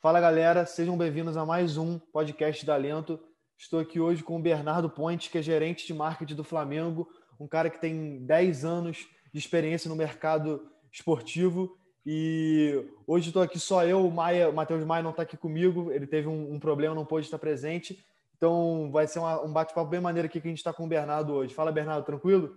Fala 0.00 0.20
galera, 0.20 0.64
sejam 0.64 0.96
bem-vindos 0.96 1.36
a 1.36 1.44
mais 1.44 1.76
um 1.76 1.98
podcast 1.98 2.64
da 2.64 2.76
Lento. 2.76 3.18
Estou 3.58 3.80
aqui 3.80 3.98
hoje 3.98 4.22
com 4.22 4.36
o 4.36 4.40
Bernardo 4.40 4.88
Pontes, 4.88 5.26
que 5.26 5.36
é 5.36 5.42
gerente 5.42 5.84
de 5.88 5.92
marketing 5.92 6.36
do 6.36 6.44
Flamengo, 6.44 7.08
um 7.38 7.48
cara 7.48 7.68
que 7.68 7.80
tem 7.80 8.24
10 8.24 8.64
anos 8.64 9.08
de 9.32 9.38
experiência 9.40 9.88
no 9.88 9.96
mercado 9.96 10.70
esportivo. 10.92 11.76
E 12.06 12.80
hoje 13.08 13.30
estou 13.30 13.42
aqui 13.42 13.58
só 13.58 13.84
eu, 13.84 14.06
o 14.06 14.10
Maia, 14.12 14.48
o 14.48 14.52
Matheus 14.52 14.84
Maia 14.84 15.02
não 15.02 15.10
está 15.10 15.24
aqui 15.24 15.36
comigo, 15.36 15.90
ele 15.90 16.06
teve 16.06 16.28
um, 16.28 16.54
um, 16.54 16.60
problema, 16.60 16.94
não 16.94 17.04
pôde 17.04 17.26
estar 17.26 17.38
presente. 17.40 17.98
Então 18.36 18.92
vai 18.92 19.08
ser 19.08 19.18
uma, 19.18 19.44
um 19.44 19.52
bate-papo 19.52 19.90
bem 19.90 20.00
maneiro 20.00 20.26
aqui 20.26 20.40
que 20.40 20.46
a 20.46 20.50
gente 20.50 20.58
está 20.58 20.72
com 20.72 20.84
o 20.84 20.88
Bernardo 20.88 21.32
hoje. 21.32 21.52
Fala, 21.52 21.72
Bernardo, 21.72 22.06
tranquilo? 22.06 22.56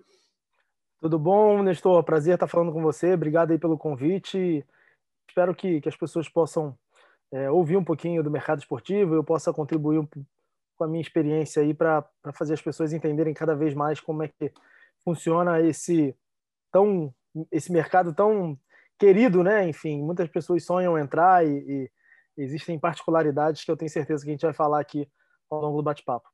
Tudo 1.00 1.18
bom, 1.18 1.64
Nestor? 1.64 2.04
Prazer 2.04 2.36
estar 2.36 2.46
falando 2.46 2.72
com 2.72 2.84
você. 2.84 3.16
Obrigado 3.16 3.50
aí 3.50 3.58
pelo 3.58 3.80
convite. 3.80 4.64
Espero 5.28 5.56
que, 5.56 5.82
que 5.82 5.90
as 5.90 5.96
pessoas 5.96 6.30
possam 6.30 6.78
é, 7.32 7.50
ouvir 7.50 7.78
um 7.78 7.84
pouquinho 7.84 8.24
do 8.24 8.32
mercado 8.32 8.60
esportivo, 8.60 9.16
eu 9.16 9.24
possa 9.24 9.54
contribuir 9.54 10.08
com 10.76 10.84
a 10.84 10.88
minha 10.88 11.02
experiência 11.02 11.62
aí 11.62 11.74
para 11.74 12.06
fazer 12.34 12.54
as 12.54 12.62
pessoas 12.62 12.92
entenderem 12.92 13.34
cada 13.34 13.56
vez 13.56 13.74
mais 13.74 14.00
como 14.00 14.24
é 14.24 14.28
que 14.28 14.52
funciona 15.04 15.62
esse 15.62 16.16
tão 16.72 17.14
esse 17.50 17.72
mercado 17.72 18.14
tão 18.14 18.60
querido, 19.00 19.44
né? 19.44 19.68
Enfim, 19.68 20.02
muitas 20.02 20.30
pessoas 20.30 20.66
sonham 20.66 20.98
entrar 20.98 21.46
e, 21.46 21.50
e 21.50 21.92
existem 22.38 22.78
particularidades 22.78 23.64
que 23.64 23.72
eu 23.72 23.78
tenho 23.78 23.90
certeza 23.90 24.24
que 24.24 24.30
a 24.30 24.34
gente 24.34 24.46
vai 24.46 24.54
falar 24.54 24.80
aqui 24.80 25.10
ao 25.50 25.62
longo 25.62 25.78
do 25.78 25.84
bate-papo. 25.84 26.30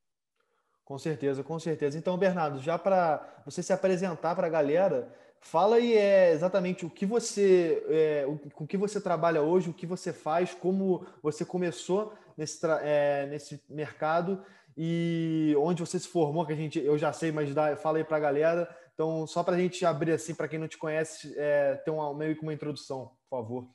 Com 0.83 0.97
certeza, 0.97 1.43
com 1.43 1.59
certeza. 1.59 1.97
Então, 1.97 2.17
Bernardo, 2.17 2.59
já 2.59 2.77
para 2.77 3.41
você 3.45 3.61
se 3.61 3.73
apresentar 3.73 4.35
para 4.35 4.47
a 4.47 4.49
galera, 4.49 5.13
Fala 5.41 5.77
aí 5.77 5.95
é, 5.95 6.31
exatamente 6.31 6.85
o 6.85 6.89
que 6.89 7.05
você, 7.05 7.83
é, 7.89 8.25
o, 8.27 8.37
com 8.49 8.67
que 8.67 8.77
você 8.77 8.99
trabalha 8.99 9.41
hoje, 9.41 9.69
o 9.69 9.73
que 9.73 9.85
você 9.85 10.11
faz, 10.11 10.53
como 10.53 11.05
você 11.21 11.45
começou 11.45 12.13
nesse, 12.35 12.59
é, 12.81 13.25
nesse 13.27 13.63
mercado 13.69 14.43
e 14.75 15.55
onde 15.57 15.81
você 15.81 15.99
se 15.99 16.07
formou, 16.07 16.45
que 16.45 16.53
a 16.53 16.55
gente, 16.55 16.79
eu 16.79 16.97
já 16.97 17.11
sei, 17.11 17.31
mas 17.31 17.53
dá, 17.53 17.75
fala 17.75 17.97
aí 17.97 18.03
para 18.03 18.17
a 18.17 18.21
galera. 18.21 18.77
Então, 18.93 19.25
só 19.25 19.43
para 19.43 19.55
a 19.55 19.59
gente 19.59 19.85
abrir 19.85 20.11
assim, 20.11 20.35
para 20.35 20.47
quem 20.47 20.59
não 20.59 20.67
te 20.67 20.77
conhece, 20.77 21.33
é, 21.37 21.75
ter 21.75 21.91
uma, 21.91 22.13
meio 22.13 22.35
que 22.35 22.43
uma 22.43 22.53
introdução, 22.53 23.11
por 23.29 23.37
favor. 23.37 23.69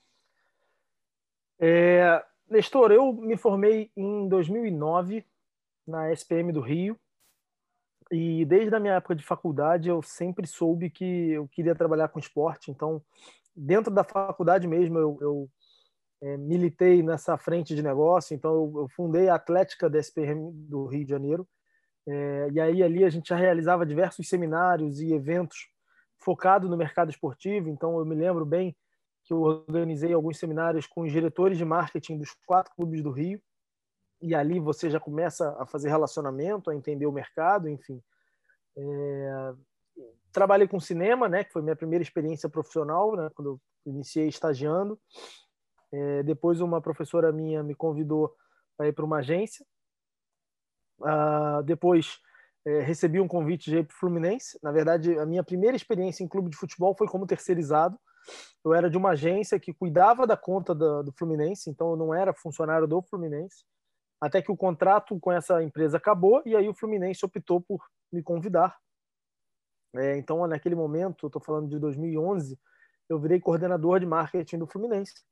É, 1.59 2.25
Nestor, 2.49 2.93
eu 2.93 3.13
me 3.13 3.37
formei 3.37 3.91
em 3.97 4.29
2009 4.29 5.25
na 5.87 6.13
SPM 6.13 6.53
do 6.53 6.61
Rio, 6.61 6.99
e 8.13 8.45
desde 8.45 8.75
a 8.75 8.79
minha 8.79 8.95
época 8.95 9.15
de 9.15 9.25
faculdade, 9.25 9.89
eu 9.89 10.03
sempre 10.03 10.47
soube 10.47 10.91
que 10.91 11.31
eu 11.33 11.49
queria 11.49 11.75
trabalhar 11.75 12.09
com 12.09 12.19
esporte. 12.19 12.71
Então, 12.71 13.03
dentro 13.57 13.91
da 13.91 14.05
faculdade 14.05 14.69
mesmo, 14.69 14.99
eu, 14.99 15.19
eu 15.23 15.51
é, 16.21 16.37
militei 16.37 17.03
nessa 17.03 17.39
frente 17.39 17.75
de 17.75 17.83
negócio. 17.83 18.35
Então, 18.35 18.53
eu, 18.53 18.73
eu, 18.83 18.89
fundei 18.91 19.31
a 19.31 19.37
Atlética 19.37 19.89
da 19.89 19.99
SPM 19.99 20.53
do 20.53 20.85
Rio 20.85 21.05
de 21.05 21.11
Janeiro. 21.11 21.49
É, 22.07 22.49
e 22.53 22.61
aí, 22.61 22.83
ali, 22.83 23.03
a 23.03 23.09
gente 23.09 23.31
já 23.31 23.37
realizava 23.37 23.87
diversos 23.87 24.29
seminários 24.29 25.01
e 25.01 25.15
eventos 25.15 25.69
focados 26.19 26.69
no 26.69 26.77
mercado 26.77 27.11
esportivo. 27.11 27.71
Então, 27.71 27.99
eu 27.99 28.05
me 28.05 28.15
lembro 28.15 28.45
bem 28.45 28.77
que 29.25 29.33
eu 29.33 29.41
organizei 29.41 30.13
alguns 30.13 30.39
seminários 30.39 30.87
com 30.87 31.01
os 31.01 31.13
diretores 31.13 31.57
de 31.57 31.65
marketing 31.65 32.19
dos 32.19 32.37
quatro 32.45 32.75
clubes 32.75 33.03
do 33.03 33.11
Rio 33.11 33.41
e 34.23 34.35
ali 34.35 34.61
você 34.61 34.89
já 34.89 35.01
começa 35.01 35.55
a 35.59 35.67
fazer 35.67 35.89
relacionamento, 35.89 36.71
a 36.71 36.75
entender 36.75 37.07
o 37.07 37.13
mercado, 37.13 37.69
enfim. 37.69 38.01
É... 38.77 39.55
Trabalhei 40.33 40.67
com 40.67 40.81
cinema, 40.81 41.29
né, 41.29 41.45
que 41.45 41.53
foi 41.53 41.61
minha 41.61 41.77
primeira 41.77 42.03
experiência 42.03 42.49
profissional, 42.49 43.15
né, 43.17 43.29
quando 43.35 43.51
eu 43.51 43.61
iniciei 43.85 44.29
estagiando. 44.29 44.99
É, 45.93 46.23
depois 46.23 46.61
uma 46.63 46.81
professora 46.81 47.31
minha 47.31 47.63
me 47.63 47.75
convidou 47.75 48.35
para 48.79 48.89
ir 48.89 48.95
para 48.95 49.05
uma 49.05 49.19
agência. 49.19 49.67
Ah, 51.03 51.61
depois 51.63 52.19
é, 52.65 52.81
recebi 52.81 53.21
um 53.21 53.29
convite 53.29 53.71
de 53.71 53.79
ir 53.79 53.87
para 53.87 53.95
o 53.95 53.99
Fluminense. 53.99 54.59
Na 54.63 54.73
verdade, 54.73 55.19
a 55.19 55.27
minha 55.27 55.45
primeira 55.45 55.77
experiência 55.77 56.25
em 56.25 56.29
clube 56.29 56.49
de 56.49 56.57
futebol 56.57 56.95
foi 56.97 57.07
como 57.09 57.27
terceirizado. 57.27 57.99
Eu 58.65 58.73
era 58.73 58.89
de 58.89 58.97
uma 58.97 59.11
agência 59.11 59.61
que 59.61 59.75
cuidava 59.75 60.27
da 60.27 60.37
conta 60.37 60.75
do, 60.75 61.03
do 61.03 61.13
Fluminense, 61.13 61.69
então 61.69 61.91
eu 61.91 61.97
não 61.97 62.15
era 62.15 62.33
funcionário 62.33 62.87
do 62.87 63.03
Fluminense 63.03 63.65
até 64.23 64.41
que 64.41 64.53
o 64.53 64.57
contrato 64.57 65.19
com 65.19 65.33
essa 65.33 65.61
empresa 65.65 65.97
acabou 65.97 66.41
e 66.47 66.55
aí 66.55 66.69
o 66.69 66.75
Fluminense 66.75 67.27
optou 67.27 67.61
por 67.61 67.85
me 68.13 68.23
convidar. 68.23 68.79
É, 69.97 70.17
então, 70.17 70.47
naquele 70.47 70.77
momento, 70.77 71.27
estou 71.27 71.43
falando 71.43 71.69
de 71.69 71.77
2011, 71.81 72.57
eu 73.09 73.19
virei 73.19 73.41
coordenador 73.41 73.99
de 73.99 74.07
marketing 74.07 74.59
do 74.59 74.67
Fluminense. 74.69 75.25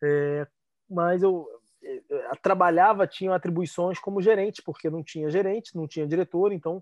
É, 0.00 0.46
mas 0.88 1.20
eu, 1.20 1.48
eu, 1.82 2.04
eu, 2.08 2.36
trabalhava, 2.40 3.08
tinha 3.08 3.34
atribuições 3.34 3.98
como 3.98 4.22
gerente, 4.22 4.62
porque 4.62 4.88
não 4.88 5.02
tinha 5.02 5.28
gerente, 5.28 5.74
não 5.74 5.88
tinha 5.88 6.06
diretor, 6.06 6.52
então 6.52 6.80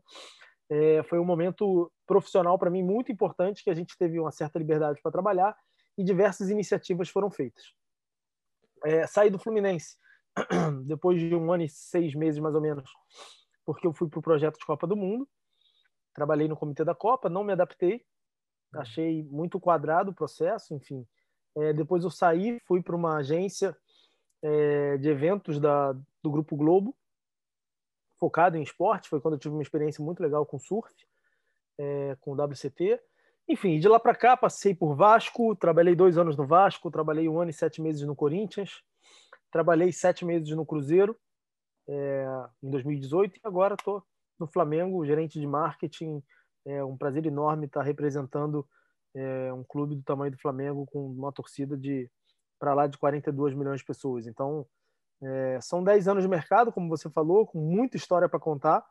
é, 0.69 1.03
foi 1.05 1.19
um 1.19 1.25
momento 1.25 1.91
profissional 2.07 2.59
para 2.59 2.69
mim 2.69 2.83
muito 2.83 3.11
importante, 3.11 3.65
que 3.65 3.71
a 3.71 3.75
gente 3.75 3.97
teve 3.97 4.21
uma 4.21 4.31
certa 4.31 4.59
liberdade 4.59 5.01
para 5.01 5.11
trabalhar 5.11 5.57
e 5.97 6.05
diversas 6.05 6.51
iniciativas 6.51 7.09
foram 7.09 7.31
feitas. 7.31 7.73
É, 8.85 9.07
saí 9.07 9.31
do 9.31 9.39
Fluminense 9.39 9.97
depois 10.85 11.21
de 11.21 11.35
um 11.35 11.53
ano 11.53 11.65
e 11.65 11.69
seis 11.69 12.15
meses 12.15 12.41
mais 12.41 12.55
ou 12.55 12.61
menos, 12.61 12.91
porque 13.65 13.87
eu 13.87 13.93
fui 13.93 14.09
para 14.09 14.19
o 14.19 14.23
projeto 14.23 14.59
de 14.59 14.67
Copa 14.67 14.87
do 14.87 14.97
Mundo, 14.97 15.29
trabalhei 16.15 16.49
no 16.49 16.57
comitê 16.57 16.85
da 16.85 16.95
Copa, 16.95 17.29
não 17.29 17.45
me 17.45 17.53
adaptei, 17.53 18.05
achei 18.73 19.23
muito 19.25 19.61
quadrado 19.61 20.11
o 20.11 20.15
processo, 20.15 20.75
enfim. 20.75 21.07
É, 21.57 21.73
depois 21.73 22.05
eu 22.05 22.11
saí, 22.11 22.61
fui 22.67 22.83
para 22.83 22.95
uma 22.97 23.17
agência 23.17 23.77
é, 24.43 24.97
de 24.99 25.09
eventos 25.09 25.59
da, 25.59 25.93
do 26.23 26.31
Grupo 26.31 26.57
Globo, 26.57 26.95
focado 28.19 28.57
em 28.57 28.63
esporte, 28.63 29.09
foi 29.09 29.21
quando 29.21 29.35
eu 29.35 29.41
tive 29.41 29.55
uma 29.55 29.63
experiência 29.63 30.05
muito 30.05 30.23
legal 30.23 30.45
com 30.45 30.59
surf, 30.59 30.95
é, 31.79 32.17
com 32.21 32.33
o 32.33 32.35
WCT. 32.35 33.01
Enfim, 33.49 33.79
de 33.79 33.89
lá 33.89 34.01
para 34.01 34.15
cá 34.15 34.37
passei 34.37 34.75
por 34.75 34.95
Vasco, 34.95 35.55
trabalhei 35.55 35.95
dois 35.95 36.19
anos 36.19 36.37
no 36.37 36.47
Vasco, 36.47 36.91
trabalhei 36.91 37.29
um 37.29 37.41
ano 37.41 37.51
e 37.51 37.55
sete 37.55 37.81
meses 37.81 38.03
no 38.03 38.17
Corinthians, 38.17 38.83
Trabalhei 39.51 39.93
sete 39.93 40.25
meses 40.25 40.49
no 40.51 40.67
Cruzeiro 40.67 41.17
é, 41.89 42.27
em 42.63 42.71
2018 42.71 43.37
e 43.37 43.41
agora 43.45 43.75
estou 43.75 44.03
no 44.39 44.47
Flamengo, 44.47 45.05
gerente 45.07 45.41
de 45.41 45.47
marketing. 45.47 46.23
É 46.67 46.85
um 46.85 46.97
prazer 46.97 47.25
enorme 47.27 47.67
estar 47.67 47.83
representando 47.83 48.67
é, 49.15 49.53
um 49.53 49.65
clube 49.65 49.95
do 49.95 50.03
tamanho 50.03 50.33
do 50.33 50.39
Flamengo 50.39 50.87
com 50.87 51.07
uma 51.07 51.33
torcida 51.33 51.77
de 51.77 52.11
para 52.59 52.75
lá 52.75 52.87
de 52.87 52.97
42 52.99 53.55
milhões 53.55 53.81
de 53.81 53.87
pessoas. 53.87 54.27
Então, 54.27 54.67
é, 55.23 55.59
são 55.61 55.83
10 55.83 56.09
anos 56.09 56.23
de 56.23 56.29
mercado, 56.29 56.73
como 56.73 56.89
você 56.89 57.11
falou, 57.11 57.47
com 57.47 57.61
muita 57.61 57.97
história 57.97 58.29
para 58.29 58.41
contar. 58.41 58.85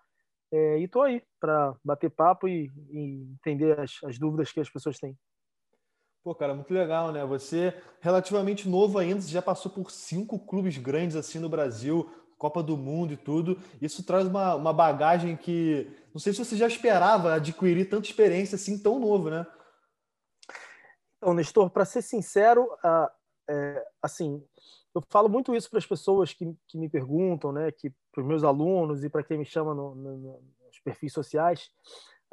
É, 0.51 0.79
e 0.79 0.83
estou 0.83 1.01
aí 1.01 1.23
para 1.39 1.75
bater 1.83 2.09
papo 2.09 2.47
e, 2.47 2.71
e 2.91 3.23
entender 3.33 3.79
as, 3.79 3.99
as 4.03 4.19
dúvidas 4.19 4.51
que 4.51 4.59
as 4.59 4.69
pessoas 4.69 4.99
têm. 4.99 5.17
Pô, 6.25 6.33
cara, 6.33 6.55
muito 6.55 6.73
legal, 6.73 7.11
né? 7.11 7.23
Você, 7.23 7.71
relativamente 7.99 8.67
novo 8.67 8.97
ainda, 8.97 9.21
já 9.21 9.43
passou 9.43 9.71
por 9.71 9.91
cinco 9.91 10.39
clubes 10.39 10.75
grandes 10.75 11.15
assim 11.15 11.37
no 11.37 11.47
Brasil, 11.47 12.09
Copa 12.35 12.63
do 12.63 12.75
Mundo 12.75 13.13
e 13.13 13.17
tudo. 13.17 13.59
Isso 13.79 14.03
traz 14.03 14.25
uma, 14.25 14.55
uma 14.55 14.73
bagagem 14.73 15.37
que 15.37 15.87
não 16.11 16.19
sei 16.19 16.33
se 16.33 16.43
você 16.43 16.57
já 16.57 16.65
esperava 16.65 17.35
adquirir 17.35 17.87
tanta 17.87 18.07
experiência 18.07 18.55
assim 18.55 18.81
tão 18.81 18.99
novo, 18.99 19.29
né? 19.29 19.45
Então, 21.17 21.31
Nestor, 21.35 21.69
para 21.69 21.85
ser 21.85 22.01
sincero, 22.01 22.67
é, 23.47 23.85
assim, 24.01 24.43
eu 24.95 25.03
falo 25.07 25.29
muito 25.29 25.55
isso 25.55 25.69
para 25.69 25.77
as 25.77 25.85
pessoas 25.85 26.33
que, 26.33 26.51
que 26.67 26.75
me 26.79 26.89
perguntam, 26.89 27.51
né? 27.51 27.71
Que 27.71 27.93
para 28.11 28.23
os 28.23 28.27
meus 28.27 28.43
alunos 28.43 29.03
e 29.03 29.09
para 29.11 29.21
quem 29.21 29.37
me 29.37 29.45
chama 29.45 29.75
no, 29.75 29.93
no, 29.93 30.17
nos 30.65 30.79
perfis 30.83 31.13
sociais. 31.13 31.69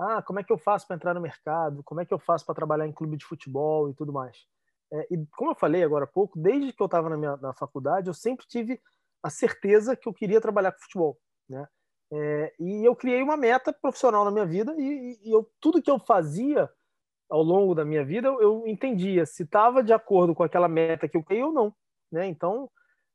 Ah, 0.02 0.22
como 0.22 0.40
é 0.40 0.44
que 0.44 0.52
eu 0.52 0.58
faço 0.58 0.86
para 0.86 0.96
entrar 0.96 1.14
no 1.14 1.20
mercado? 1.20 1.82
Como 1.84 2.00
é 2.00 2.04
que 2.04 2.12
eu 2.12 2.18
faço 2.18 2.44
para 2.44 2.54
trabalhar 2.54 2.86
em 2.86 2.92
clube 2.92 3.16
de 3.16 3.24
futebol 3.24 3.88
e 3.88 3.94
tudo 3.94 4.12
mais? 4.12 4.36
É, 4.92 5.06
e 5.10 5.26
como 5.36 5.52
eu 5.52 5.54
falei 5.54 5.82
agora 5.82 6.04
há 6.04 6.08
pouco, 6.08 6.38
desde 6.38 6.72
que 6.72 6.82
eu 6.82 6.86
estava 6.86 7.08
na, 7.08 7.16
minha, 7.16 7.36
na 7.36 7.54
faculdade, 7.54 8.08
eu 8.08 8.14
sempre 8.14 8.44
tive 8.46 8.80
a 9.22 9.30
certeza 9.30 9.96
que 9.96 10.08
eu 10.08 10.12
queria 10.12 10.40
trabalhar 10.40 10.72
com 10.72 10.80
futebol, 10.80 11.18
né? 11.48 11.66
É, 12.12 12.52
e 12.60 12.84
eu 12.84 12.94
criei 12.94 13.22
uma 13.22 13.36
meta 13.38 13.72
profissional 13.72 14.24
na 14.24 14.30
minha 14.30 14.44
vida 14.44 14.74
e, 14.76 15.18
e 15.24 15.32
eu, 15.32 15.50
tudo 15.58 15.80
que 15.80 15.90
eu 15.90 15.98
fazia 15.98 16.68
ao 17.30 17.42
longo 17.42 17.74
da 17.74 17.86
minha 17.86 18.04
vida, 18.04 18.28
eu 18.28 18.66
entendia 18.66 19.24
se 19.24 19.44
estava 19.44 19.82
de 19.82 19.94
acordo 19.94 20.34
com 20.34 20.42
aquela 20.42 20.68
meta 20.68 21.08
que 21.08 21.16
eu 21.16 21.22
criei 21.22 21.42
ou 21.42 21.52
não, 21.52 21.74
né? 22.10 22.26
Então, 22.26 22.70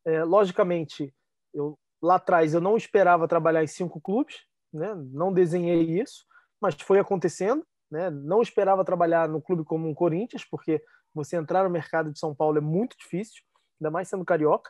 é, 0.05 0.23
logicamente, 0.23 1.13
eu 1.53 1.77
lá 2.01 2.15
atrás 2.15 2.53
eu 2.53 2.61
não 2.61 2.77
esperava 2.77 3.27
trabalhar 3.27 3.63
em 3.63 3.67
cinco 3.67 4.01
clubes, 4.01 4.37
né? 4.73 4.95
Não 5.11 5.31
desenhei 5.31 5.99
isso, 6.01 6.25
mas 6.61 6.75
foi 6.75 6.99
acontecendo. 6.99 7.65
Né? 7.89 8.09
Não 8.09 8.41
esperava 8.41 8.83
trabalhar 8.83 9.29
no 9.29 9.41
clube 9.41 9.63
como 9.63 9.87
um 9.87 9.93
Corinthians, 9.93 10.43
porque 10.43 10.83
você 11.13 11.37
entrar 11.37 11.63
no 11.63 11.69
mercado 11.69 12.11
de 12.11 12.19
São 12.19 12.35
Paulo 12.35 12.57
é 12.57 12.61
muito 12.61 12.97
difícil, 12.97 13.41
ainda 13.79 13.91
mais 13.91 14.07
sendo 14.07 14.25
carioca. 14.25 14.69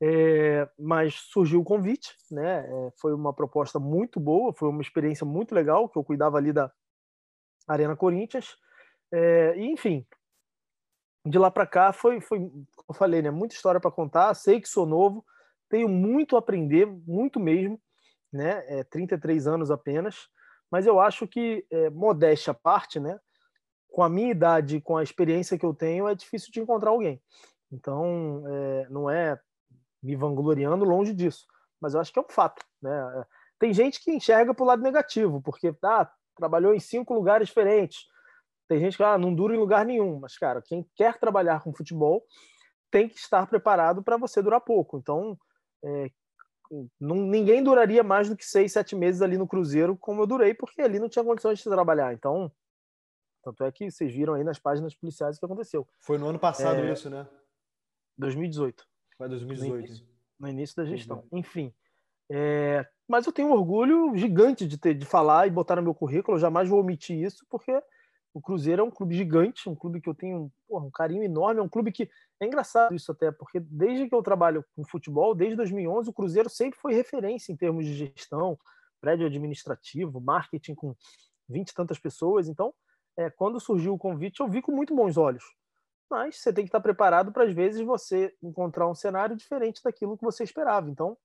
É, 0.00 0.68
mas 0.78 1.14
surgiu 1.14 1.60
o 1.60 1.64
convite, 1.64 2.14
né? 2.30 2.66
É, 2.68 2.92
foi 3.00 3.14
uma 3.14 3.32
proposta 3.32 3.78
muito 3.78 4.20
boa, 4.20 4.52
foi 4.52 4.68
uma 4.68 4.82
experiência 4.82 5.24
muito 5.24 5.54
legal, 5.54 5.88
que 5.88 5.98
eu 5.98 6.04
cuidava 6.04 6.36
ali 6.36 6.52
da 6.52 6.70
Arena 7.66 7.96
Corinthians. 7.96 8.56
É, 9.10 9.54
e, 9.56 9.64
enfim, 9.64 10.06
de 11.24 11.38
lá 11.38 11.50
para 11.50 11.66
cá 11.66 11.92
foi, 11.92 12.20
foi, 12.20 12.38
como 12.38 12.64
eu 12.90 12.94
falei, 12.94 13.22
né? 13.22 13.30
Muita 13.30 13.54
história 13.54 13.80
para 13.80 13.90
contar. 13.90 14.34
Sei 14.34 14.60
que 14.60 14.68
sou 14.68 14.84
novo, 14.84 15.24
tenho 15.68 15.88
muito 15.88 16.36
a 16.36 16.40
aprender, 16.40 16.86
muito 16.86 17.40
mesmo, 17.40 17.80
né? 18.32 18.64
É, 18.68 18.84
33 18.84 19.46
anos 19.46 19.70
apenas, 19.70 20.28
mas 20.70 20.86
eu 20.86 21.00
acho 21.00 21.26
que, 21.26 21.66
é, 21.70 21.90
modéstia 21.90 22.50
à 22.50 22.54
parte, 22.54 22.98
né? 23.00 23.18
Com 23.88 24.02
a 24.02 24.08
minha 24.08 24.30
idade, 24.30 24.80
com 24.80 24.96
a 24.96 25.02
experiência 25.02 25.58
que 25.58 25.64
eu 25.64 25.74
tenho, 25.74 26.08
é 26.08 26.14
difícil 26.14 26.50
de 26.52 26.60
encontrar 26.60 26.90
alguém. 26.90 27.22
Então, 27.70 28.44
é, 28.46 28.88
não 28.90 29.10
é 29.10 29.38
me 30.02 30.14
vangloriando 30.14 30.84
longe 30.84 31.12
disso, 31.12 31.46
mas 31.80 31.94
eu 31.94 32.00
acho 32.00 32.12
que 32.12 32.18
é 32.18 32.22
um 32.22 32.28
fato, 32.28 32.64
né? 32.80 33.20
É, 33.20 33.24
tem 33.58 33.72
gente 33.72 34.02
que 34.02 34.12
enxerga 34.12 34.54
para 34.54 34.62
o 34.62 34.66
lado 34.66 34.82
negativo, 34.82 35.40
porque 35.40 35.74
ah, 35.82 36.10
trabalhou 36.36 36.74
em 36.74 36.80
cinco 36.80 37.14
lugares 37.14 37.48
diferentes, 37.48 38.06
tem 38.68 38.80
gente 38.80 38.96
que 38.96 39.02
ah, 39.02 39.16
não 39.16 39.34
dura 39.34 39.54
em 39.54 39.58
lugar 39.58 39.84
nenhum, 39.84 40.18
mas, 40.18 40.36
cara, 40.36 40.60
quem 40.60 40.86
quer 40.94 41.18
trabalhar 41.18 41.62
com 41.62 41.74
futebol 41.74 42.24
tem 42.90 43.08
que 43.08 43.16
estar 43.16 43.46
preparado 43.46 44.02
para 44.02 44.16
você 44.16 44.42
durar 44.42 44.60
pouco. 44.60 44.98
Então, 44.98 45.38
é, 45.84 46.10
não, 47.00 47.16
ninguém 47.16 47.62
duraria 47.62 48.02
mais 48.02 48.28
do 48.28 48.36
que 48.36 48.44
seis, 48.44 48.72
sete 48.72 48.94
meses 48.94 49.22
ali 49.22 49.36
no 49.36 49.46
Cruzeiro, 49.46 49.96
como 49.96 50.22
eu 50.22 50.26
durei, 50.26 50.54
porque 50.54 50.82
ali 50.82 50.98
não 50.98 51.08
tinha 51.08 51.24
condições 51.24 51.58
de 51.58 51.64
trabalhar. 51.64 52.12
Então, 52.12 52.50
tanto 53.42 53.64
é 53.64 53.70
que 53.70 53.90
vocês 53.90 54.12
viram 54.12 54.34
aí 54.34 54.42
nas 54.42 54.58
páginas 54.58 54.94
policiais 54.94 55.36
o 55.36 55.38
que 55.38 55.46
aconteceu. 55.46 55.86
Foi 56.00 56.18
no 56.18 56.28
ano 56.28 56.38
passado 56.38 56.80
é, 56.80 56.92
isso, 56.92 57.08
né? 57.08 57.26
2018. 58.18 58.84
Foi 59.16 59.28
2018. 59.28 59.70
No 59.70 59.78
início, 59.78 60.06
no 60.40 60.48
início 60.48 60.76
da 60.76 60.84
gestão. 60.84 61.18
Uhum. 61.30 61.38
Enfim. 61.38 61.74
É, 62.28 62.86
mas 63.06 63.24
eu 63.24 63.32
tenho 63.32 63.48
um 63.48 63.52
orgulho 63.52 64.16
gigante 64.16 64.66
de 64.66 64.76
ter 64.76 64.94
de 64.94 65.06
falar 65.06 65.46
e 65.46 65.50
botar 65.50 65.76
no 65.76 65.82
meu 65.82 65.94
currículo. 65.94 66.36
Eu 66.36 66.40
jamais 66.40 66.68
vou 66.68 66.80
omitir 66.80 67.16
isso, 67.16 67.46
porque 67.48 67.80
o 68.36 68.40
Cruzeiro 68.42 68.82
é 68.82 68.84
um 68.84 68.90
clube 68.90 69.16
gigante, 69.16 69.66
um 69.66 69.74
clube 69.74 69.98
que 69.98 70.10
eu 70.10 70.14
tenho 70.14 70.52
porra, 70.68 70.84
um 70.84 70.90
carinho 70.90 71.22
enorme, 71.22 71.58
é 71.58 71.62
um 71.62 71.68
clube 71.70 71.90
que 71.90 72.10
é 72.38 72.44
engraçado 72.44 72.94
isso 72.94 73.10
até, 73.10 73.32
porque 73.32 73.58
desde 73.58 74.10
que 74.10 74.14
eu 74.14 74.22
trabalho 74.22 74.62
com 74.76 74.84
futebol, 74.84 75.34
desde 75.34 75.56
2011, 75.56 76.10
o 76.10 76.12
Cruzeiro 76.12 76.50
sempre 76.50 76.78
foi 76.78 76.92
referência 76.92 77.50
em 77.50 77.56
termos 77.56 77.86
de 77.86 77.94
gestão, 77.94 78.58
prédio 79.00 79.26
administrativo, 79.26 80.20
marketing 80.20 80.74
com 80.74 80.94
20 81.48 81.70
e 81.70 81.74
tantas 81.74 81.98
pessoas. 81.98 82.46
Então, 82.46 82.74
é, 83.16 83.30
quando 83.30 83.58
surgiu 83.58 83.94
o 83.94 83.98
convite, 83.98 84.40
eu 84.40 84.48
vi 84.48 84.60
com 84.60 84.70
muito 84.70 84.94
bons 84.94 85.16
olhos. 85.16 85.44
Mas 86.10 86.36
você 86.36 86.52
tem 86.52 86.62
que 86.62 86.68
estar 86.68 86.80
preparado 86.80 87.32
para, 87.32 87.44
às 87.44 87.54
vezes, 87.54 87.80
você 87.80 88.36
encontrar 88.42 88.86
um 88.86 88.94
cenário 88.94 89.34
diferente 89.34 89.82
daquilo 89.82 90.14
que 90.14 90.24
você 90.24 90.44
esperava. 90.44 90.90
Então, 90.90 91.16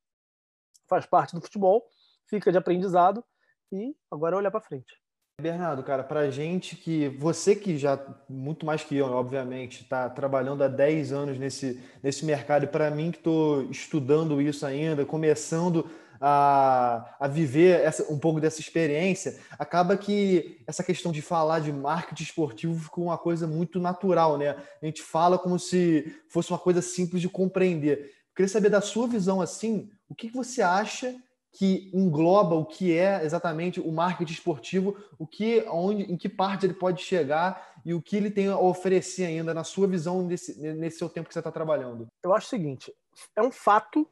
faz 0.88 1.06
parte 1.06 1.36
do 1.36 1.42
futebol, 1.42 1.86
fica 2.26 2.54
de 2.54 2.58
aprendizado 2.58 3.22
e 3.70 3.94
agora 4.10 4.38
é 4.38 4.40
olhar 4.40 4.52
para 4.52 4.62
frente. 4.62 5.01
Bernardo, 5.42 5.84
cara, 5.84 6.04
para 6.04 6.30
gente 6.30 6.76
que 6.76 7.10
você 7.10 7.56
que 7.56 7.78
já 7.78 8.00
muito 8.30 8.66
mais 8.66 8.84
que 8.84 8.96
eu, 8.96 9.08
obviamente, 9.08 9.82
está 9.82 10.10
trabalhando 10.10 10.64
há 10.64 10.68
10 10.68 11.12
anos 11.12 11.38
nesse, 11.38 11.82
nesse 12.02 12.26
mercado, 12.26 12.64
e 12.64 12.68
para 12.68 12.90
mim 12.92 13.12
que 13.12 13.18
estou 13.18 13.64
estudando 13.70 14.42
isso 14.42 14.66
ainda, 14.66 15.06
começando 15.06 15.90
a, 16.22 17.16
a 17.20 17.28
viver 17.28 17.82
essa, 17.82 18.14
um 18.14 18.20
pouco 18.20 18.40
dessa 18.40 18.60
experiência, 18.60 19.40
acaba 19.58 19.98
que 19.98 20.62
essa 20.68 20.84
questão 20.84 21.12
de 21.12 21.22
falar 21.22 21.60
de 21.60 21.74
marketing 21.74 22.24
esportivo 22.24 22.80
ficou 22.80 23.06
uma 23.06 23.18
coisa 23.18 23.48
muito 23.48 23.80
natural, 23.80 24.38
né? 24.38 24.56
A 24.82 24.86
gente 24.86 25.02
fala 25.02 25.40
como 25.40 25.58
se 25.58 26.16
fosse 26.30 26.52
uma 26.52 26.60
coisa 26.60 26.82
simples 26.82 27.22
de 27.22 27.28
compreender. 27.28 28.00
Eu 28.30 28.36
queria 28.36 28.50
saber 28.50 28.70
da 28.70 28.82
sua 28.82 29.08
visão 29.08 29.42
assim, 29.42 29.90
o 30.08 30.14
que, 30.14 30.30
que 30.30 30.38
você 30.38 30.62
acha 30.62 31.16
que 31.52 31.92
engloba 31.94 32.56
o 32.56 32.66
que 32.66 32.98
é 32.98 33.24
exatamente 33.26 33.80
o 33.80 33.92
marketing 33.92 34.34
esportivo, 34.34 34.98
o 35.20 35.28
que, 35.28 35.66
onde, 35.68 36.04
em 36.04 36.18
que 36.18 36.30
parte 36.30 36.66
ele 36.66 36.74
pode 36.74 37.04
chegar 37.04 37.76
e 37.86 37.94
o 37.94 38.02
que 38.02 38.16
ele 38.16 38.32
tem 38.32 38.48
a 38.48 38.58
oferecer 38.58 39.26
ainda 39.26 39.54
na 39.54 39.64
sua 39.64 39.86
visão 39.86 40.24
nesse, 40.24 40.60
nesse 40.60 40.98
seu 40.98 41.10
tempo 41.10 41.28
que 41.28 41.34
você 41.34 41.40
está 41.40 41.52
trabalhando. 41.52 42.08
Eu 42.24 42.34
acho 42.34 42.48
o 42.48 42.50
seguinte: 42.50 42.94
é 43.36 43.42
um 43.42 43.52
fato 43.52 44.08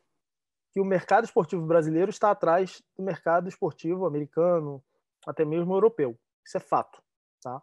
que 0.71 0.81
o 0.81 0.85
mercado 0.85 1.23
esportivo 1.23 1.65
brasileiro 1.65 2.09
está 2.09 2.29
atrás 2.29 2.81
do 2.97 3.03
mercado 3.03 3.47
esportivo 3.47 4.05
americano, 4.05 4.83
até 5.25 5.45
mesmo 5.45 5.73
europeu. 5.73 6.19
Isso 6.45 6.57
é 6.57 6.59
fato, 6.59 7.01
tá? 7.41 7.61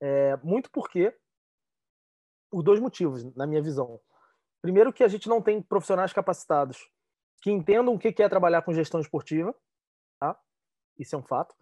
É, 0.00 0.36
muito 0.42 0.70
porque 0.70 1.14
por 2.50 2.62
dois 2.62 2.80
motivos, 2.80 3.24
na 3.34 3.46
minha 3.46 3.60
visão. 3.60 4.00
Primeiro, 4.62 4.92
que 4.92 5.04
a 5.04 5.08
gente 5.08 5.28
não 5.28 5.42
tem 5.42 5.60
profissionais 5.60 6.12
capacitados 6.12 6.88
que 7.46 7.52
entendam 7.52 7.94
o 7.94 7.98
que 7.98 8.20
é 8.20 8.28
trabalhar 8.28 8.62
com 8.62 8.74
gestão 8.74 8.98
esportiva, 8.98 9.54
tá? 10.18 10.36
Isso 10.98 11.14
é 11.14 11.18
um 11.20 11.22
fato. 11.22 11.54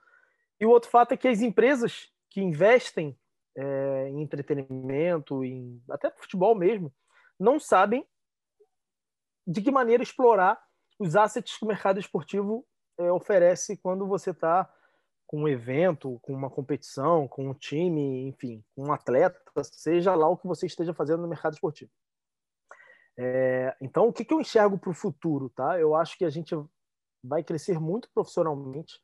E 0.58 0.64
o 0.64 0.70
outro 0.70 0.88
fato 0.88 1.12
é 1.12 1.16
que 1.16 1.28
as 1.28 1.42
empresas 1.42 2.10
que 2.30 2.40
investem 2.40 3.14
é, 3.54 4.08
em 4.08 4.22
entretenimento, 4.22 5.44
em 5.44 5.78
até 5.90 6.10
futebol 6.10 6.54
mesmo, 6.54 6.90
não 7.38 7.60
sabem 7.60 8.08
de 9.46 9.60
que 9.60 9.70
maneira 9.70 10.02
explorar 10.02 10.58
os 10.98 11.16
assets 11.16 11.58
que 11.58 11.66
o 11.66 11.68
mercado 11.68 12.00
esportivo 12.00 12.66
é, 12.98 13.12
oferece 13.12 13.76
quando 13.76 14.06
você 14.06 14.30
está 14.30 14.66
com 15.26 15.42
um 15.42 15.48
evento, 15.48 16.18
com 16.22 16.32
uma 16.32 16.48
competição, 16.48 17.28
com 17.28 17.50
um 17.50 17.52
time, 17.52 18.26
enfim, 18.26 18.64
com 18.74 18.88
um 18.88 18.92
atleta, 18.92 19.38
seja 19.64 20.14
lá 20.14 20.30
o 20.30 20.38
que 20.38 20.46
você 20.46 20.64
esteja 20.64 20.94
fazendo 20.94 21.20
no 21.20 21.28
mercado 21.28 21.52
esportivo. 21.52 21.90
É, 23.16 23.76
então, 23.80 24.08
o 24.08 24.12
que, 24.12 24.24
que 24.24 24.34
eu 24.34 24.40
enxergo 24.40 24.78
para 24.78 24.90
o 24.90 24.94
futuro? 24.94 25.48
Tá? 25.50 25.78
Eu 25.78 25.94
acho 25.94 26.18
que 26.18 26.24
a 26.24 26.30
gente 26.30 26.54
vai 27.22 27.42
crescer 27.42 27.80
muito 27.80 28.08
profissionalmente. 28.12 29.00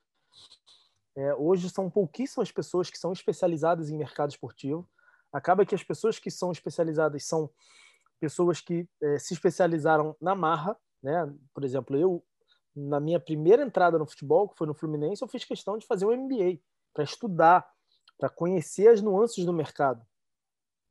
É, 1.17 1.35
hoje 1.35 1.69
são 1.71 1.91
pouquíssimas 1.91 2.51
pessoas 2.53 2.91
que 2.91 2.99
são 2.99 3.13
especializadas 3.13 3.91
em 3.91 3.97
mercado 3.97 4.31
esportivo. 4.31 4.89
Acaba 5.33 5.65
que 5.65 5.75
as 5.75 5.83
pessoas 5.83 6.19
que 6.19 6.31
são 6.31 6.51
especializadas 6.51 7.25
são 7.25 7.51
pessoas 8.21 8.61
que 8.61 8.89
é, 9.03 9.19
se 9.19 9.35
especializaram 9.35 10.17
na 10.21 10.35
marra. 10.35 10.77
Né? 11.03 11.33
Por 11.55 11.65
exemplo, 11.65 11.97
eu, 11.97 12.25
na 12.75 13.01
minha 13.01 13.19
primeira 13.19 13.63
entrada 13.63 13.99
no 13.99 14.07
futebol, 14.07 14.49
que 14.49 14.57
foi 14.57 14.67
no 14.67 14.75
Fluminense, 14.75 15.23
eu 15.23 15.29
fiz 15.29 15.45
questão 15.45 15.79
de 15.79 15.87
fazer 15.87 16.05
um 16.05 16.17
MBA 16.17 16.61
para 16.93 17.05
estudar, 17.05 17.71
para 18.19 18.29
conhecer 18.29 18.89
as 18.89 19.01
nuances 19.01 19.45
do 19.45 19.53
mercado. 19.53 20.05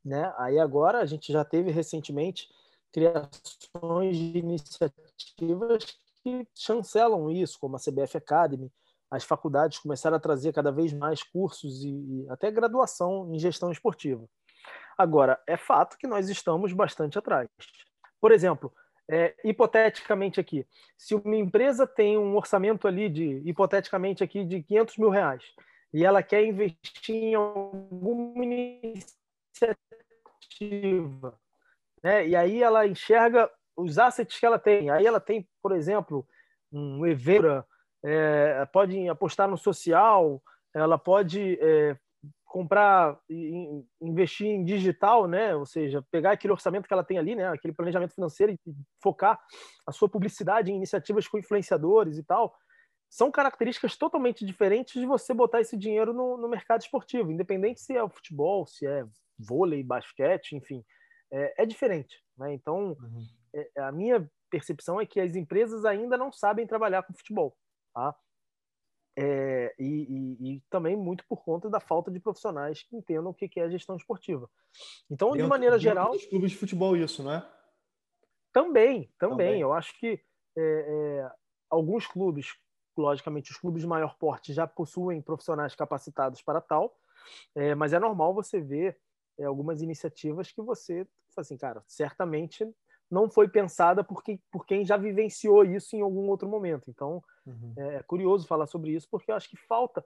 Né? 0.04 0.32
Aí 0.38 0.58
agora 0.58 1.00
a 1.00 1.06
gente 1.06 1.32
já 1.32 1.44
teve 1.44 1.70
recentemente 1.70 2.48
criações 2.92 4.16
de 4.16 4.38
iniciativas 4.38 5.98
que 6.22 6.46
chancelam 6.54 7.30
isso, 7.30 7.58
como 7.58 7.76
a 7.76 7.78
CBF 7.78 8.16
Academy. 8.16 8.70
As 9.10 9.24
faculdades 9.24 9.78
começaram 9.78 10.16
a 10.16 10.20
trazer 10.20 10.52
cada 10.52 10.70
vez 10.70 10.92
mais 10.92 11.22
cursos 11.22 11.84
e, 11.84 12.26
até 12.28 12.50
graduação 12.50 13.32
em 13.34 13.38
gestão 13.38 13.72
esportiva. 13.72 14.24
Agora, 14.96 15.40
é 15.46 15.56
fato 15.56 15.96
que 15.96 16.06
nós 16.06 16.28
estamos 16.28 16.72
bastante 16.72 17.18
atrás. 17.18 17.48
Por 18.20 18.32
exemplo, 18.32 18.72
é, 19.10 19.34
hipoteticamente 19.42 20.38
aqui, 20.38 20.66
se 20.96 21.14
uma 21.14 21.36
empresa 21.36 21.86
tem 21.86 22.18
um 22.18 22.36
orçamento 22.36 22.86
ali 22.86 23.08
de, 23.08 23.42
hipoteticamente 23.44 24.22
aqui, 24.22 24.44
de 24.44 24.62
500 24.62 24.98
mil 24.98 25.10
reais 25.10 25.42
e 25.92 26.04
ela 26.04 26.22
quer 26.22 26.44
investir 26.44 27.16
em 27.16 27.34
alguma 27.34 28.44
iniciativa 28.44 29.10
né? 32.02 32.26
E 32.26 32.34
aí 32.34 32.62
ela 32.62 32.86
enxerga 32.86 33.50
os 33.76 33.98
assets 33.98 34.38
que 34.38 34.46
ela 34.46 34.58
tem. 34.58 34.90
Aí 34.90 35.06
ela 35.06 35.20
tem, 35.20 35.48
por 35.62 35.72
exemplo, 35.72 36.26
um 36.72 37.06
Evera, 37.06 37.66
é, 38.04 38.64
pode 38.72 39.08
apostar 39.08 39.48
no 39.48 39.56
social, 39.56 40.42
ela 40.74 40.98
pode 40.98 41.58
é, 41.60 41.96
comprar, 42.44 43.18
investir 44.00 44.46
em 44.46 44.64
digital, 44.64 45.26
né? 45.26 45.54
Ou 45.54 45.66
seja, 45.66 46.04
pegar 46.10 46.32
aquele 46.32 46.52
orçamento 46.52 46.86
que 46.86 46.92
ela 46.92 47.04
tem 47.04 47.18
ali, 47.18 47.34
né? 47.34 47.48
Aquele 47.48 47.74
planejamento 47.74 48.14
financeiro 48.14 48.52
e 48.52 48.58
focar 49.02 49.38
a 49.86 49.92
sua 49.92 50.08
publicidade 50.08 50.70
em 50.70 50.76
iniciativas 50.76 51.28
com 51.28 51.38
influenciadores 51.38 52.18
e 52.18 52.22
tal. 52.22 52.54
São 53.08 53.30
características 53.30 53.96
totalmente 53.96 54.46
diferentes 54.46 54.94
de 54.94 55.04
você 55.04 55.34
botar 55.34 55.60
esse 55.60 55.76
dinheiro 55.76 56.12
no, 56.12 56.36
no 56.36 56.48
mercado 56.48 56.80
esportivo, 56.80 57.32
independente 57.32 57.80
se 57.80 57.96
é 57.96 58.02
o 58.02 58.08
futebol, 58.08 58.66
se 58.66 58.86
é 58.86 59.04
vôlei, 59.36 59.82
basquete, 59.82 60.52
enfim 60.52 60.84
é, 61.32 61.62
é 61.62 61.66
diferente. 61.66 62.22
Né? 62.36 62.54
Então, 62.54 62.96
uhum. 63.00 63.26
é, 63.54 63.80
a 63.80 63.92
minha 63.92 64.30
percepção 64.50 65.00
é 65.00 65.06
que 65.06 65.20
as 65.20 65.36
empresas 65.36 65.84
ainda 65.84 66.16
não 66.16 66.32
sabem 66.32 66.66
trabalhar 66.66 67.02
com 67.02 67.14
futebol. 67.14 67.56
Tá? 67.94 68.14
É, 69.16 69.74
e, 69.78 69.84
e, 69.84 70.54
e, 70.56 70.62
também 70.70 70.96
muito 70.96 71.24
por 71.28 71.42
conta 71.42 71.68
da 71.68 71.80
falta 71.80 72.10
de 72.10 72.20
profissionais 72.20 72.82
que 72.82 72.96
entendam 72.96 73.30
o 73.30 73.34
que 73.34 73.50
é 73.58 73.64
a 73.64 73.70
gestão 73.70 73.96
esportiva. 73.96 74.48
Então, 75.10 75.28
dentro, 75.28 75.44
de 75.44 75.48
maneira 75.48 75.78
geral. 75.78 76.12
Dos 76.12 76.26
clubes 76.26 76.52
de 76.52 76.56
futebol, 76.56 76.96
isso, 76.96 77.22
não 77.22 77.32
é? 77.32 77.48
Também, 78.52 79.12
também. 79.18 79.36
também. 79.36 79.60
Eu 79.60 79.72
acho 79.72 79.98
que 79.98 80.22
é, 80.56 80.62
é, 80.62 81.30
alguns 81.68 82.06
clubes, 82.06 82.54
logicamente, 82.96 83.50
os 83.50 83.58
clubes 83.58 83.82
de 83.82 83.88
maior 83.88 84.16
porte 84.16 84.52
já 84.52 84.66
possuem 84.66 85.20
profissionais 85.20 85.74
capacitados 85.74 86.42
para 86.42 86.60
tal, 86.60 86.96
é, 87.54 87.74
mas 87.74 87.92
é 87.92 87.98
normal 87.98 88.34
você 88.34 88.60
ver 88.60 88.98
é, 89.38 89.44
algumas 89.44 89.82
iniciativas 89.82 90.50
que 90.50 90.62
você, 90.62 91.06
assim, 91.38 91.56
cara, 91.56 91.82
certamente 91.86 92.64
não 93.10 93.28
foi 93.28 93.48
pensada 93.48 94.04
por 94.04 94.22
quem, 94.22 94.40
por 94.50 94.64
quem 94.64 94.84
já 94.84 94.96
vivenciou 94.96 95.64
isso 95.64 95.96
em 95.96 96.00
algum 96.00 96.28
outro 96.28 96.48
momento. 96.48 96.88
Então, 96.88 97.22
uhum. 97.44 97.74
é, 97.76 97.96
é 97.96 98.02
curioso 98.02 98.46
falar 98.46 98.66
sobre 98.66 98.92
isso, 98.92 99.08
porque 99.10 99.30
eu 99.30 99.34
acho 99.34 99.48
que 99.48 99.56
falta. 99.56 100.04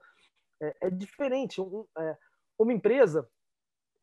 É, 0.60 0.88
é 0.88 0.90
diferente. 0.90 1.60
Um, 1.60 1.86
é, 1.98 2.16
uma 2.58 2.72
empresa, 2.72 3.28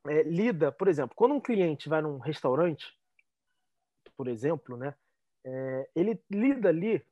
é, 0.07 0.23
lida, 0.23 0.71
por 0.71 0.87
exemplo, 0.87 1.15
quando 1.15 1.33
um 1.33 1.41
cliente 1.41 1.89
vai 1.89 2.01
num 2.01 2.19
restaurante, 2.19 2.93
por 4.15 4.27
exemplo, 4.27 4.77
né, 4.77 4.95
é, 5.43 5.89
ele 5.95 6.23
lida 6.29 6.69
ali 6.69 7.03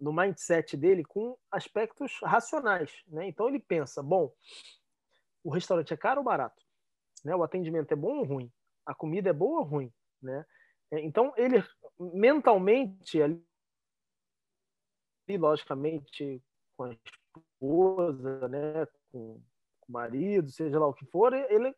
no 0.00 0.12
mindset 0.12 0.76
dele 0.76 1.04
com 1.04 1.36
aspectos 1.50 2.18
racionais, 2.22 3.02
né? 3.08 3.26
Então 3.26 3.48
ele 3.48 3.58
pensa, 3.58 4.02
bom, 4.02 4.32
o 5.42 5.50
restaurante 5.50 5.92
é 5.92 5.96
caro 5.96 6.20
ou 6.20 6.24
barato, 6.24 6.62
né? 7.24 7.34
O 7.34 7.42
atendimento 7.42 7.92
é 7.92 7.96
bom 7.96 8.18
ou 8.18 8.24
ruim, 8.24 8.52
a 8.86 8.94
comida 8.94 9.30
é 9.30 9.32
boa 9.32 9.60
ou 9.60 9.66
ruim, 9.66 9.92
né? 10.20 10.44
É, 10.90 11.00
então 11.00 11.32
ele 11.36 11.64
mentalmente 11.98 13.22
ali, 13.22 13.42
logicamente 15.28 16.42
com 16.76 16.84
a 16.84 16.92
esposa, 16.92 18.48
né, 18.48 18.86
com 19.10 19.40
o 19.88 19.92
marido, 19.92 20.50
seja 20.50 20.78
lá 20.78 20.86
o 20.86 20.94
que 20.94 21.06
for, 21.06 21.32
ele 21.32 21.74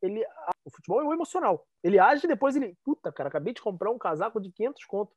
ele 0.00 0.24
o 0.64 0.70
futebol 0.70 1.00
é 1.00 1.04
o 1.04 1.12
emocional. 1.12 1.64
Ele 1.82 1.98
age 1.98 2.24
e 2.24 2.28
depois 2.28 2.56
ele, 2.56 2.76
puta, 2.84 3.12
cara, 3.12 3.28
acabei 3.28 3.54
de 3.54 3.62
comprar 3.62 3.90
um 3.90 3.98
casaco 3.98 4.40
de 4.40 4.50
500 4.50 4.84
conto, 4.84 5.12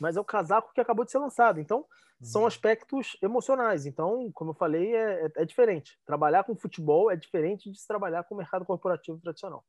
mas 0.00 0.16
é 0.16 0.20
o 0.20 0.24
casaco 0.24 0.72
que 0.72 0.80
acabou 0.80 1.04
de 1.04 1.12
ser 1.12 1.18
lançado. 1.18 1.60
Então, 1.60 1.86
são 2.20 2.42
uhum. 2.42 2.46
aspectos 2.46 3.16
emocionais. 3.22 3.86
Então, 3.86 4.30
como 4.32 4.50
eu 4.50 4.54
falei, 4.54 4.94
é, 4.94 5.26
é, 5.26 5.32
é 5.36 5.44
diferente. 5.44 5.98
Trabalhar 6.04 6.44
com 6.44 6.56
futebol 6.56 7.10
é 7.10 7.16
diferente 7.16 7.70
de 7.70 7.78
se 7.78 7.86
trabalhar 7.86 8.24
com 8.24 8.34
o 8.34 8.38
mercado 8.38 8.64
corporativo 8.64 9.20
tradicional. 9.20 9.64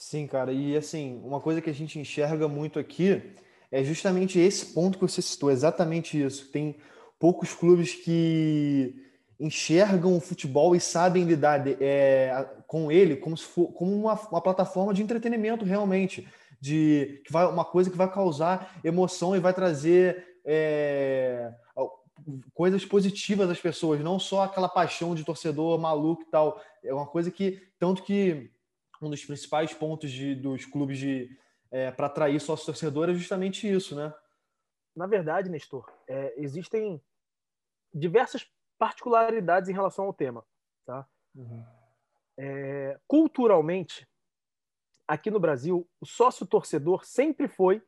Sim, 0.00 0.26
cara. 0.26 0.50
E 0.50 0.74
assim, 0.74 1.20
uma 1.22 1.42
coisa 1.42 1.60
que 1.60 1.68
a 1.68 1.74
gente 1.74 1.98
enxerga 1.98 2.48
muito 2.48 2.78
aqui 2.78 3.22
é 3.70 3.84
justamente 3.84 4.38
esse 4.38 4.72
ponto 4.72 4.96
que 4.98 5.02
você 5.02 5.20
citou, 5.20 5.50
exatamente 5.50 6.18
isso. 6.18 6.50
Tem 6.50 6.76
poucos 7.18 7.52
clubes 7.52 7.94
que 7.96 8.94
enxergam 9.38 10.16
o 10.16 10.20
futebol 10.20 10.74
e 10.74 10.80
sabem 10.80 11.24
lidar 11.24 11.62
é, 11.82 12.48
com 12.66 12.90
ele 12.90 13.14
como 13.16 13.36
se 13.36 13.44
for 13.44 13.72
como 13.74 13.94
uma, 13.94 14.14
uma, 14.14 14.40
plataforma 14.40 14.94
de 14.94 15.02
entretenimento 15.02 15.66
realmente, 15.66 16.26
de 16.58 17.20
que 17.26 17.30
vai 17.30 17.44
uma 17.44 17.64
coisa 17.64 17.90
que 17.90 17.96
vai 17.96 18.10
causar 18.10 18.80
emoção 18.82 19.36
e 19.36 19.38
vai 19.38 19.52
trazer 19.52 20.38
é, 20.46 21.52
coisas 22.54 22.86
positivas 22.86 23.50
às 23.50 23.60
pessoas, 23.60 24.00
não 24.00 24.18
só 24.18 24.44
aquela 24.44 24.68
paixão 24.68 25.14
de 25.14 25.24
torcedor 25.24 25.78
maluco 25.78 26.22
e 26.22 26.30
tal. 26.30 26.58
É 26.82 26.94
uma 26.94 27.06
coisa 27.06 27.30
que 27.30 27.60
tanto 27.78 28.02
que 28.02 28.50
um 29.00 29.10
dos 29.10 29.24
principais 29.24 29.72
pontos 29.72 30.10
de, 30.10 30.34
dos 30.34 30.64
clubes 30.64 30.98
de 30.98 31.36
é, 31.70 31.90
para 31.90 32.06
atrair 32.06 32.40
sócio 32.40 32.66
torcedor 32.66 33.08
é 33.08 33.14
justamente 33.14 33.70
isso, 33.70 33.94
né? 33.94 34.12
Na 34.94 35.06
verdade, 35.06 35.48
Nestor, 35.48 35.88
é, 36.08 36.34
existem 36.36 37.00
diversas 37.94 38.50
particularidades 38.78 39.68
em 39.68 39.72
relação 39.72 40.06
ao 40.06 40.12
tema. 40.12 40.44
Tá? 40.84 41.06
Uhum. 41.34 41.64
É, 42.36 42.98
culturalmente, 43.06 44.08
aqui 45.06 45.30
no 45.30 45.38
Brasil, 45.38 45.88
o 46.00 46.06
sócio 46.06 46.46
torcedor 46.46 47.04
sempre 47.04 47.46
foi 47.46 47.82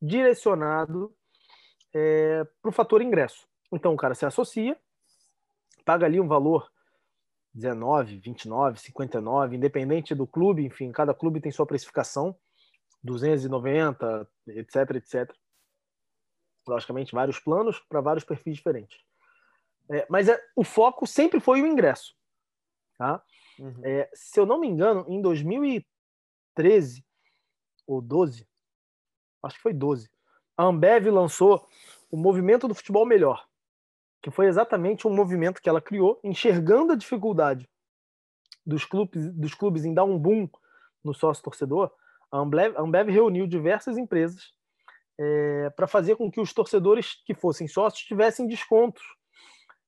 direcionado 0.00 1.14
é, 1.92 2.44
para 2.62 2.68
o 2.70 2.72
fator 2.72 3.02
ingresso. 3.02 3.46
Então, 3.72 3.92
o 3.92 3.96
cara 3.96 4.14
se 4.14 4.24
associa, 4.24 4.78
paga 5.84 6.06
ali 6.06 6.20
um 6.20 6.28
valor 6.28 6.70
19, 7.52 8.18
29, 8.18 8.78
59, 8.78 9.56
independente 9.56 10.14
do 10.14 10.26
clube, 10.26 10.64
enfim, 10.64 10.92
cada 10.92 11.12
clube 11.12 11.40
tem 11.40 11.50
sua 11.50 11.66
precificação, 11.66 12.36
290, 13.02 14.28
etc, 14.48 14.90
etc. 14.96 15.34
Logicamente, 16.66 17.14
vários 17.14 17.38
planos 17.38 17.80
para 17.88 18.00
vários 18.00 18.24
perfis 18.24 18.56
diferentes. 18.56 18.98
É, 19.90 20.06
mas 20.08 20.28
é, 20.28 20.40
o 20.54 20.62
foco 20.62 21.06
sempre 21.06 21.40
foi 21.40 21.60
o 21.60 21.66
ingresso. 21.66 22.14
Tá? 22.96 23.22
Uhum. 23.58 23.80
É, 23.82 24.08
se 24.14 24.38
eu 24.38 24.46
não 24.46 24.60
me 24.60 24.68
engano, 24.68 25.04
em 25.08 25.20
2013 25.20 27.04
ou 27.86 28.00
12, 28.00 28.46
acho 29.42 29.56
que 29.56 29.62
foi 29.62 29.72
12, 29.72 30.08
a 30.56 30.64
Ambev 30.64 31.06
lançou 31.06 31.66
o 32.10 32.16
movimento 32.16 32.68
do 32.68 32.74
futebol 32.74 33.06
melhor, 33.06 33.48
que 34.22 34.30
foi 34.30 34.46
exatamente 34.46 35.06
um 35.06 35.14
movimento 35.14 35.60
que 35.62 35.68
ela 35.68 35.80
criou, 35.80 36.20
enxergando 36.22 36.92
a 36.92 36.96
dificuldade 36.96 37.68
dos 38.64 38.84
clubes, 38.84 39.32
dos 39.32 39.54
clubes 39.54 39.84
em 39.84 39.94
dar 39.94 40.04
um 40.04 40.18
boom 40.18 40.48
no 41.02 41.14
sócio 41.14 41.42
torcedor. 41.42 41.90
A 42.30 42.38
Ambev, 42.38 42.76
a 42.76 42.82
Ambev 42.82 43.10
reuniu 43.10 43.46
diversas 43.46 43.96
empresas 43.96 44.52
é, 45.18 45.70
para 45.70 45.86
fazer 45.86 46.16
com 46.16 46.30
que 46.30 46.40
os 46.40 46.52
torcedores 46.52 47.22
que 47.24 47.34
fossem 47.34 47.66
sócios 47.66 48.04
tivessem 48.04 48.46
descontos 48.46 49.02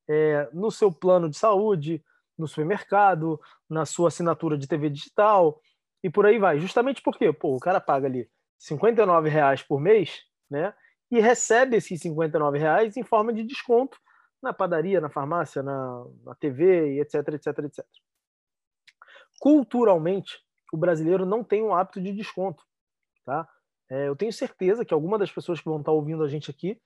é, 0.08 0.48
no 0.52 0.70
seu 0.70 0.90
plano 0.90 1.28
de 1.28 1.36
saúde, 1.36 2.02
no 2.36 2.48
supermercado, 2.48 3.40
na 3.68 3.86
sua 3.86 4.08
assinatura 4.08 4.56
de 4.56 4.66
TV 4.66 4.90
digital 4.90 5.60
e 6.02 6.10
por 6.10 6.26
aí 6.26 6.38
vai. 6.38 6.58
Justamente 6.58 7.02
porque 7.02 7.32
pô, 7.32 7.54
o 7.54 7.60
cara 7.60 7.80
paga 7.80 8.06
ali 8.06 8.28
59 8.58 9.28
reais 9.28 9.62
por 9.62 9.80
mês, 9.80 10.22
né? 10.50 10.74
E 11.10 11.20
recebe 11.20 11.76
esses 11.76 12.00
59 12.00 12.58
reais 12.58 12.96
em 12.96 13.02
forma 13.02 13.32
de 13.32 13.42
desconto 13.42 13.98
na 14.42 14.52
padaria, 14.52 15.00
na 15.00 15.08
farmácia, 15.08 15.62
na, 15.62 16.04
na 16.25 16.34
TV, 16.34 17.00
etc, 17.00 17.28
etc, 17.28 17.58
etc. 17.61 17.87
Culturalmente, 19.38 20.44
o 20.72 20.76
brasileiro 20.76 21.25
não 21.25 21.44
tem 21.44 21.62
um 21.62 21.75
hábito 21.75 22.00
de 22.00 22.12
desconto, 22.12 22.64
tá? 23.25 23.49
É, 23.88 24.08
eu 24.08 24.16
tenho 24.16 24.32
certeza 24.32 24.84
que 24.84 24.94
alguma 24.94 25.18
das 25.18 25.30
pessoas 25.30 25.61
que 25.61 25.68
vão 25.68 25.80
estar 25.80 25.92
ouvindo 25.92 26.25
a 26.25 26.28
gente 26.28 26.50
aqui 26.50 26.80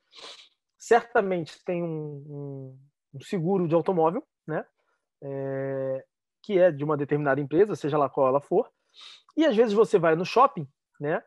certamente 0.77 1.63
tem 1.65 1.83
um, 1.83 2.77
um 3.15 3.21
seguro 3.21 3.69
de 3.69 3.75
automóvel, 3.75 4.27
né? 4.47 4.65
É, 5.23 6.05
que 6.43 6.59
é 6.59 6.71
de 6.71 6.85
uma 6.85 6.97
determinada 6.97 7.41
empresa, 7.41 7.75
seja 7.75 7.97
lá 7.97 8.09
qual 8.09 8.29
ela 8.29 8.41
for. 8.41 8.71
E 9.37 9.45
às 9.45 9.57
vezes 9.57 9.73
você 9.73 9.99
vai 9.99 10.15
no 10.15 10.25
shopping, 10.25 10.69
né? 11.01 11.23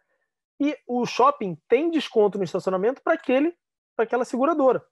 E 0.59 0.77
o 0.86 1.05
shopping 1.05 1.57
tem 1.67 1.89
desconto 1.89 2.38
no 2.38 2.43
estacionamento 2.43 3.01
para 3.01 3.13
aquele, 3.13 3.55
para 3.95 4.03
aquela 4.03 4.25
seguradora, 4.25 4.86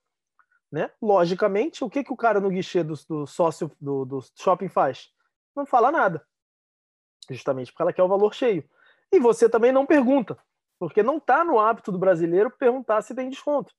né? 0.71 0.91
Logicamente, 1.01 1.83
o 1.83 1.89
que 1.89 2.03
que 2.03 2.13
o 2.13 2.17
cara 2.17 2.39
no 2.39 2.49
guichê 2.49 2.83
do, 2.83 2.93
do 3.07 3.25
sócio 3.25 3.71
do, 3.79 4.05
do 4.05 4.19
shopping 4.35 4.69
faz? 4.69 5.09
Não 5.55 5.65
fala 5.65 5.91
nada, 5.91 6.25
justamente 7.29 7.71
porque 7.71 7.81
ela 7.81 7.93
quer 7.93 8.03
o 8.03 8.07
valor 8.07 8.33
cheio. 8.33 8.67
E 9.11 9.19
você 9.19 9.49
também 9.49 9.71
não 9.71 9.85
pergunta, 9.85 10.37
porque 10.79 11.01
não 11.01 11.17
está 11.17 11.43
no 11.43 11.59
hábito 11.59 11.91
do 11.91 11.97
brasileiro 11.97 12.51
perguntar 12.51 13.01
se 13.01 13.15
tem 13.15 13.29
desconto. 13.29 13.73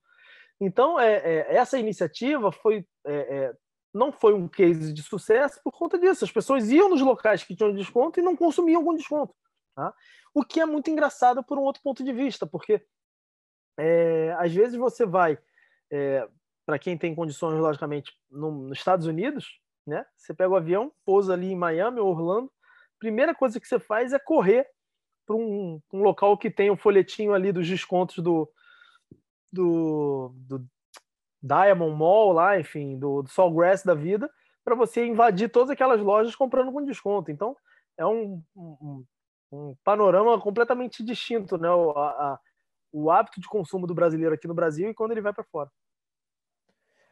Então, 0.60 0.98
é, 0.98 1.16
é, 1.16 1.54
essa 1.54 1.78
iniciativa 1.78 2.50
foi, 2.50 2.84
é, 3.06 3.14
é, 3.14 3.54
não 3.94 4.10
foi 4.10 4.34
um 4.34 4.48
case 4.48 4.92
de 4.92 5.02
sucesso 5.02 5.60
por 5.62 5.72
conta 5.72 5.98
disso. 5.98 6.24
As 6.24 6.32
pessoas 6.32 6.68
iam 6.70 6.88
nos 6.88 7.00
locais 7.00 7.44
que 7.44 7.54
tinham 7.54 7.74
desconto 7.74 8.18
e 8.18 8.22
não 8.22 8.34
consumiam 8.34 8.84
com 8.84 8.94
desconto. 8.94 9.34
Tá? 9.74 9.94
O 10.34 10.44
que 10.44 10.60
é 10.60 10.66
muito 10.66 10.90
engraçado 10.90 11.44
por 11.44 11.58
um 11.58 11.62
outro 11.62 11.82
ponto 11.82 12.02
de 12.02 12.12
vista, 12.12 12.46
porque 12.46 12.84
é, 13.78 14.34
às 14.38 14.52
vezes 14.52 14.76
você 14.76 15.06
vai, 15.06 15.38
é, 15.92 16.28
para 16.68 16.78
quem 16.78 16.98
tem 16.98 17.14
condições, 17.14 17.58
logicamente, 17.58 18.12
no, 18.30 18.50
nos 18.50 18.76
Estados 18.76 19.06
Unidos, 19.06 19.58
né? 19.86 20.04
você 20.14 20.34
pega 20.34 20.50
o 20.50 20.56
avião, 20.56 20.92
pousa 21.02 21.32
ali 21.32 21.50
em 21.50 21.56
Miami 21.56 21.98
ou 21.98 22.10
Orlando, 22.10 22.52
primeira 22.98 23.34
coisa 23.34 23.58
que 23.58 23.66
você 23.66 23.78
faz 23.78 24.12
é 24.12 24.18
correr 24.18 24.68
para 25.24 25.34
um, 25.34 25.80
um 25.90 26.02
local 26.02 26.36
que 26.36 26.50
tem 26.50 26.68
o 26.70 26.76
folhetinho 26.76 27.32
ali 27.32 27.52
dos 27.52 27.66
descontos 27.66 28.18
do, 28.22 28.52
do, 29.50 30.34
do 30.36 30.66
Diamond 31.42 31.96
Mall 31.96 32.32
lá, 32.32 32.60
enfim, 32.60 32.98
do, 32.98 33.22
do 33.22 33.30
Sawgrass 33.30 33.82
da 33.82 33.94
vida, 33.94 34.30
para 34.62 34.74
você 34.74 35.06
invadir 35.06 35.48
todas 35.48 35.70
aquelas 35.70 36.02
lojas 36.02 36.36
comprando 36.36 36.70
com 36.70 36.84
desconto. 36.84 37.30
Então, 37.30 37.56
é 37.96 38.04
um, 38.04 38.42
um, 38.54 39.04
um 39.50 39.74
panorama 39.82 40.38
completamente 40.38 41.02
distinto, 41.02 41.56
né? 41.56 41.70
O, 41.70 41.92
a, 41.92 42.10
a, 42.10 42.40
o 42.92 43.10
hábito 43.10 43.40
de 43.40 43.48
consumo 43.48 43.86
do 43.86 43.94
brasileiro 43.94 44.34
aqui 44.34 44.46
no 44.46 44.52
Brasil 44.52 44.90
e 44.90 44.94
quando 44.94 45.12
ele 45.12 45.22
vai 45.22 45.32
para 45.32 45.44
fora. 45.44 45.70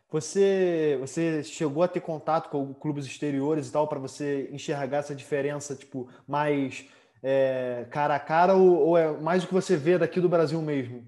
Você, 0.09 0.97
você 1.01 1.43
chegou 1.43 1.83
a 1.83 1.89
ter 1.89 2.01
contato 2.01 2.49
com 2.49 2.73
clubes 2.73 3.07
exteriores 3.07 3.69
e 3.69 3.73
tal 3.73 3.89
para 3.89 3.99
você 3.99 4.49
enxergar 4.53 4.99
essa 4.99 5.15
diferença, 5.15 5.75
tipo, 5.75 6.09
mais 6.27 6.89
é, 7.23 7.87
cara 7.91 8.15
a 8.15 8.21
cara 8.21 8.55
ou, 8.55 8.89
ou 8.89 8.97
é 8.97 9.11
mais 9.19 9.43
o 9.43 9.49
que 9.49 9.55
você 9.55 9.77
vê 9.77 9.99
daqui 9.99 10.21
do 10.21 10.29
Brasil 10.29 10.63
mesmo? 10.63 11.05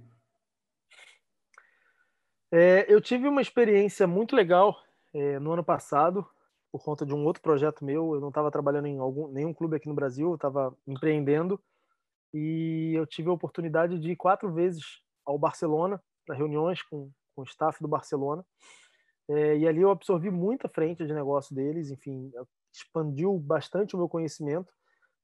É, 2.50 2.86
eu 2.92 3.00
tive 3.00 3.28
uma 3.28 3.42
experiência 3.42 4.06
muito 4.06 4.34
legal 4.34 4.76
é, 5.14 5.38
no 5.38 5.52
ano 5.52 5.62
passado, 5.62 6.26
por 6.72 6.82
conta 6.82 7.04
de 7.06 7.14
um 7.14 7.24
outro 7.24 7.42
projeto 7.42 7.84
meu. 7.84 8.14
Eu 8.14 8.20
não 8.20 8.28
estava 8.28 8.50
trabalhando 8.50 8.86
em 8.86 8.98
algum, 8.98 9.28
nenhum 9.28 9.54
clube 9.54 9.76
aqui 9.76 9.88
no 9.88 9.94
Brasil, 9.94 10.30
eu 10.30 10.34
estava 10.34 10.76
empreendendo 10.86 11.60
e 12.32 12.94
eu 12.94 13.06
tive 13.06 13.28
a 13.28 13.32
oportunidade 13.32 13.98
de 13.98 14.10
ir 14.10 14.16
quatro 14.16 14.52
vezes 14.52 14.84
ao 15.24 15.38
Barcelona 15.38 16.02
para 16.26 16.36
reuniões 16.36 16.82
com, 16.82 17.10
com 17.34 17.42
o 17.42 17.44
staff 17.44 17.80
do 17.80 17.88
Barcelona. 17.88 18.44
É, 19.28 19.58
e 19.58 19.68
ali 19.68 19.80
eu 19.80 19.90
absorvi 19.90 20.30
muita 20.30 20.68
frente 20.68 21.06
de 21.06 21.12
negócio 21.12 21.54
deles, 21.54 21.90
enfim, 21.90 22.32
expandiu 22.72 23.38
bastante 23.38 23.94
o 23.94 23.98
meu 23.98 24.08
conhecimento, 24.08 24.72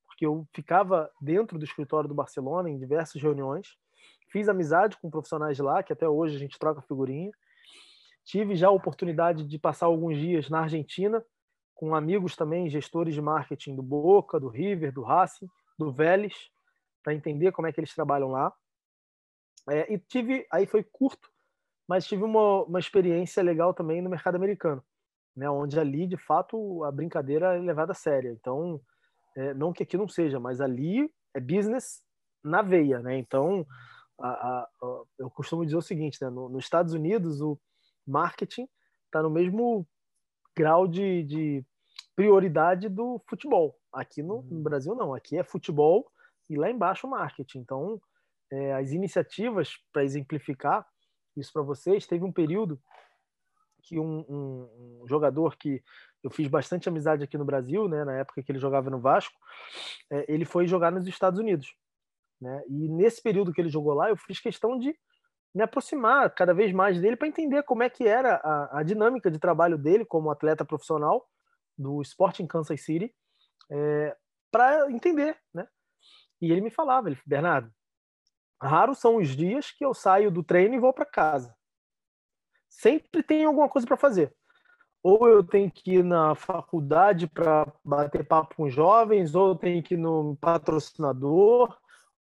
porque 0.07 0.27
eu 0.27 0.47
ficava 0.53 1.11
dentro 1.21 1.59
do 1.59 1.65
escritório 1.65 2.09
do 2.09 2.15
Barcelona 2.15 2.69
em 2.69 2.79
diversas 2.79 3.21
reuniões 3.21 3.77
Fiz 4.35 4.49
amizade 4.49 4.97
com 4.97 5.09
profissionais 5.09 5.57
de 5.57 5.63
lá, 5.63 5.81
que 5.81 5.93
até 5.93 6.09
hoje 6.09 6.35
a 6.35 6.39
gente 6.41 6.59
troca 6.59 6.83
figurinha. 6.83 7.31
Tive 8.25 8.57
já 8.57 8.67
a 8.67 8.73
oportunidade 8.73 9.45
de 9.45 9.59
passar 9.61 9.87
alguns 9.87 10.19
dias 10.19 10.51
na 10.51 10.63
Argentina, 10.63 11.25
com 11.73 11.95
amigos 11.95 12.35
também, 12.35 12.69
gestores 12.69 13.15
de 13.15 13.23
marketing 13.23 13.77
do 13.77 13.83
Boca, 13.83 14.41
do 14.41 14.49
River, 14.49 14.93
do 14.93 15.03
Racing, 15.03 15.49
do 15.79 15.93
Vélez, 15.93 16.51
para 17.01 17.15
entender 17.15 17.53
como 17.53 17.69
é 17.69 17.73
que 17.73 17.79
eles 17.79 17.95
trabalham 17.95 18.29
lá. 18.29 18.53
É, 19.71 19.93
e 19.93 20.01
tive, 20.01 20.45
aí 20.51 20.67
foi 20.67 20.83
curto, 20.83 21.31
mas 21.89 22.07
tive 22.07 22.23
uma, 22.25 22.63
uma 22.65 22.79
experiência 22.79 23.43
legal 23.43 23.75
também 23.75 24.01
no 24.01 24.11
mercado 24.11 24.37
americano, 24.37 24.83
né, 25.37 25.49
onde 25.51 25.79
ali, 25.79 26.07
de 26.07 26.17
fato, 26.17 26.85
a 26.85 26.91
brincadeira 26.91 27.57
é 27.57 27.59
levada 27.59 27.93
a 27.93 27.95
séria. 27.95 28.31
Então, 28.31 28.81
é, 29.37 29.53
não 29.55 29.73
que 29.73 29.83
aqui 29.83 29.97
não 29.97 30.09
seja, 30.09 30.39
mas 30.39 30.61
ali 30.61 31.11
é 31.35 31.41
business 31.41 32.03
na 32.43 32.63
veia, 32.63 33.01
né? 33.01 33.19
Então, 33.19 33.67
a, 34.21 34.29
a, 34.29 34.63
a, 34.63 35.03
eu 35.19 35.31
costumo 35.31 35.65
dizer 35.65 35.77
o 35.77 35.83
seguinte, 35.83 36.19
né? 36.23 36.31
No, 36.31 36.49
nos 36.49 36.65
Estados 36.65 36.93
Unidos, 36.93 37.41
o 37.41 37.59
marketing 38.07 38.69
está 39.07 39.23
no 39.23 39.31
mesmo 39.31 39.87
grau 40.57 40.87
de, 40.87 41.25
de, 41.25 41.65
prioridade 42.15 42.89
do 42.89 43.21
futebol. 43.29 43.77
Aqui 43.93 44.23
no, 44.23 44.43
no, 44.43 44.57
uhum. 44.57 44.63
Brasil, 44.63 44.95
não. 44.95 45.15
Aqui 45.15 45.37
é 45.37 45.43
futebol 45.43 46.09
e 46.49 46.57
lá 46.57 46.71
embaixo 46.71 47.09
marketing. 47.09 47.59
Então, 47.59 48.01
é, 48.53 48.75
as 48.75 48.93
iniciativas, 48.93 49.77
para 49.93 50.05
exemplificar 50.05 50.87
isso 51.41 51.53
para 51.53 51.63
vocês, 51.63 52.07
teve 52.07 52.25
um 52.25 52.33
período 52.33 52.81
que 53.83 53.99
um, 53.99 54.25
um, 54.29 55.03
um, 55.03 55.09
jogador 55.09 55.57
que 55.57 55.83
eu 56.23 56.31
fiz 56.31 56.49
bastante 56.49 56.89
amizade 56.89 57.23
aqui 57.23 57.37
no 57.37 57.45
Brasil, 57.45 57.87
né, 57.87 58.05
na 58.05 58.15
época 58.15 58.43
que 58.43 58.51
ele 58.51 58.59
jogava 58.59 58.89
no 58.89 58.99
Vasco, 58.99 59.39
é, 60.11 60.25
ele 60.33 60.45
foi 60.45 60.67
jogar 60.67 60.91
nos 60.91 61.07
Estados 61.07 61.39
Unidos. 61.39 61.75
Né? 62.41 62.63
E 62.67 62.89
nesse 62.89 63.23
período 63.23 63.53
que 63.53 63.61
ele 63.61 63.69
jogou 63.69 63.93
lá, 63.93 64.09
eu 64.09 64.17
fiz 64.17 64.41
questão 64.41 64.79
de 64.79 64.97
me 65.55 65.63
aproximar 65.63 66.35
cada 66.35 66.53
vez 66.53 66.73
mais 66.73 67.01
dele 67.01 67.17
para 67.17 67.29
entender 67.29 67.63
como 67.63 67.83
é 67.83 67.91
que 67.91 68.09
era 68.09 68.37
a, 68.37 68.81
a, 68.81 68.83
dinâmica 68.83 69.31
de 69.31 69.39
trabalho 69.39 69.79
dele 69.79 70.05
como 70.05 70.31
atleta 70.31 70.65
profissional 70.65 71.29
do 71.79 72.03
Sporting 72.03 72.47
Kansas 72.47 72.81
City, 72.81 73.15
é, 73.71 74.17
para 74.51 74.91
entender, 74.91 75.37
né? 75.53 75.67
E 76.41 76.51
ele 76.51 76.61
me 76.61 76.71
falava, 76.71 77.09
ele, 77.09 77.19
Bernardo, 77.25 77.73
raros 78.61 78.99
são 78.99 79.17
os 79.17 79.29
dias 79.29 79.71
que 79.71 79.85
eu 79.85 79.95
saio 79.95 80.31
do 80.31 80.43
treino 80.43 80.75
e 80.75 80.81
vou 80.81 80.93
para 80.93 81.05
casa. 81.05 81.55
Sempre 82.69 83.23
tem 83.23 83.45
alguma 83.45 83.69
coisa 83.69 83.87
para 83.87 83.97
fazer. 83.97 84.35
Ou 85.03 85.29
eu 85.29 85.45
tenho 85.45 85.71
que 85.71 85.97
ir 85.97 86.05
na 86.05 86.35
faculdade 86.35 87.27
para 87.27 87.71
bater 87.85 88.27
papo 88.27 88.57
com 88.57 88.71
jovens, 88.71 89.35
ou 89.35 89.49
eu 89.49 89.55
tenho 89.55 89.83
que 89.83 89.95
ir 89.95 89.99
no 89.99 90.35
patrocinador, 90.41 91.77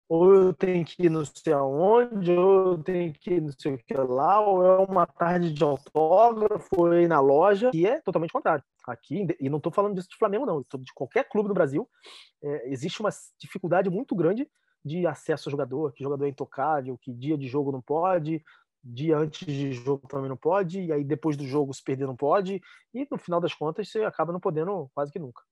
ou 0.09 0.35
eu 0.35 0.53
tenho 0.53 0.85
que 0.85 1.05
ir 1.07 1.11
não 1.11 1.25
sei 1.25 1.53
aonde, 1.53 2.31
ou 2.33 2.73
eu 2.73 2.79
tenho 2.83 3.13
que 3.13 3.35
ir 3.35 3.41
não 3.41 3.53
sei 3.59 3.75
o 3.75 3.79
que 3.79 3.95
lá, 3.95 4.41
ou 4.41 4.65
é 4.65 4.79
uma 4.79 5.07
tarde 5.07 5.53
de 5.53 5.65
autógrafo, 5.65 6.93
ir 6.93 7.09
na 7.09 7.21
loja, 7.21 7.71
e 7.73 7.87
é 7.87 8.01
totalmente 8.01 8.33
contrário. 8.33 8.63
Aqui, 8.87 9.27
e 9.41 9.49
não 9.49 9.57
estou 9.57 9.73
falando 9.73 9.95
disso 9.95 10.11
de 10.11 10.19
Flamengo, 10.19 10.45
não, 10.45 10.61
estou 10.61 10.79
de 10.79 10.93
qualquer 10.93 11.27
clube 11.27 11.49
no 11.49 11.55
Brasil, 11.55 11.89
é, 12.43 12.71
existe 12.71 13.01
uma 13.01 13.09
dificuldade 13.41 13.89
muito 13.89 14.15
grande 14.15 14.47
de 14.85 15.07
acesso 15.07 15.49
ao 15.49 15.53
jogador, 15.53 15.93
que 15.93 16.03
jogador 16.05 16.27
é 16.27 16.29
intocável, 16.29 16.99
que 16.99 17.13
dia 17.13 17.39
de 17.39 17.49
jogo 17.49 17.73
não 17.73 17.81
pode, 17.81 18.45
dia 18.83 19.17
antes 19.17 19.47
de 19.47 19.73
jogo 19.73 20.07
também 20.07 20.29
não 20.29 20.37
pode, 20.37 20.83
e 20.83 20.93
aí 20.93 21.03
depois 21.03 21.37
do 21.37 21.47
jogo 21.47 21.73
se 21.73 21.83
perder 21.83 22.07
não 22.07 22.17
pode, 22.17 22.61
e 22.93 23.09
no 23.11 23.17
final 23.17 23.41
das 23.41 23.55
contas 23.55 23.89
você 23.89 24.05
acaba 24.05 24.33
não 24.33 24.41
podendo 24.41 24.91
quase 24.95 25.11
que 25.11 25.19
nunca. 25.19 25.43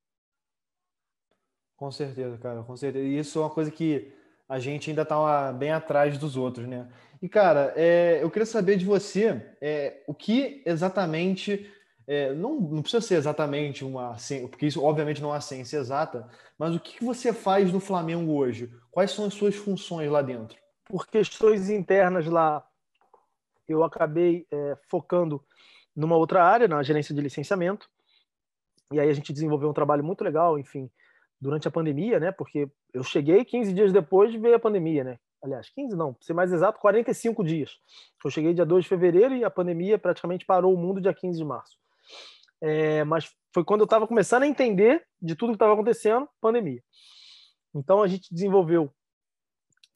Com 1.76 1.90
certeza, 1.90 2.36
cara, 2.38 2.62
com 2.62 2.76
certeza. 2.76 3.04
E 3.04 3.18
isso 3.18 3.38
é 3.38 3.42
uma 3.42 3.50
coisa 3.50 3.70
que 3.70 4.12
a 4.48 4.58
gente 4.58 4.90
ainda 4.90 5.02
está 5.02 5.52
bem 5.52 5.72
atrás 5.72 6.18
dos 6.18 6.36
outros, 6.36 6.68
né? 6.68 6.88
E, 7.20 7.28
cara, 7.28 7.72
é, 7.74 8.22
eu 8.22 8.30
queria 8.30 8.44
saber 8.44 8.76
de 8.76 8.84
você 8.84 9.54
é, 9.60 10.02
o 10.06 10.14
que 10.14 10.62
exatamente. 10.66 11.70
É, 12.06 12.32
não, 12.34 12.60
não 12.60 12.82
precisa 12.82 13.00
ser 13.00 13.14
exatamente 13.14 13.84
uma 13.84 14.16
porque 14.50 14.66
isso 14.66 14.82
obviamente 14.82 15.22
não 15.22 15.34
é 15.34 15.40
ciência 15.40 15.78
exata, 15.78 16.28
mas 16.58 16.74
o 16.74 16.80
que 16.80 17.04
você 17.04 17.32
faz 17.32 17.72
no 17.72 17.80
Flamengo 17.80 18.32
hoje? 18.32 18.72
Quais 18.90 19.12
são 19.12 19.24
as 19.24 19.34
suas 19.34 19.54
funções 19.54 20.10
lá 20.10 20.20
dentro? 20.20 20.58
Por 20.84 21.06
questões 21.06 21.70
internas 21.70 22.26
lá, 22.26 22.66
eu 23.68 23.84
acabei 23.84 24.46
é, 24.50 24.76
focando 24.88 25.42
numa 25.94 26.16
outra 26.16 26.44
área, 26.44 26.66
na 26.66 26.82
gerência 26.82 27.14
de 27.14 27.20
licenciamento, 27.20 27.88
e 28.92 29.00
aí 29.00 29.08
a 29.08 29.12
gente 29.12 29.32
desenvolveu 29.32 29.70
um 29.70 29.74
trabalho 29.74 30.04
muito 30.04 30.22
legal, 30.22 30.58
enfim, 30.58 30.90
durante 31.40 31.66
a 31.66 31.70
pandemia, 31.70 32.20
né? 32.20 32.30
Porque 32.30 32.68
eu 32.92 33.02
cheguei 33.02 33.44
15 33.44 33.72
dias 33.72 33.92
depois 33.92 34.34
veio 34.34 34.54
a 34.54 34.60
pandemia, 34.60 35.04
né? 35.04 35.18
Aliás, 35.42 35.68
15 35.70 35.96
não, 35.96 36.14
para 36.14 36.24
ser 36.24 36.34
mais 36.34 36.52
exato, 36.52 36.78
45 36.78 37.42
dias. 37.42 37.80
Eu 38.24 38.30
cheguei 38.30 38.54
dia 38.54 38.64
2 38.64 38.84
de 38.84 38.88
fevereiro 38.88 39.34
e 39.34 39.44
a 39.44 39.50
pandemia 39.50 39.98
praticamente 39.98 40.46
parou 40.46 40.72
o 40.72 40.76
mundo 40.76 41.00
dia 41.00 41.12
15 41.12 41.36
de 41.36 41.44
março. 41.44 41.81
É, 42.60 43.04
mas 43.04 43.30
foi 43.52 43.64
quando 43.64 43.80
eu 43.80 43.86
estava 43.86 44.06
começando 44.06 44.44
a 44.44 44.46
entender 44.46 45.04
de 45.20 45.34
tudo 45.34 45.50
que 45.50 45.56
estava 45.56 45.74
acontecendo, 45.74 46.28
pandemia. 46.40 46.82
Então 47.74 48.02
a 48.02 48.08
gente 48.08 48.32
desenvolveu, 48.32 48.92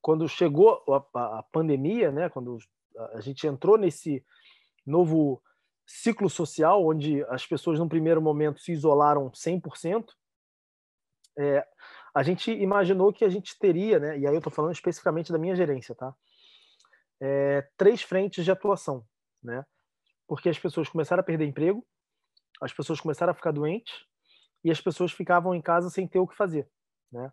quando 0.01 0.29
chegou 0.29 0.83
a, 1.15 1.39
a 1.39 1.43
pandemia, 1.53 2.11
né? 2.11 2.29
Quando 2.29 2.59
a 3.13 3.21
gente 3.21 3.47
entrou 3.47 3.77
nesse 3.77 4.25
novo 4.85 5.43
ciclo 5.87 6.29
social, 6.29 6.85
onde 6.85 7.23
as 7.25 7.47
pessoas, 7.47 7.79
no 7.79 7.89
primeiro 7.89 8.21
momento, 8.21 8.61
se 8.61 8.73
isolaram 8.73 9.31
100%, 9.31 10.05
é, 11.39 11.67
a 12.15 12.23
gente 12.23 12.51
imaginou 12.51 13.13
que 13.13 13.25
a 13.25 13.29
gente 13.29 13.59
teria, 13.59 13.99
né, 13.99 14.19
e 14.19 14.27
aí 14.27 14.35
eu 14.35 14.39
estou 14.39 14.53
falando 14.53 14.73
especificamente 14.73 15.31
da 15.31 15.39
minha 15.39 15.55
gerência, 15.55 15.95
tá? 15.95 16.15
É, 17.21 17.69
três 17.77 18.03
frentes 18.03 18.45
de 18.45 18.51
atuação, 18.51 19.05
né? 19.43 19.65
Porque 20.27 20.49
as 20.49 20.59
pessoas 20.59 20.89
começaram 20.89 21.21
a 21.21 21.25
perder 21.25 21.47
emprego, 21.47 21.87
as 22.61 22.73
pessoas 22.73 23.01
começaram 23.01 23.33
a 23.33 23.35
ficar 23.35 23.53
doentes 23.53 23.95
e 24.65 24.71
as 24.71 24.81
pessoas 24.81 25.13
ficavam 25.13 25.55
em 25.55 25.61
casa 25.61 25.91
sem 25.91 26.07
ter 26.07 26.19
o 26.19 26.27
que 26.27 26.37
fazer, 26.37 26.69
né? 27.13 27.33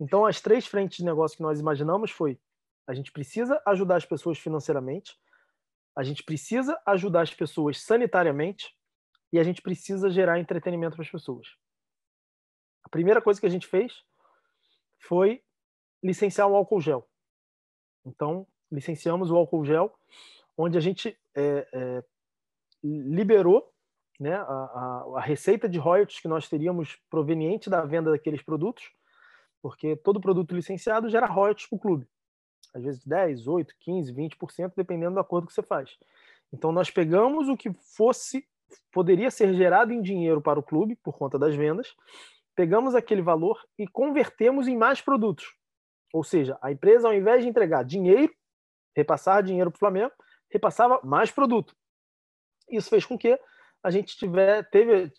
Então, 0.00 0.26
as 0.26 0.40
três 0.40 0.66
frentes 0.66 0.98
de 0.98 1.04
negócio 1.04 1.36
que 1.36 1.42
nós 1.42 1.60
imaginamos 1.60 2.10
foi: 2.10 2.40
a 2.86 2.94
gente 2.94 3.12
precisa 3.12 3.60
ajudar 3.66 3.96
as 3.96 4.04
pessoas 4.04 4.38
financeiramente, 4.38 5.16
a 5.96 6.02
gente 6.02 6.22
precisa 6.22 6.80
ajudar 6.86 7.22
as 7.22 7.34
pessoas 7.34 7.80
sanitariamente 7.80 8.76
e 9.32 9.38
a 9.38 9.44
gente 9.44 9.62
precisa 9.62 10.10
gerar 10.10 10.38
entretenimento 10.38 10.96
para 10.96 11.04
as 11.04 11.10
pessoas. 11.10 11.46
A 12.84 12.88
primeira 12.88 13.22
coisa 13.22 13.40
que 13.40 13.46
a 13.46 13.50
gente 13.50 13.66
fez 13.66 14.04
foi 14.98 15.42
licenciar 16.02 16.48
o 16.48 16.54
álcool 16.54 16.80
gel. 16.80 17.08
Então, 18.04 18.46
licenciamos 18.70 19.30
o 19.30 19.36
álcool 19.36 19.64
gel, 19.64 19.96
onde 20.56 20.76
a 20.76 20.80
gente 20.80 21.18
é, 21.34 21.68
é, 21.72 22.04
liberou 22.82 23.73
né, 24.18 24.34
a, 24.34 24.42
a, 24.42 25.04
a, 25.16 25.20
receita 25.20 25.68
de 25.68 25.78
royalties 25.78 26.20
que 26.20 26.28
nós 26.28 26.48
teríamos 26.48 26.96
proveniente 27.10 27.68
da 27.68 27.84
venda 27.84 28.10
daqueles 28.10 28.42
produtos, 28.42 28.92
porque 29.60 29.96
todo 29.96 30.20
produto 30.20 30.54
licenciado 30.54 31.08
gera 31.08 31.26
royalties 31.26 31.68
para 31.68 31.76
o 31.76 31.80
clube. 31.80 32.06
Às 32.74 32.82
vezes 32.82 33.04
10, 33.04 33.46
8, 33.46 33.74
15, 33.80 34.12
20%, 34.12 34.72
dependendo 34.76 35.14
do 35.14 35.20
acordo 35.20 35.46
que 35.46 35.52
você 35.52 35.62
faz. 35.62 35.96
Então, 36.52 36.70
nós 36.70 36.90
pegamos 36.90 37.48
o 37.48 37.56
que 37.56 37.72
fosse, 37.72 38.46
poderia 38.92 39.30
ser 39.30 39.54
gerado 39.54 39.92
em 39.92 40.00
dinheiro 40.00 40.40
para 40.40 40.58
o 40.58 40.62
clube, 40.62 40.96
por 40.96 41.16
conta 41.16 41.38
das 41.38 41.54
vendas, 41.54 41.94
pegamos 42.54 42.94
aquele 42.94 43.22
valor 43.22 43.60
e 43.78 43.86
convertemos 43.86 44.68
em 44.68 44.76
mais 44.76 45.00
produtos. 45.00 45.54
Ou 46.12 46.22
seja, 46.22 46.56
a 46.62 46.70
empresa, 46.70 47.08
ao 47.08 47.14
invés 47.14 47.42
de 47.42 47.48
entregar 47.48 47.84
dinheiro, 47.84 48.32
repassar 48.96 49.42
dinheiro 49.42 49.70
para 49.70 49.76
o 49.76 49.80
Flamengo, 49.80 50.12
repassava 50.48 51.00
mais 51.02 51.32
produto. 51.32 51.74
Isso 52.70 52.88
fez 52.88 53.04
com 53.04 53.18
que 53.18 53.38
a 53.84 53.90
gente 53.90 54.16
tiver, 54.16 54.66
teve, 54.70 55.12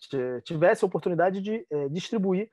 tivesse 0.44 0.84
a 0.84 0.88
oportunidade 0.88 1.40
de 1.40 1.64
é, 1.70 1.88
distribuir 1.88 2.50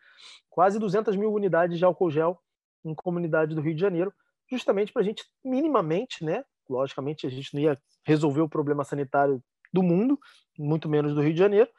quase 0.47 0.77
200 0.77 1.15
mil 1.15 1.33
unidades 1.33 1.79
de 1.79 1.83
álcool 1.83 2.11
gel 2.11 2.39
em 2.85 2.93
comunidade 2.93 3.55
do 3.55 3.61
Rio 3.61 3.73
de 3.73 3.81
Janeiro, 3.81 4.13
justamente 4.47 4.93
para 4.93 5.01
a 5.01 5.05
gente 5.05 5.23
minimamente, 5.43 6.23
né? 6.23 6.45
Logicamente, 6.69 7.25
a 7.25 7.29
gente 7.31 7.51
não 7.55 7.61
ia 7.61 7.81
resolver 8.05 8.41
o 8.41 8.49
problema 8.49 8.83
sanitário 8.83 9.43
do 9.73 9.81
mundo, 9.81 10.19
muito 10.57 10.87
menos 10.87 11.15
do 11.15 11.21
Rio 11.21 11.33
de 11.33 11.39
Janeiro, 11.39 11.69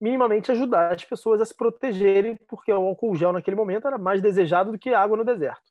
minimamente 0.00 0.50
ajudar 0.50 0.94
as 0.94 1.04
pessoas 1.04 1.42
a 1.42 1.44
se 1.44 1.54
protegerem, 1.54 2.38
porque 2.48 2.72
o 2.72 2.76
álcool 2.76 3.14
gel 3.14 3.32
naquele 3.32 3.56
momento 3.56 3.86
era 3.86 3.98
mais 3.98 4.22
desejado 4.22 4.72
do 4.72 4.78
que 4.78 4.94
água 4.94 5.18
no 5.18 5.24
deserto. 5.24 5.70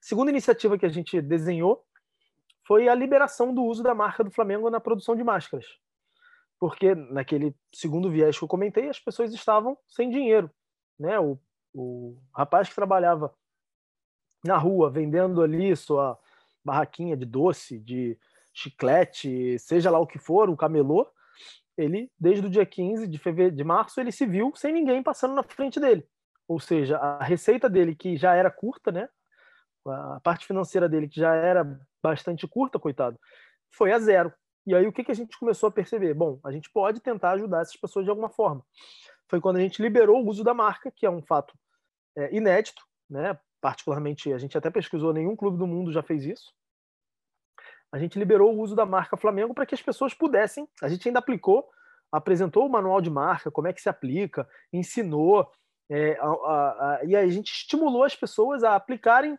Segunda 0.00 0.30
iniciativa 0.30 0.78
que 0.78 0.86
a 0.86 0.88
gente 0.88 1.20
desenhou 1.20 1.84
foi 2.64 2.88
a 2.88 2.94
liberação 2.94 3.52
do 3.52 3.64
uso 3.64 3.82
da 3.82 3.96
marca 3.96 4.22
do 4.22 4.30
Flamengo 4.30 4.70
na 4.70 4.78
produção 4.78 5.16
de 5.16 5.24
máscaras. 5.24 5.66
Porque 6.62 6.94
naquele 6.94 7.56
segundo 7.74 8.08
viés 8.08 8.38
que 8.38 8.44
eu 8.44 8.48
comentei, 8.48 8.88
as 8.88 9.00
pessoas 9.00 9.34
estavam 9.34 9.76
sem 9.88 10.08
dinheiro. 10.08 10.48
Né? 10.96 11.18
O, 11.18 11.36
o 11.74 12.16
rapaz 12.32 12.68
que 12.68 12.74
trabalhava 12.76 13.34
na 14.46 14.56
rua 14.56 14.88
vendendo 14.88 15.42
ali 15.42 15.74
sua 15.74 16.16
barraquinha 16.64 17.16
de 17.16 17.26
doce, 17.26 17.80
de 17.80 18.16
chiclete, 18.54 19.58
seja 19.58 19.90
lá 19.90 19.98
o 19.98 20.06
que 20.06 20.20
for, 20.20 20.48
o 20.48 20.56
camelô, 20.56 21.10
ele, 21.76 22.08
desde 22.16 22.46
o 22.46 22.50
dia 22.50 22.64
15 22.64 23.08
de, 23.08 23.18
fevereiro, 23.18 23.56
de 23.56 23.64
março, 23.64 24.00
ele 24.00 24.12
se 24.12 24.24
viu 24.24 24.52
sem 24.54 24.72
ninguém 24.72 25.02
passando 25.02 25.34
na 25.34 25.42
frente 25.42 25.80
dele. 25.80 26.06
Ou 26.46 26.60
seja, 26.60 26.96
a 26.96 27.24
receita 27.24 27.68
dele, 27.68 27.96
que 27.96 28.16
já 28.16 28.36
era 28.36 28.52
curta, 28.52 28.92
né? 28.92 29.08
A 29.84 30.20
parte 30.20 30.46
financeira 30.46 30.88
dele, 30.88 31.08
que 31.08 31.18
já 31.18 31.34
era 31.34 31.80
bastante 32.00 32.46
curta, 32.46 32.78
coitado, 32.78 33.18
foi 33.68 33.90
a 33.90 33.98
zero. 33.98 34.32
E 34.66 34.74
aí 34.74 34.86
o 34.86 34.92
que, 34.92 35.02
que 35.02 35.10
a 35.10 35.14
gente 35.14 35.38
começou 35.38 35.68
a 35.68 35.72
perceber? 35.72 36.14
Bom, 36.14 36.38
a 36.44 36.52
gente 36.52 36.70
pode 36.70 37.00
tentar 37.00 37.32
ajudar 37.32 37.62
essas 37.62 37.76
pessoas 37.76 38.04
de 38.04 38.10
alguma 38.10 38.28
forma. 38.28 38.64
Foi 39.28 39.40
quando 39.40 39.56
a 39.56 39.60
gente 39.60 39.82
liberou 39.82 40.22
o 40.22 40.28
uso 40.28 40.44
da 40.44 40.54
marca, 40.54 40.90
que 40.90 41.04
é 41.04 41.10
um 41.10 41.22
fato 41.22 41.54
é, 42.16 42.34
inédito, 42.34 42.82
né? 43.08 43.38
Particularmente, 43.60 44.32
a 44.32 44.38
gente 44.38 44.56
até 44.56 44.70
pesquisou, 44.70 45.12
nenhum 45.12 45.36
clube 45.36 45.56
do 45.56 45.66
mundo 45.66 45.92
já 45.92 46.02
fez 46.02 46.24
isso. 46.24 46.52
A 47.90 47.98
gente 47.98 48.18
liberou 48.18 48.54
o 48.54 48.60
uso 48.60 48.74
da 48.74 48.86
marca 48.86 49.16
Flamengo 49.16 49.54
para 49.54 49.66
que 49.66 49.74
as 49.74 49.82
pessoas 49.82 50.14
pudessem. 50.14 50.68
A 50.80 50.88
gente 50.88 51.08
ainda 51.08 51.18
aplicou, 51.18 51.68
apresentou 52.10 52.66
o 52.66 52.70
manual 52.70 53.00
de 53.00 53.10
marca, 53.10 53.50
como 53.50 53.68
é 53.68 53.72
que 53.72 53.82
se 53.82 53.88
aplica, 53.88 54.48
ensinou, 54.72 55.50
é, 55.90 56.16
a, 56.18 56.26
a, 56.26 56.96
a, 56.96 57.04
e 57.04 57.14
a 57.14 57.26
gente 57.28 57.52
estimulou 57.52 58.04
as 58.04 58.16
pessoas 58.16 58.64
a 58.64 58.74
aplicarem 58.74 59.38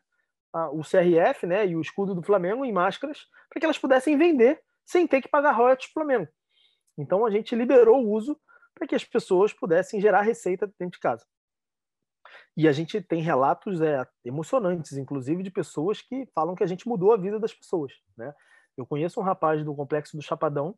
o 0.72 0.82
CRF 0.82 1.48
né, 1.48 1.66
e 1.66 1.76
o 1.76 1.82
escudo 1.82 2.14
do 2.14 2.22
Flamengo 2.22 2.64
em 2.64 2.72
máscaras 2.72 3.26
para 3.50 3.60
que 3.60 3.66
elas 3.66 3.78
pudessem 3.78 4.16
vender 4.16 4.62
sem 4.86 5.08
ter 5.08 5.22
que 5.22 5.28
pagar 5.28 5.52
royalties 5.52 5.91
para 5.91 6.04
o 6.04 6.06
Flamengo. 6.06 6.32
Então 6.98 7.26
a 7.26 7.32
gente 7.32 7.56
liberou 7.56 8.04
o 8.04 8.12
uso 8.12 8.39
para 8.74 8.88
que 8.88 8.96
as 8.96 9.04
pessoas 9.04 9.54
pudessem 9.54 10.02
gerar 10.02 10.22
receita 10.22 10.67
dentro 10.80 10.98
de 10.98 11.00
casa. 11.00 11.26
E 12.56 12.67
a 12.67 12.72
gente 12.72 13.02
tem 13.02 13.22
relatos 13.22 13.82
é, 13.82 14.06
emocionantes, 14.24 14.93
inclusive, 14.93 15.43
de 15.43 15.52
pessoas 15.52 16.02
que 16.02 16.28
falam 16.34 16.56
que 16.56 16.63
a 16.63 16.67
gente 16.67 16.88
mudou 16.88 17.12
a 17.12 17.17
vida 17.17 17.39
das 17.39 17.54
pessoas. 17.54 17.93
Né? 18.15 18.34
Eu 18.78 18.86
conheço 18.86 19.19
um 19.19 19.24
rapaz 19.24 19.63
do 19.63 19.76
Complexo 19.76 20.15
do 20.15 20.24
Chapadão 20.24 20.74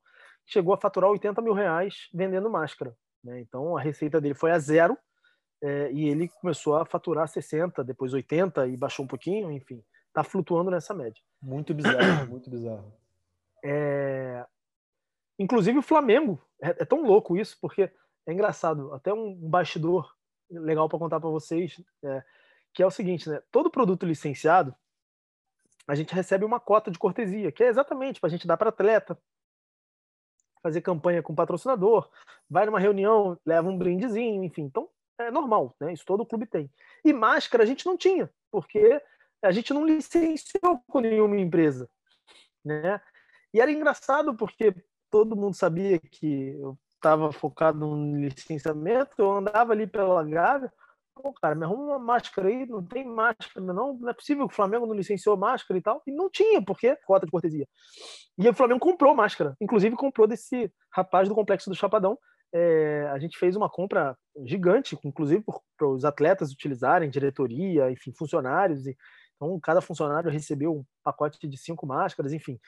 que 0.46 0.54
chegou 0.54 0.74
a 0.74 0.78
faturar 0.78 1.10
80 1.10 1.41
mil 1.41 1.54
reais 1.54 2.10
vendendo 2.13 2.50
máscara. 2.50 2.96
Né? 3.24 3.41
Então 3.41 3.76
a 3.76 3.82
receita 3.82 4.22
dele 4.22 4.36
foi 4.36 4.52
a 4.52 4.60
zero 4.60 4.98
é, 5.62 5.91
e 5.91 6.08
ele 6.08 6.30
começou 6.30 6.76
a 6.76 6.86
faturar 6.86 7.28
60, 7.28 7.84
depois 7.84 8.13
80 8.13 8.68
e 8.68 8.78
baixou 8.78 9.04
um 9.04 9.08
pouquinho, 9.08 9.52
enfim, 9.52 9.84
está 10.08 10.24
flutuando 10.24 10.70
nessa 10.70 10.94
média. 10.94 11.22
Muito 11.41 11.74
bizarro, 11.74 12.28
muito 12.28 12.50
bizarro. 12.50 12.94
É... 13.65 14.45
Inclusive 15.39 15.80
o 15.80 15.82
Flamengo, 15.82 16.39
é, 16.62 16.69
é, 16.69 16.86
tão 16.86 17.04
louco 17.04 17.36
isso, 17.36 17.58
porque 17.60 17.91
é 18.28 18.32
engraçado, 18.32 18.93
até 18.93 19.12
um 19.12 19.36
bastidor 19.36 20.15
legal 20.49 20.88
para 20.88 20.99
contar 20.99 21.19
para 21.19 21.30
vocês, 21.30 21.82
é, 22.04 22.23
que 22.73 22.84
é 22.84 22.86
o 22.86 22.91
seguinte, 22.91 23.28
né? 23.28 23.41
Todo 23.51 23.71
produto 23.71 24.06
licenciado, 24.06 24.73
a 25.88 25.95
gente 25.95 26.13
recebe 26.13 26.45
uma 26.45 26.60
cota 26.60 26.91
de 26.91 26.99
cortesia, 26.99 27.51
que 27.51 27.63
é 27.63 27.67
exatamente 27.67 28.19
para 28.19 28.28
a 28.28 28.32
gente 28.32 28.47
dar 28.47 28.56
para 28.56 28.69
atleta, 28.69 29.19
fazer 30.62 30.82
campanha 30.82 31.21
com 31.21 31.36
patrocinador, 31.36 32.10
vai 32.49 32.65
numa 32.65 32.80
reunião, 32.80 33.38
leva 33.45 33.67
um 33.67 33.78
brindezinho, 33.78 34.43
enfim. 34.43 34.63
Então, 34.63 34.89
é 35.17 35.32
normal, 35.32 35.75
né? 35.80 35.91
Isso 35.93 36.06
todo 36.06 36.25
clube 36.25 36.45
tem. 36.45 36.71
E 37.04 37.13
máscara 37.13 37.63
a 37.63 37.65
gente 37.65 37.86
não 37.86 37.97
tinha, 37.97 38.30
porque 38.51 39.01
a 39.43 39.51
gente 39.51 39.73
não 39.73 39.86
licenciou 39.86 40.82
com 40.88 40.99
nenhuma 40.99 41.38
empresa, 41.38 41.89
né? 42.63 43.01
E 43.56 43.62
era 43.62 43.72
engraçado 43.72 44.36
porque 44.36 44.76
todo 45.10 45.34
mundo 45.34 45.56
sabia 45.56 45.98
que 45.98 46.50
eu 46.60 46.78
estava 46.96 47.32
focado 47.32 47.80
no 47.80 48.18
licenciamento, 48.18 49.13
eu 49.18 49.32
andava 49.32 49.72
ali 49.72 49.88
pela 49.88 50.22
Gávea, 50.26 50.70
pô, 51.15 51.32
cara, 51.32 51.56
me 51.56 51.63
arruma 51.63 51.84
uma 51.84 52.00
máscara 52.00 52.50
aí, 52.50 52.65
não 52.65 52.84
tem 52.86 53.06
máscara, 53.06 53.65
não, 53.65 53.94
não 53.94 54.10
é 54.10 54.13
possível 54.13 54.46
que 54.46 54.54
o 54.54 54.56
Flamengo 54.58 54.86
não 54.86 54.94
licenciou 54.94 55.38
máscara 55.38 55.78
e 55.78 55.82
tal, 55.82 56.04
e 56.06 56.12
não 56.12 56.30
tinha, 56.30 56.62
porque 56.62 56.98
cota 57.08 57.26
de 57.26 57.32
cortesia. 57.32 57.65
E 58.38 58.50
o 58.50 58.54
Flamengo 58.54 58.82
comprou 58.82 59.15
máscara, 59.15 59.56
inclusive 59.62 59.96
comprou 59.96 60.28
desse 60.28 60.70
rapaz 60.91 61.30
do 61.30 61.36
Complexo 61.36 61.70
do 61.70 61.78
Chapadão, 61.78 62.18
é, 62.54 63.08
a 63.13 63.20
gente 63.20 63.38
fez 63.38 63.56
uma 63.56 63.70
compra 63.70 64.18
gigante, 64.44 65.00
inclusive 65.06 65.46
para 65.78 65.88
os 65.88 66.04
atletas 66.04 66.52
utilizarem, 66.52 67.10
diretoria, 67.10 67.89
enfim, 67.89 68.12
funcionários. 68.12 68.86
E, 68.86 68.98
então, 69.36 69.58
cada 69.62 69.82
funcionário 69.82 70.32
recebeu 70.32 70.74
um 70.74 70.86
pacote 71.04 71.48
de 71.48 71.58
cinco 71.58 71.86
máscaras, 71.86 72.34
enfim. 72.34 72.60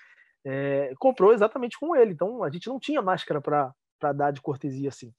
É, 0.49 0.93
comprou 0.97 1.33
exatamente 1.33 1.77
com 1.77 1.93
ele. 1.93 2.13
Então, 2.13 2.41
a 2.41 2.49
gente 2.49 2.67
não 2.67 2.79
tinha 2.79 3.01
máscara 3.01 3.41
para 3.41 4.13
dar 4.13 4.31
de 4.31 4.41
cortesia 4.41 4.88
assim. 4.88 5.13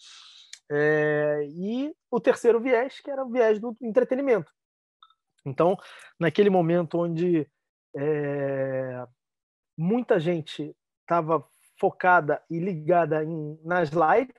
É, 0.70 1.46
e 1.50 1.94
o 2.10 2.18
terceiro 2.18 2.58
viés, 2.58 2.98
que 3.00 3.10
era 3.10 3.22
o 3.22 3.28
viés 3.28 3.58
do 3.58 3.76
entretenimento. 3.82 4.50
Então, 5.44 5.76
naquele 6.18 6.48
momento 6.48 6.98
onde 6.98 7.46
é, 7.94 9.06
muita 9.76 10.18
gente 10.18 10.74
estava 11.02 11.46
focada 11.78 12.42
e 12.50 12.58
ligada 12.58 13.22
em, 13.22 13.58
nas 13.62 13.90
lives, 13.90 14.34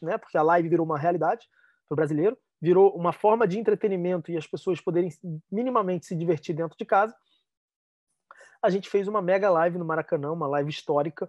né? 0.00 0.18
Porque 0.18 0.38
a 0.38 0.42
live 0.42 0.68
virou 0.68 0.86
uma 0.86 0.98
realidade 0.98 1.48
para 1.88 1.94
o 1.94 1.96
brasileiro, 1.96 2.38
virou 2.60 2.94
uma 2.96 3.12
forma 3.12 3.46
de 3.46 3.58
entretenimento 3.58 4.30
e 4.30 4.36
as 4.36 4.46
pessoas 4.46 4.80
poderem 4.80 5.10
minimamente 5.50 6.06
se 6.06 6.14
divertir 6.14 6.54
dentro 6.54 6.76
de 6.78 6.84
casa. 6.84 7.14
A 8.62 8.70
gente 8.70 8.88
fez 8.88 9.08
uma 9.08 9.20
mega 9.20 9.50
live 9.50 9.76
no 9.76 9.84
Maracanã, 9.84 10.30
uma 10.30 10.46
live 10.46 10.70
histórica, 10.70 11.28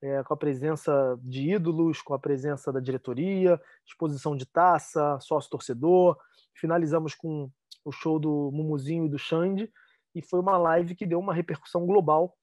é, 0.00 0.22
com 0.22 0.32
a 0.32 0.36
presença 0.36 1.18
de 1.22 1.52
ídolos, 1.52 2.00
com 2.00 2.14
a 2.14 2.18
presença 2.18 2.72
da 2.72 2.80
diretoria, 2.80 3.60
exposição 3.86 4.34
de 4.34 4.46
taça, 4.46 5.18
sócio-torcedor. 5.20 6.16
Finalizamos 6.54 7.14
com 7.14 7.50
o 7.84 7.92
show 7.92 8.18
do 8.18 8.50
Mumuzinho 8.50 9.04
e 9.04 9.08
do 9.10 9.18
Xande, 9.18 9.70
e 10.14 10.22
foi 10.22 10.40
uma 10.40 10.56
live 10.56 10.94
que 10.94 11.06
deu 11.06 11.18
uma 11.18 11.34
repercussão 11.34 11.86
global, 11.86 12.34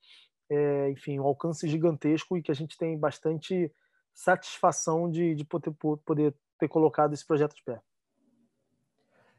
é, 0.49 0.91
enfim, 0.91 1.19
um 1.19 1.25
alcance 1.25 1.67
gigantesco 1.67 2.37
e 2.37 2.41
que 2.43 2.51
a 2.51 2.55
gente 2.55 2.77
tem 2.77 2.97
bastante 2.97 3.73
satisfação 4.13 5.09
de, 5.09 5.33
de 5.33 5.45
poder, 5.45 5.71
poder 6.05 6.35
ter 6.59 6.67
colocado 6.67 7.13
esse 7.13 7.25
projeto 7.25 7.55
de 7.55 7.63
pé. 7.63 7.81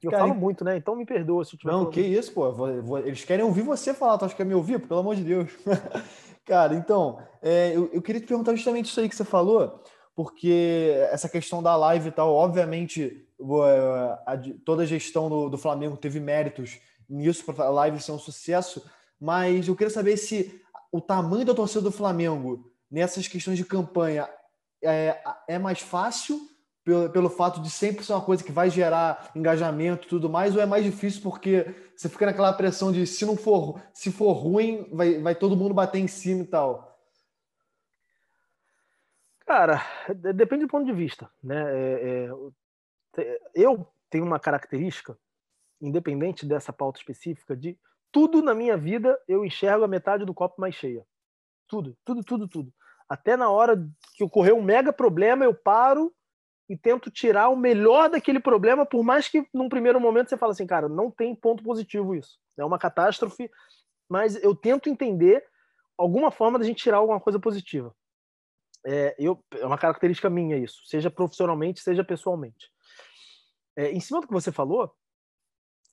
Eu 0.03 0.11
Cara, 0.11 0.27
falo 0.27 0.35
muito, 0.35 0.65
né? 0.65 0.77
Então 0.77 0.95
me 0.95 1.05
perdoa 1.05 1.45
se 1.45 1.55
eu 1.55 1.59
tiver. 1.59 1.73
Não, 1.73 1.91
que 1.91 2.01
muito. 2.01 2.19
isso, 2.19 2.33
pô. 2.33 2.99
Eles 2.99 3.25
querem 3.25 3.45
ouvir 3.45 3.63
você 3.63 3.93
falar, 3.93 4.19
tu 4.19 4.25
acha 4.25 4.35
que 4.35 4.39
quer 4.39 4.49
me 4.49 4.55
ouvir? 4.55 4.81
Pelo 4.81 5.01
amor 5.01 5.17
de 5.17 5.25
Deus. 5.25 5.51
Cara, 6.45 6.75
então, 6.75 7.19
é, 7.43 7.77
eu, 7.77 7.91
eu, 7.93 8.01
queria 8.01 8.21
te 8.21 8.27
perguntar 8.27 8.55
justamente 8.55 8.87
isso 8.87 8.99
aí 8.99 9.09
que 9.09 9.15
você 9.15 9.25
falou, 9.25 9.83
porque 10.15 10.95
essa 11.11 11.29
questão 11.29 11.63
da 11.63 11.77
live 11.77 12.09
e 12.09 12.13
tal, 12.13 12.33
obviamente, 12.33 13.27
a, 13.39 14.33
a, 14.33 14.39
toda 14.65 14.83
a 14.83 14.87
gestão 14.87 15.29
do, 15.29 15.51
do 15.51 15.59
Flamengo 15.59 15.97
teve 15.97 16.19
méritos 16.19 16.79
nisso 17.09 17.45
para 17.45 17.67
a 17.67 17.71
live 17.71 18.01
ser 18.01 18.13
um 18.13 18.19
sucesso, 18.19 18.83
mas 19.21 19.69
eu 19.69 19.77
queria 19.77 19.93
saber 19.93 20.17
se 20.17 20.61
o 20.91 21.01
tamanho 21.01 21.45
da 21.45 21.55
torcida 21.55 21.83
do 21.83 21.93
Flamengo 21.93 22.71
nessas 22.91 23.29
questões 23.29 23.59
de 23.59 23.65
campanha 23.65 24.29
é, 24.83 25.21
é 25.47 25.59
mais 25.59 25.81
fácil 25.81 26.41
pelo, 26.85 27.11
pelo 27.11 27.29
fato 27.29 27.61
de 27.61 27.71
sempre 27.71 28.05
ser 28.05 28.13
uma 28.13 28.25
coisa 28.25 28.43
que 28.43 28.53
vai 28.53 28.71
gerar 28.71 29.31
engajamento 29.35 30.07
e 30.07 30.09
tudo 30.11 30.29
mais, 30.29 30.57
ou 30.57 30.63
é 30.63 30.67
mais 30.67 30.85
difícil 30.85 31.23
porque 31.23 31.75
você 31.97 32.09
fica 32.09 32.27
naquela 32.27 32.53
pressão 32.53 32.91
de 32.93 33.07
se 33.07 33.27
não 33.27 33.37
for, 33.37 33.81
se 33.93 34.11
for 34.11 34.33
ruim, 34.33 34.89
vai, 34.93 35.21
vai 35.21 35.35
todo 35.35 35.57
mundo 35.57 35.75
bater 35.75 35.99
em 35.99 36.09
cima 36.09 36.43
e 36.43 36.47
tal? 36.47 36.89
Cara, 39.47 39.83
depende 40.35 40.67
do 40.67 40.71
ponto 40.71 40.85
de 40.85 40.93
vista, 40.93 41.31
né? 41.43 41.57
É, 41.57 42.31
é, 43.17 43.41
eu 43.55 43.87
tenho 44.11 44.25
uma 44.25 44.39
característica, 44.39 45.19
independente 45.81 46.47
dessa 46.47 46.73
pauta 46.73 46.99
específica, 46.99 47.57
de 47.57 47.79
tudo 48.13 48.43
na 48.43 48.55
minha 48.55 48.77
vida 48.77 49.19
eu 49.27 49.45
enxergo 49.45 49.85
a 49.85 49.89
metade 49.89 50.25
do 50.25 50.35
copo 50.35 50.61
mais 50.61 50.75
cheia. 50.75 51.05
Tudo, 51.67 51.97
tudo, 52.05 52.23
tudo, 52.23 52.49
tudo. 52.49 52.73
Até 53.09 53.37
na 53.37 53.49
hora 53.51 53.77
que 54.15 54.25
ocorreu 54.25 54.57
um 54.57 54.63
mega 54.63 54.93
problema, 54.93 55.45
eu 55.45 55.55
paro 55.55 56.15
e 56.69 56.77
tento 56.77 57.11
tirar 57.11 57.49
o 57.49 57.57
melhor 57.57 58.11
daquele 58.11 58.39
problema, 58.39 58.85
por 58.85 59.03
mais 59.03 59.27
que 59.29 59.49
num 59.55 59.69
primeiro 59.69 59.99
momento 59.99 60.29
você 60.29 60.37
fala 60.37 60.53
assim, 60.53 60.67
cara, 60.67 60.89
não 60.89 61.11
tem 61.11 61.35
ponto 61.35 61.63
positivo 61.63 62.15
isso. 62.15 62.39
É 62.57 62.65
uma 62.65 62.79
catástrofe, 62.79 63.51
mas 64.09 64.37
eu 64.43 64.55
tento 64.55 64.91
entender 64.91 65.45
alguma 65.97 66.31
forma 66.31 66.59
da 66.59 66.65
gente 66.65 66.83
tirar 66.83 66.99
alguma 66.99 67.21
coisa 67.21 67.41
positiva. 67.41 67.95
É, 68.87 69.15
eu, 69.19 69.43
é 69.55 69.67
uma 69.67 69.79
característica 69.79 70.31
minha 70.31 70.57
isso, 70.57 70.83
seja 70.87 71.11
profissionalmente, 71.11 71.81
seja 71.81 72.05
pessoalmente. 72.05 72.71
É, 73.77 73.91
em 73.91 74.01
cima 74.01 74.21
do 74.21 74.27
que 74.27 74.33
você 74.33 74.53
falou, 74.53 74.95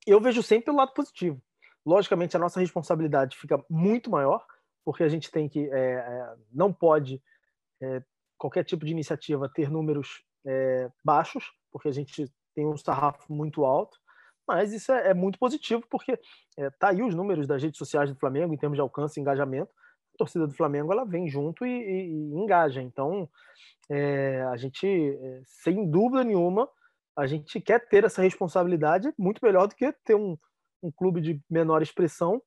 eu 0.05 0.19
vejo 0.19 0.43
sempre 0.43 0.71
o 0.71 0.75
lado 0.75 0.93
positivo. 0.93 1.41
Logicamente, 1.85 2.35
a 2.35 2.39
nossa 2.39 2.59
responsabilidade 2.59 3.37
fica 3.37 3.63
muito 3.69 4.09
maior, 4.09 4.45
porque 4.83 5.03
a 5.03 5.09
gente 5.09 5.31
tem 5.31 5.47
que 5.47 5.69
é, 5.71 5.93
é, 5.95 6.35
não 6.51 6.73
pode 6.73 7.21
é, 7.81 8.03
qualquer 8.37 8.63
tipo 8.63 8.85
de 8.85 8.91
iniciativa 8.91 9.49
ter 9.49 9.69
números 9.69 10.23
é, 10.45 10.89
baixos, 11.03 11.51
porque 11.71 11.87
a 11.87 11.91
gente 11.91 12.31
tem 12.53 12.65
um 12.65 12.77
sarrafo 12.77 13.31
muito 13.33 13.65
alto, 13.65 13.97
mas 14.47 14.71
isso 14.71 14.91
é, 14.91 15.09
é 15.09 15.13
muito 15.13 15.39
positivo 15.39 15.83
porque 15.89 16.19
é, 16.57 16.69
tá 16.69 16.89
aí 16.89 17.01
os 17.01 17.15
números 17.15 17.47
das 17.47 17.61
redes 17.61 17.77
sociais 17.77 18.09
do 18.09 18.19
Flamengo 18.19 18.53
em 18.53 18.57
termos 18.57 18.77
de 18.77 18.81
alcance 18.81 19.19
e 19.19 19.21
engajamento. 19.21 19.71
A 20.13 20.17
torcida 20.17 20.47
do 20.47 20.53
Flamengo 20.53 20.93
ela 20.93 21.03
vem 21.03 21.27
junto 21.27 21.65
e, 21.65 21.69
e, 21.69 22.07
e 22.11 22.35
engaja. 22.35 22.81
Então 22.81 23.29
é, 23.89 24.43
a 24.43 24.55
gente, 24.55 24.87
sem 25.45 25.89
dúvida 25.89 26.23
nenhuma, 26.23 26.69
a 27.15 27.25
gente 27.25 27.59
quer 27.61 27.87
ter 27.87 28.03
essa 28.03 28.21
responsabilidade 28.21 29.13
muito 29.17 29.43
melhor 29.43 29.67
do 29.67 29.75
que 29.75 29.91
ter 30.03 30.15
um, 30.15 30.37
um 30.83 30.91
clube 30.91 31.21
de 31.21 31.41
menor 31.49 31.81
expressão 31.81 32.41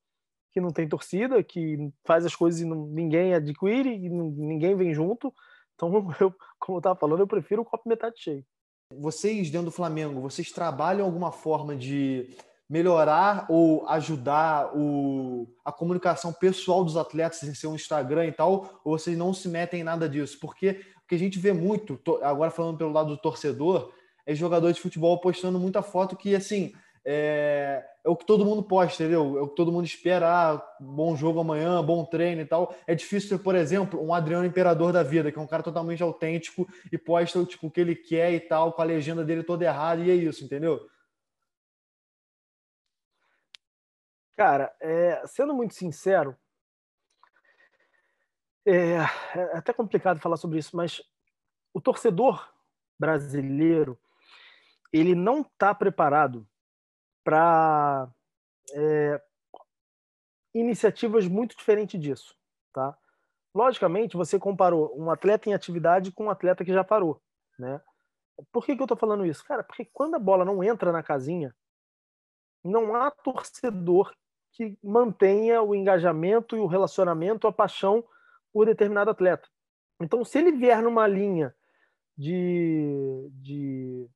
que 0.52 0.60
não 0.60 0.70
tem 0.70 0.88
torcida, 0.88 1.42
que 1.42 1.90
faz 2.04 2.24
as 2.24 2.34
coisas 2.34 2.60
e 2.60 2.64
não, 2.64 2.86
ninguém 2.86 3.34
adquire 3.34 3.88
e 3.88 4.08
ninguém 4.08 4.76
vem 4.76 4.94
junto. 4.94 5.32
Então, 5.78 5.92
eu, 6.20 6.34
como 6.58 6.76
eu 6.76 6.80
estava 6.80 6.98
falando, 6.98 7.20
eu 7.20 7.26
prefiro 7.26 7.62
o 7.62 7.64
copo 7.64 7.88
metade 7.88 8.16
cheio. 8.18 8.44
Vocês, 8.92 9.50
dentro 9.50 9.66
do 9.66 9.70
Flamengo, 9.70 10.20
vocês 10.20 10.50
trabalham 10.50 11.06
alguma 11.06 11.30
forma 11.30 11.76
de 11.76 12.36
melhorar 12.68 13.46
ou 13.48 13.88
ajudar 13.88 14.76
o, 14.76 15.46
a 15.64 15.72
comunicação 15.72 16.32
pessoal 16.32 16.84
dos 16.84 16.96
atletas 16.96 17.42
em 17.42 17.54
seu 17.54 17.74
Instagram 17.74 18.26
e 18.26 18.32
tal, 18.32 18.80
ou 18.84 18.98
vocês 18.98 19.16
não 19.16 19.32
se 19.32 19.48
metem 19.48 19.80
em 19.80 19.84
nada 19.84 20.08
disso? 20.08 20.38
Porque 20.40 20.80
o 21.04 21.08
que 21.08 21.14
a 21.14 21.18
gente 21.18 21.38
vê 21.38 21.52
muito, 21.52 21.98
agora 22.22 22.50
falando 22.50 22.76
pelo 22.76 22.92
lado 22.92 23.10
do 23.10 23.16
torcedor, 23.16 23.92
é 24.26 24.34
jogador 24.34 24.72
de 24.72 24.80
futebol 24.80 25.18
postando 25.20 25.58
muita 25.58 25.80
foto 25.80 26.16
que, 26.16 26.34
assim, 26.34 26.72
é, 27.10 27.88
é, 28.04 28.08
o 28.10 28.14
que 28.14 28.26
todo 28.26 28.44
mundo 28.44 28.62
posta, 28.62 29.02
entendeu? 29.02 29.38
É 29.38 29.40
o 29.40 29.48
que 29.48 29.56
todo 29.56 29.72
mundo 29.72 29.86
espera. 29.86 30.28
Ah, 30.28 30.76
bom 30.78 31.16
jogo 31.16 31.40
amanhã, 31.40 31.82
bom 31.82 32.04
treino 32.04 32.42
e 32.42 32.44
tal. 32.44 32.76
É 32.86 32.94
difícil 32.94 33.30
ter, 33.30 33.42
por 33.42 33.54
exemplo, 33.54 33.98
um 34.04 34.12
Adriano 34.12 34.44
Imperador 34.44 34.92
da 34.92 35.02
vida, 35.02 35.32
que 35.32 35.38
é 35.38 35.40
um 35.40 35.46
cara 35.46 35.62
totalmente 35.62 36.02
autêntico 36.02 36.68
e 36.92 36.98
posta 36.98 37.42
tipo, 37.46 37.68
o 37.68 37.70
que 37.70 37.80
ele 37.80 37.96
quer 37.96 38.34
e 38.34 38.40
tal, 38.40 38.74
com 38.74 38.82
a 38.82 38.84
legenda 38.84 39.24
dele 39.24 39.42
toda 39.42 39.64
errada, 39.64 40.02
e 40.02 40.10
é 40.10 40.14
isso, 40.14 40.44
entendeu? 40.44 40.86
Cara, 44.36 44.76
é, 44.78 45.26
sendo 45.26 45.54
muito 45.54 45.72
sincero, 45.72 46.36
é, 48.66 48.96
é 49.34 49.56
até 49.56 49.72
complicado 49.72 50.20
falar 50.20 50.36
sobre 50.36 50.58
isso, 50.58 50.76
mas 50.76 51.00
o 51.72 51.80
torcedor 51.80 52.52
brasileiro 52.98 53.98
ele 54.92 55.14
não 55.14 55.40
está 55.40 55.74
preparado 55.74 56.46
para 57.28 58.08
é, 58.72 59.20
iniciativas 60.54 61.28
muito 61.28 61.54
diferentes 61.54 62.00
disso, 62.00 62.34
tá? 62.72 62.96
Logicamente, 63.54 64.16
você 64.16 64.38
comparou 64.38 64.98
um 64.98 65.10
atleta 65.10 65.46
em 65.46 65.52
atividade 65.52 66.10
com 66.10 66.24
um 66.24 66.30
atleta 66.30 66.64
que 66.64 66.72
já 66.72 66.82
parou, 66.82 67.20
né? 67.58 67.82
Por 68.50 68.64
que, 68.64 68.74
que 68.74 68.80
eu 68.80 68.86
estou 68.86 68.96
falando 68.96 69.26
isso? 69.26 69.44
Cara, 69.44 69.62
porque 69.62 69.84
quando 69.84 70.14
a 70.14 70.18
bola 70.18 70.42
não 70.42 70.64
entra 70.64 70.90
na 70.90 71.02
casinha, 71.02 71.54
não 72.64 72.96
há 72.96 73.10
torcedor 73.10 74.10
que 74.52 74.78
mantenha 74.82 75.60
o 75.60 75.74
engajamento 75.74 76.56
e 76.56 76.60
o 76.60 76.66
relacionamento, 76.66 77.46
a 77.46 77.52
paixão 77.52 78.02
por 78.54 78.64
determinado 78.64 79.10
atleta. 79.10 79.46
Então, 80.00 80.24
se 80.24 80.38
ele 80.38 80.52
vier 80.52 80.80
numa 80.80 81.06
linha 81.06 81.54
de, 82.16 83.28
de 83.32 84.08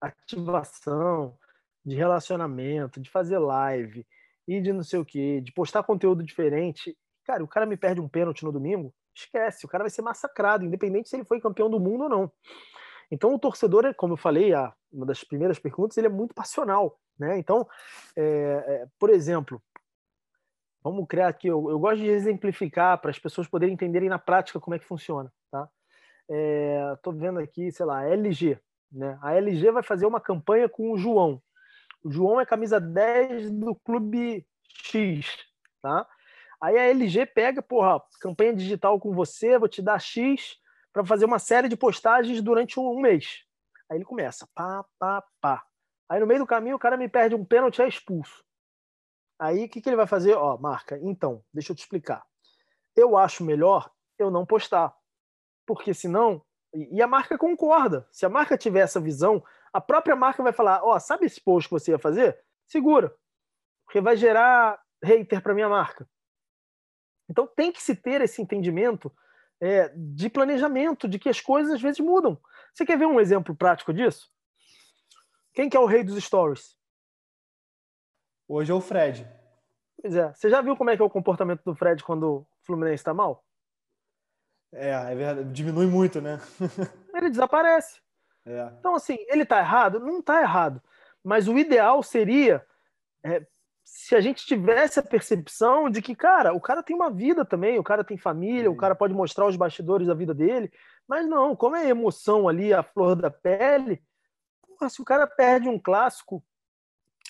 ativação, 0.00 1.38
de 1.84 1.96
relacionamento, 1.96 3.00
de 3.00 3.10
fazer 3.10 3.38
live 3.38 4.06
e 4.46 4.60
de 4.60 4.72
não 4.72 4.82
sei 4.82 4.98
o 4.98 5.04
que, 5.04 5.40
de 5.40 5.52
postar 5.52 5.82
conteúdo 5.82 6.22
diferente. 6.22 6.96
Cara, 7.24 7.42
o 7.42 7.48
cara 7.48 7.66
me 7.66 7.76
perde 7.76 8.00
um 8.00 8.08
pênalti 8.08 8.44
no 8.44 8.52
domingo, 8.52 8.94
esquece, 9.14 9.66
o 9.66 9.68
cara 9.68 9.84
vai 9.84 9.90
ser 9.90 10.02
massacrado, 10.02 10.64
independente 10.64 11.08
se 11.08 11.16
ele 11.16 11.24
foi 11.24 11.40
campeão 11.40 11.70
do 11.70 11.80
mundo 11.80 12.04
ou 12.04 12.08
não. 12.08 12.32
Então 13.10 13.34
o 13.34 13.38
torcedor, 13.38 13.94
como 13.94 14.14
eu 14.14 14.16
falei, 14.16 14.54
a, 14.54 14.72
uma 14.90 15.06
das 15.06 15.22
primeiras 15.22 15.58
perguntas, 15.58 15.96
ele 15.96 16.06
é 16.06 16.10
muito 16.10 16.34
passional, 16.34 16.98
né? 17.18 17.38
Então, 17.38 17.68
é, 18.16 18.22
é, 18.22 18.86
por 18.98 19.10
exemplo, 19.10 19.62
vamos 20.82 21.06
criar 21.06 21.28
aqui, 21.28 21.48
eu, 21.48 21.70
eu 21.70 21.78
gosto 21.78 21.98
de 21.98 22.08
exemplificar 22.08 22.98
para 23.00 23.10
as 23.10 23.18
pessoas 23.18 23.46
poderem 23.46 23.74
entenderem 23.74 24.08
na 24.08 24.18
prática 24.18 24.58
como 24.58 24.74
é 24.74 24.78
que 24.78 24.86
funciona, 24.86 25.32
tá? 25.50 25.68
Estou 26.94 27.12
é, 27.12 27.16
vendo 27.16 27.38
aqui, 27.38 27.70
sei 27.70 27.84
lá, 27.84 28.04
LG, 28.04 28.58
né? 28.90 29.18
A 29.20 29.34
LG 29.34 29.70
vai 29.70 29.82
fazer 29.82 30.06
uma 30.06 30.20
campanha 30.20 30.68
com 30.68 30.90
o 30.90 30.96
João. 30.96 31.42
O 32.02 32.10
João 32.10 32.40
é 32.40 32.46
camisa 32.46 32.80
10 32.80 33.50
do 33.50 33.74
clube 33.76 34.46
X, 34.84 35.26
tá? 35.80 36.06
Aí 36.60 36.78
a 36.78 36.90
LG 36.90 37.26
pega, 37.26 37.60
porra, 37.60 38.00
campanha 38.20 38.54
digital 38.54 38.98
com 39.00 39.12
você, 39.12 39.58
vou 39.58 39.68
te 39.68 39.82
dar 39.82 40.00
X 40.00 40.56
para 40.92 41.04
fazer 41.04 41.24
uma 41.24 41.38
série 41.38 41.68
de 41.68 41.76
postagens 41.76 42.40
durante 42.42 42.78
um 42.78 43.00
mês. 43.00 43.44
Aí 43.90 43.98
ele 43.98 44.04
começa, 44.04 44.48
pá, 44.54 44.84
pá, 44.98 45.24
pá. 45.40 45.64
Aí 46.08 46.20
no 46.20 46.26
meio 46.26 46.40
do 46.40 46.46
caminho 46.46 46.76
o 46.76 46.78
cara 46.78 46.96
me 46.96 47.08
perde 47.08 47.34
um 47.34 47.44
pênalti 47.44 47.78
e 47.78 47.82
é 47.82 47.88
expulso. 47.88 48.44
Aí 49.38 49.64
o 49.64 49.68
que, 49.68 49.80
que 49.80 49.88
ele 49.88 49.96
vai 49.96 50.06
fazer? 50.06 50.34
Ó, 50.34 50.56
marca, 50.56 50.98
então, 51.02 51.42
deixa 51.52 51.72
eu 51.72 51.76
te 51.76 51.80
explicar. 51.80 52.24
Eu 52.94 53.16
acho 53.16 53.44
melhor 53.44 53.90
eu 54.18 54.30
não 54.30 54.46
postar. 54.46 54.94
Porque 55.66 55.92
senão. 55.92 56.44
E 56.74 57.02
a 57.02 57.06
marca 57.06 57.36
concorda. 57.36 58.06
Se 58.10 58.24
a 58.24 58.28
marca 58.28 58.56
tiver 58.56 58.80
essa 58.80 59.00
visão, 59.00 59.42
a 59.72 59.80
própria 59.80 60.14
marca 60.14 60.42
vai 60.42 60.52
falar: 60.52 60.82
Ó, 60.82 60.94
oh, 60.94 61.00
sabe 61.00 61.26
esse 61.26 61.40
post 61.40 61.68
que 61.68 61.74
você 61.74 61.92
ia 61.92 61.98
fazer? 61.98 62.38
Segura, 62.66 63.14
porque 63.84 64.00
vai 64.00 64.16
gerar 64.16 64.80
hater 65.02 65.42
para 65.42 65.54
minha 65.54 65.68
marca. 65.68 66.08
Então 67.28 67.46
tem 67.46 67.72
que 67.72 67.82
se 67.82 67.96
ter 67.96 68.20
esse 68.20 68.42
entendimento 68.42 69.10
é, 69.60 69.88
de 69.96 70.28
planejamento, 70.28 71.08
de 71.08 71.18
que 71.18 71.28
as 71.28 71.40
coisas 71.40 71.74
às 71.74 71.80
vezes 71.80 72.00
mudam. 72.00 72.38
Você 72.74 72.84
quer 72.84 72.98
ver 72.98 73.06
um 73.06 73.20
exemplo 73.20 73.54
prático 73.54 73.92
disso? 73.92 74.30
Quem 75.54 75.68
que 75.68 75.76
é 75.76 75.80
o 75.80 75.86
rei 75.86 76.02
dos 76.02 76.22
stories? 76.22 76.76
Hoje 78.48 78.70
é 78.70 78.74
o 78.74 78.80
Fred. 78.80 79.26
Pois 80.00 80.16
é. 80.16 80.34
Você 80.34 80.50
já 80.50 80.60
viu 80.60 80.76
como 80.76 80.90
é 80.90 80.96
que 80.96 81.02
é 81.02 81.04
o 81.04 81.10
comportamento 81.10 81.62
do 81.64 81.74
Fred 81.74 82.02
quando 82.02 82.24
o 82.24 82.46
Fluminense 82.66 82.96
está 82.96 83.14
mal? 83.14 83.44
É, 84.72 84.90
é 84.90 85.14
verdade. 85.14 85.52
Diminui 85.52 85.86
muito, 85.86 86.20
né? 86.20 86.38
Ele 87.14 87.30
desaparece. 87.30 88.01
É. 88.44 88.72
Então, 88.78 88.94
assim, 88.94 89.16
ele 89.28 89.42
está 89.42 89.58
errado? 89.58 90.00
Não 90.00 90.18
está 90.18 90.40
errado. 90.40 90.82
Mas 91.22 91.48
o 91.48 91.56
ideal 91.56 92.02
seria 92.02 92.64
é, 93.24 93.46
se 93.84 94.16
a 94.16 94.20
gente 94.20 94.46
tivesse 94.46 94.98
a 94.98 95.02
percepção 95.02 95.90
de 95.90 96.00
que, 96.00 96.14
cara, 96.14 96.54
o 96.54 96.60
cara 96.60 96.82
tem 96.82 96.96
uma 96.96 97.10
vida 97.10 97.44
também, 97.44 97.78
o 97.78 97.84
cara 97.84 98.02
tem 98.02 98.16
família, 98.16 98.70
o 98.70 98.76
cara 98.76 98.94
pode 98.94 99.12
mostrar 99.12 99.46
os 99.46 99.54
bastidores 99.54 100.06
da 100.06 100.14
vida 100.14 100.32
dele, 100.32 100.72
mas 101.06 101.28
não, 101.28 101.54
como 101.54 101.76
é 101.76 101.88
emoção 101.88 102.48
ali, 102.48 102.72
a 102.72 102.82
flor 102.82 103.14
da 103.14 103.30
pele, 103.30 104.02
porra, 104.66 104.88
se 104.88 105.00
o 105.00 105.04
cara 105.04 105.26
perde 105.26 105.68
um 105.68 105.78
clássico, 105.78 106.42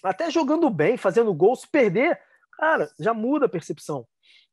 até 0.03 0.31
jogando 0.31 0.71
bem, 0.71 0.97
fazendo 0.97 1.35
gol, 1.35 1.57
se 1.57 1.69
perder, 1.69 2.21
cara, 2.53 2.89
já 2.99 3.13
muda 3.13 3.47
a 3.47 3.51
percepção, 3.51 4.07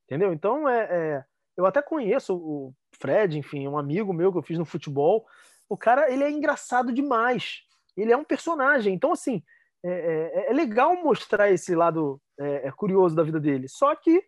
entendeu? 0.05 0.33
Então, 0.33 0.67
é, 0.67 0.87
é 0.89 1.25
eu 1.55 1.65
até 1.65 1.81
conheço 1.81 2.35
o 2.35 2.73
Fred, 2.99 3.37
enfim, 3.37 3.67
um 3.67 3.77
amigo 3.77 4.13
meu 4.13 4.31
que 4.31 4.37
eu 4.37 4.43
fiz 4.43 4.57
no 4.57 4.65
futebol, 4.65 5.27
o 5.69 5.77
cara 5.77 6.11
ele 6.11 6.23
é 6.23 6.31
engraçado 6.31 6.91
demais. 6.91 7.61
Ele 7.95 8.11
é 8.11 8.17
um 8.17 8.23
personagem. 8.23 8.93
Então, 8.93 9.11
assim, 9.11 9.43
é, 9.83 9.89
é, 9.89 10.49
é 10.49 10.53
legal 10.53 10.95
mostrar 10.95 11.51
esse 11.51 11.75
lado 11.75 12.19
é, 12.39 12.67
é, 12.67 12.71
curioso 12.71 13.15
da 13.15 13.23
vida 13.23 13.39
dele. 13.39 13.67
Só 13.69 13.95
que 13.95 14.23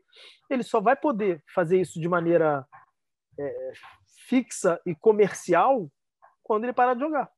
ele 0.50 0.64
só 0.64 0.80
vai 0.80 0.96
poder 0.96 1.44
fazer 1.54 1.80
isso 1.80 2.00
de 2.00 2.08
maneira 2.08 2.66
é, 3.40 3.72
fixa 4.28 4.80
e 4.86 4.94
comercial 4.94 5.90
quando 6.44 6.66
ele 6.66 6.74
parar 6.74 6.94
de 6.94 7.02
jogar. 7.02 7.30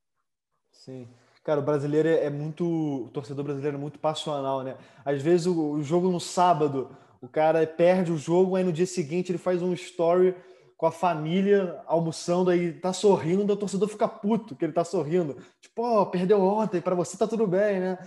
Sim. 0.70 1.08
Cara, 1.42 1.60
o 1.60 1.64
brasileiro 1.64 2.08
é 2.08 2.30
muito. 2.30 2.64
O 2.64 3.10
torcedor 3.10 3.44
brasileiro 3.44 3.76
é 3.76 3.80
muito 3.80 3.98
passional, 3.98 4.62
né? 4.62 4.76
Às 5.04 5.22
vezes 5.22 5.46
o, 5.46 5.72
o 5.72 5.82
jogo 5.82 6.08
no 6.08 6.18
sábado, 6.18 6.96
o 7.20 7.28
cara 7.28 7.66
perde 7.66 8.10
o 8.10 8.16
jogo, 8.16 8.56
aí 8.56 8.64
no 8.64 8.72
dia 8.72 8.86
seguinte 8.86 9.30
ele 9.30 9.38
faz 9.38 9.62
um 9.62 9.74
story 9.74 10.34
com 10.76 10.86
a 10.86 10.92
família 10.92 11.82
almoçando 11.86 12.50
aí, 12.50 12.72
tá 12.72 12.92
sorrindo, 12.92 13.52
o 13.52 13.56
torcedor 13.56 13.88
fica 13.88 14.08
puto 14.08 14.56
que 14.56 14.64
ele 14.64 14.72
tá 14.72 14.84
sorrindo. 14.84 15.36
Tipo, 15.60 16.00
oh, 16.00 16.06
perdeu 16.06 16.40
ontem, 16.40 16.80
para 16.80 16.94
você 16.94 17.16
tá 17.16 17.26
tudo 17.26 17.46
bem, 17.46 17.80
né? 17.80 17.98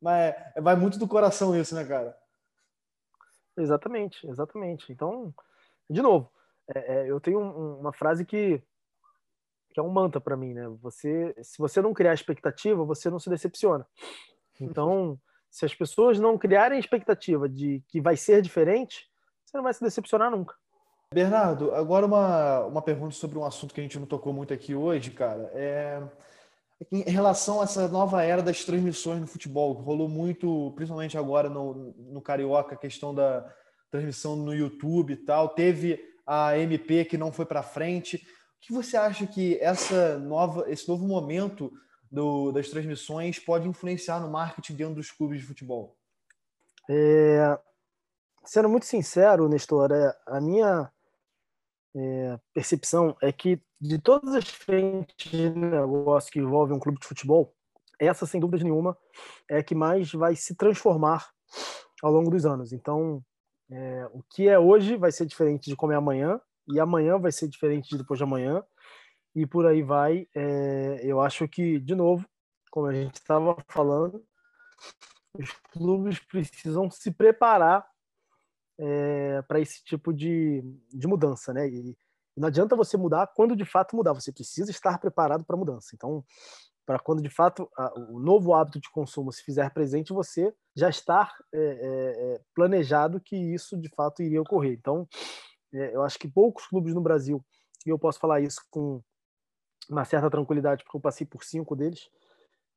Mas 0.00 0.34
é, 0.54 0.60
vai 0.60 0.76
muito 0.76 0.98
do 0.98 1.08
coração 1.08 1.58
isso, 1.58 1.74
né, 1.74 1.84
cara? 1.84 2.16
Exatamente, 3.56 4.26
exatamente. 4.28 4.92
Então, 4.92 5.34
de 5.88 6.02
novo, 6.02 6.30
é, 6.74 6.94
é, 6.94 7.10
eu 7.10 7.20
tenho 7.20 7.40
um, 7.40 7.80
uma 7.80 7.92
frase 7.92 8.24
que, 8.24 8.62
que 9.72 9.80
é 9.80 9.82
um 9.82 9.90
manta 9.90 10.20
para 10.20 10.36
mim, 10.36 10.54
né? 10.54 10.68
Você, 10.82 11.34
se 11.42 11.58
você 11.58 11.80
não 11.80 11.94
criar 11.94 12.14
expectativa, 12.14 12.84
você 12.84 13.10
não 13.10 13.18
se 13.18 13.30
decepciona. 13.30 13.86
Então, 14.60 15.18
se 15.50 15.64
as 15.64 15.74
pessoas 15.74 16.18
não 16.18 16.38
criarem 16.38 16.78
expectativa 16.78 17.48
de 17.48 17.82
que 17.88 18.00
vai 18.00 18.16
ser 18.16 18.42
diferente, 18.42 19.08
você 19.44 19.56
não 19.56 19.64
vai 19.64 19.74
se 19.74 19.82
decepcionar 19.82 20.30
nunca. 20.30 20.54
Bernardo, 21.14 21.72
agora 21.72 22.04
uma, 22.04 22.66
uma 22.66 22.82
pergunta 22.82 23.14
sobre 23.14 23.38
um 23.38 23.44
assunto 23.44 23.72
que 23.72 23.80
a 23.80 23.84
gente 23.84 24.00
não 24.00 24.06
tocou 24.06 24.32
muito 24.32 24.52
aqui 24.52 24.74
hoje, 24.74 25.12
cara. 25.12 25.48
É, 25.54 26.02
em 26.90 27.02
relação 27.02 27.60
a 27.60 27.64
essa 27.64 27.86
nova 27.86 28.24
era 28.24 28.42
das 28.42 28.64
transmissões 28.64 29.20
no 29.20 29.26
futebol, 29.28 29.72
rolou 29.74 30.08
muito, 30.08 30.72
principalmente 30.74 31.16
agora 31.16 31.48
no, 31.48 31.94
no 31.96 32.20
Carioca, 32.20 32.74
a 32.74 32.78
questão 32.78 33.14
da 33.14 33.48
transmissão 33.92 34.34
no 34.34 34.52
YouTube 34.52 35.12
e 35.12 35.16
tal. 35.16 35.50
Teve 35.50 36.00
a 36.26 36.58
MP 36.58 37.04
que 37.04 37.16
não 37.16 37.30
foi 37.30 37.46
para 37.46 37.62
frente. 37.62 38.16
O 38.16 38.20
que 38.60 38.72
você 38.72 38.96
acha 38.96 39.24
que 39.24 39.56
essa 39.60 40.18
nova, 40.18 40.68
esse 40.68 40.88
novo 40.88 41.06
momento 41.06 41.72
do, 42.10 42.50
das 42.50 42.68
transmissões 42.68 43.38
pode 43.38 43.68
influenciar 43.68 44.18
no 44.18 44.28
marketing 44.28 44.74
dentro 44.74 44.94
dos 44.96 45.12
clubes 45.12 45.40
de 45.40 45.46
futebol? 45.46 45.96
É, 46.90 47.56
sendo 48.44 48.68
muito 48.68 48.84
sincero, 48.84 49.48
Nestor, 49.48 49.92
é, 49.92 50.12
a 50.26 50.40
minha 50.40 50.90
é, 51.94 52.38
percepção 52.52 53.16
é 53.22 53.32
que 53.32 53.60
de 53.80 53.98
todas 53.98 54.34
as 54.34 54.48
frentes 54.48 55.30
de 55.30 55.50
negócio 55.50 56.32
que 56.32 56.40
envolvem 56.40 56.76
um 56.76 56.80
clube 56.80 56.98
de 56.98 57.06
futebol, 57.06 57.54
essa, 57.98 58.26
sem 58.26 58.40
dúvida 58.40 58.64
nenhuma, 58.64 58.96
é 59.48 59.62
que 59.62 59.74
mais 59.74 60.12
vai 60.12 60.34
se 60.34 60.54
transformar 60.54 61.28
ao 62.02 62.12
longo 62.12 62.30
dos 62.30 62.44
anos. 62.44 62.72
Então, 62.72 63.22
é, 63.70 64.08
o 64.12 64.22
que 64.22 64.48
é 64.48 64.58
hoje 64.58 64.96
vai 64.96 65.12
ser 65.12 65.26
diferente 65.26 65.70
de 65.70 65.76
como 65.76 65.92
é 65.92 65.96
amanhã, 65.96 66.40
e 66.68 66.80
amanhã 66.80 67.18
vai 67.18 67.30
ser 67.30 67.48
diferente 67.48 67.90
de 67.90 67.98
depois 67.98 68.18
de 68.18 68.24
amanhã, 68.24 68.62
e 69.34 69.46
por 69.46 69.66
aí 69.66 69.82
vai. 69.82 70.26
É, 70.34 71.00
eu 71.02 71.20
acho 71.20 71.46
que, 71.48 71.78
de 71.78 71.94
novo, 71.94 72.26
como 72.70 72.86
a 72.86 72.94
gente 72.94 73.14
estava 73.14 73.56
falando, 73.68 74.24
os 75.38 75.50
clubes 75.72 76.18
precisam 76.18 76.90
se 76.90 77.10
preparar 77.10 77.86
é, 78.78 79.42
para 79.42 79.60
esse 79.60 79.82
tipo 79.84 80.12
de, 80.12 80.62
de 80.92 81.06
mudança, 81.06 81.52
né? 81.52 81.68
E, 81.68 81.96
e 82.36 82.40
não 82.40 82.48
adianta 82.48 82.74
você 82.74 82.96
mudar 82.96 83.28
quando 83.28 83.54
de 83.54 83.64
fato 83.64 83.94
mudar, 83.94 84.12
você 84.12 84.32
precisa 84.32 84.70
estar 84.70 84.98
preparado 84.98 85.44
para 85.44 85.54
a 85.54 85.58
mudança. 85.58 85.90
Então, 85.94 86.24
para 86.84 86.98
quando 86.98 87.22
de 87.22 87.30
fato 87.30 87.70
a, 87.76 87.92
o 87.98 88.18
novo 88.18 88.52
hábito 88.54 88.80
de 88.80 88.90
consumo 88.90 89.32
se 89.32 89.42
fizer 89.42 89.70
presente, 89.72 90.12
você 90.12 90.54
já 90.76 90.88
estar 90.88 91.32
é, 91.52 91.60
é 91.60 92.40
planejado 92.54 93.20
que 93.20 93.36
isso 93.36 93.80
de 93.80 93.88
fato 93.88 94.22
iria 94.22 94.42
ocorrer. 94.42 94.72
Então, 94.72 95.08
é, 95.72 95.94
eu 95.94 96.02
acho 96.02 96.18
que 96.18 96.28
poucos 96.28 96.66
clubes 96.66 96.94
no 96.94 97.00
Brasil, 97.00 97.44
e 97.86 97.90
eu 97.90 97.98
posso 97.98 98.18
falar 98.18 98.40
isso 98.40 98.60
com 98.70 99.02
uma 99.88 100.04
certa 100.04 100.30
tranquilidade, 100.30 100.82
porque 100.84 100.96
eu 100.96 101.00
passei 101.00 101.26
por 101.26 101.44
cinco 101.44 101.76
deles, 101.76 102.08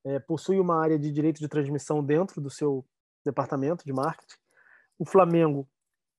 é, 0.05 0.19
possui 0.19 0.59
uma 0.59 0.81
área 0.81 0.97
de 0.97 1.11
direito 1.11 1.39
de 1.39 1.47
transmissão 1.47 2.03
dentro 2.03 2.41
do 2.41 2.49
seu 2.49 2.85
departamento 3.25 3.85
de 3.85 3.93
marketing. 3.93 4.35
O 4.97 5.05
Flamengo 5.05 5.67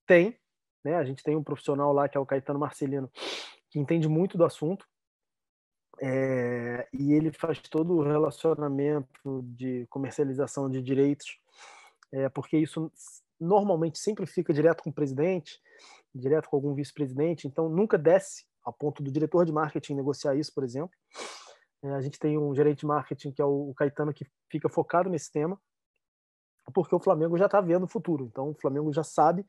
tem, 0.09 0.37
né? 0.83 0.97
A 0.97 1.05
gente 1.05 1.23
tem 1.23 1.37
um 1.37 1.45
profissional 1.45 1.93
lá 1.93 2.09
que 2.09 2.17
é 2.17 2.21
o 2.21 2.27
Caetano 2.27 2.59
Marcelino, 2.59 3.11
que 3.71 3.79
entende 3.79 4.09
muito 4.09 4.39
do 4.39 4.45
assunto. 4.45 4.85
É, 6.01 6.89
e 6.93 7.13
ele 7.13 7.31
faz 7.33 7.61
todo 7.61 7.95
o 7.95 8.03
relacionamento 8.03 9.43
de 9.43 9.87
comercialização 9.91 10.71
de 10.71 10.81
direitos, 10.81 11.39
é, 12.13 12.29
porque 12.29 12.57
isso 12.57 12.91
normalmente 13.39 13.99
sempre 13.99 14.25
fica 14.25 14.53
direto 14.53 14.83
com 14.83 14.91
o 14.91 14.93
presidente, 14.93 15.61
direto 16.15 16.49
com 16.49 16.57
algum 16.57 16.73
vice-presidente, 16.73 17.47
então 17.47 17.69
nunca 17.69 17.99
desce 17.99 18.47
a 18.65 18.73
ponto 18.73 19.03
do 19.03 19.11
diretor 19.11 19.45
de 19.45 19.53
marketing 19.53 19.95
negociar 19.95 20.37
isso, 20.37 20.55
por 20.55 20.63
exemplo. 20.63 20.97
É, 21.83 21.91
a 21.91 22.01
gente 22.01 22.19
tem 22.19 22.39
um 22.39 22.55
gerente 22.55 22.81
de 22.81 22.87
marketing 22.87 23.33
que 23.33 23.43
é 23.43 23.45
o 23.45 23.75
Caetano 23.77 24.15
que 24.15 24.25
fica 24.51 24.69
focado 24.69 25.11
nesse 25.11 25.33
tema, 25.33 25.61
porque 26.73 26.95
o 26.95 27.01
Flamengo 27.01 27.37
já 27.37 27.47
está 27.47 27.61
vendo 27.61 27.85
o 27.85 27.89
futuro. 27.89 28.27
Então 28.27 28.51
o 28.51 28.55
Flamengo 28.55 28.93
já 28.93 29.03
sabe 29.03 29.45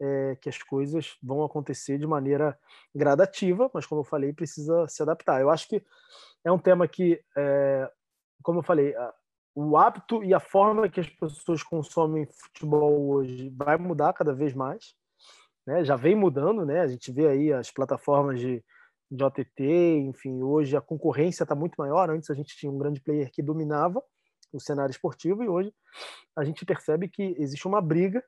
é, 0.00 0.36
que 0.40 0.48
as 0.48 0.62
coisas 0.62 1.16
vão 1.22 1.44
acontecer 1.44 1.98
de 1.98 2.06
maneira 2.06 2.58
gradativa, 2.94 3.70
mas 3.72 3.86
como 3.86 4.00
eu 4.00 4.04
falei, 4.04 4.32
precisa 4.32 4.86
se 4.88 5.02
adaptar. 5.02 5.40
Eu 5.40 5.50
acho 5.50 5.68
que 5.68 5.82
é 6.44 6.52
um 6.52 6.58
tema 6.58 6.86
que, 6.86 7.20
é, 7.36 7.90
como 8.42 8.60
eu 8.60 8.62
falei, 8.62 8.94
o 9.54 9.76
hábito 9.76 10.22
e 10.22 10.34
a 10.34 10.40
forma 10.40 10.88
que 10.88 11.00
as 11.00 11.08
pessoas 11.08 11.62
consomem 11.62 12.26
futebol 12.26 13.08
hoje 13.08 13.48
vai 13.56 13.78
mudar 13.78 14.12
cada 14.12 14.34
vez 14.34 14.52
mais. 14.52 14.94
Né? 15.66 15.82
Já 15.84 15.96
vem 15.96 16.14
mudando, 16.14 16.64
né? 16.64 16.80
A 16.80 16.86
gente 16.86 17.10
vê 17.10 17.26
aí 17.26 17.52
as 17.52 17.70
plataformas 17.70 18.38
de, 18.38 18.62
de 19.10 19.24
OTT, 19.24 19.64
enfim, 20.08 20.42
hoje 20.42 20.76
a 20.76 20.80
concorrência 20.80 21.42
está 21.42 21.54
muito 21.54 21.74
maior. 21.76 22.10
Antes 22.10 22.30
a 22.30 22.34
gente 22.34 22.56
tinha 22.56 22.70
um 22.70 22.78
grande 22.78 23.00
player 23.00 23.30
que 23.32 23.42
dominava 23.42 24.02
o 24.52 24.60
cenário 24.60 24.90
esportivo 24.90 25.42
e 25.42 25.48
hoje 25.48 25.72
a 26.36 26.44
gente 26.44 26.64
percebe 26.64 27.08
que 27.08 27.34
existe 27.38 27.66
uma 27.66 27.80
briga 27.80 28.22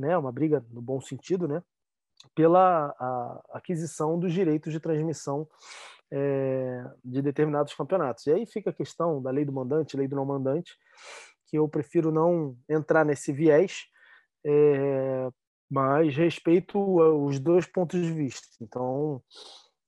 né, 0.00 0.16
uma 0.16 0.32
briga 0.32 0.64
no 0.70 0.80
bom 0.80 1.00
sentido, 1.00 1.46
né, 1.46 1.62
pela 2.34 2.94
aquisição 3.52 4.18
dos 4.18 4.32
direitos 4.32 4.72
de 4.72 4.80
transmissão 4.80 5.48
é, 6.10 6.84
de 7.04 7.22
determinados 7.22 7.74
campeonatos. 7.74 8.26
E 8.26 8.32
aí 8.32 8.46
fica 8.46 8.70
a 8.70 8.74
questão 8.74 9.22
da 9.22 9.30
lei 9.30 9.44
do 9.44 9.52
mandante, 9.52 9.96
lei 9.96 10.08
do 10.08 10.16
não 10.16 10.24
mandante, 10.24 10.76
que 11.46 11.56
eu 11.56 11.68
prefiro 11.68 12.10
não 12.10 12.56
entrar 12.68 13.04
nesse 13.04 13.32
viés, 13.32 13.86
é, 14.44 15.28
mas 15.70 16.16
respeito 16.16 16.78
os 17.24 17.38
dois 17.38 17.66
pontos 17.66 18.00
de 18.00 18.12
vista. 18.12 18.48
Então, 18.60 19.22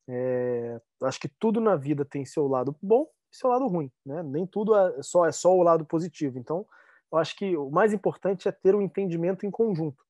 é, 0.08 0.80
acho 1.02 1.20
que 1.20 1.28
tudo 1.28 1.60
na 1.60 1.76
vida 1.76 2.04
tem 2.04 2.24
seu 2.24 2.46
lado 2.46 2.76
bom 2.80 3.06
e 3.32 3.36
seu 3.36 3.50
lado 3.50 3.66
ruim, 3.66 3.90
né? 4.04 4.22
Nem 4.22 4.46
tudo 4.46 4.76
é 4.76 5.02
só 5.02 5.26
é 5.26 5.32
só 5.32 5.54
o 5.54 5.62
lado 5.62 5.84
positivo. 5.84 6.38
Então, 6.38 6.66
eu 7.12 7.18
acho 7.18 7.36
que 7.36 7.54
o 7.56 7.70
mais 7.70 7.92
importante 7.92 8.48
é 8.48 8.52
ter 8.52 8.74
um 8.74 8.80
entendimento 8.80 9.44
em 9.44 9.50
conjunto, 9.50 10.02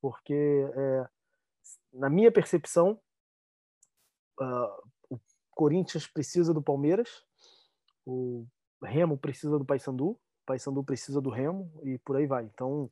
porque, 0.00 0.66
é, 0.74 1.08
na 1.92 2.08
minha 2.08 2.32
percepção, 2.32 2.98
uh, 4.40 4.88
o 5.10 5.20
Corinthians 5.50 6.06
precisa 6.06 6.54
do 6.54 6.62
Palmeiras, 6.62 7.22
o 8.06 8.46
Remo 8.82 9.18
precisa 9.18 9.58
do 9.58 9.64
Paysandu, 9.64 10.10
o 10.10 10.18
Paysandu 10.46 10.82
precisa 10.82 11.20
do 11.20 11.28
Remo 11.28 11.70
e 11.82 11.98
por 11.98 12.16
aí 12.16 12.26
vai. 12.26 12.44
Então, 12.44 12.90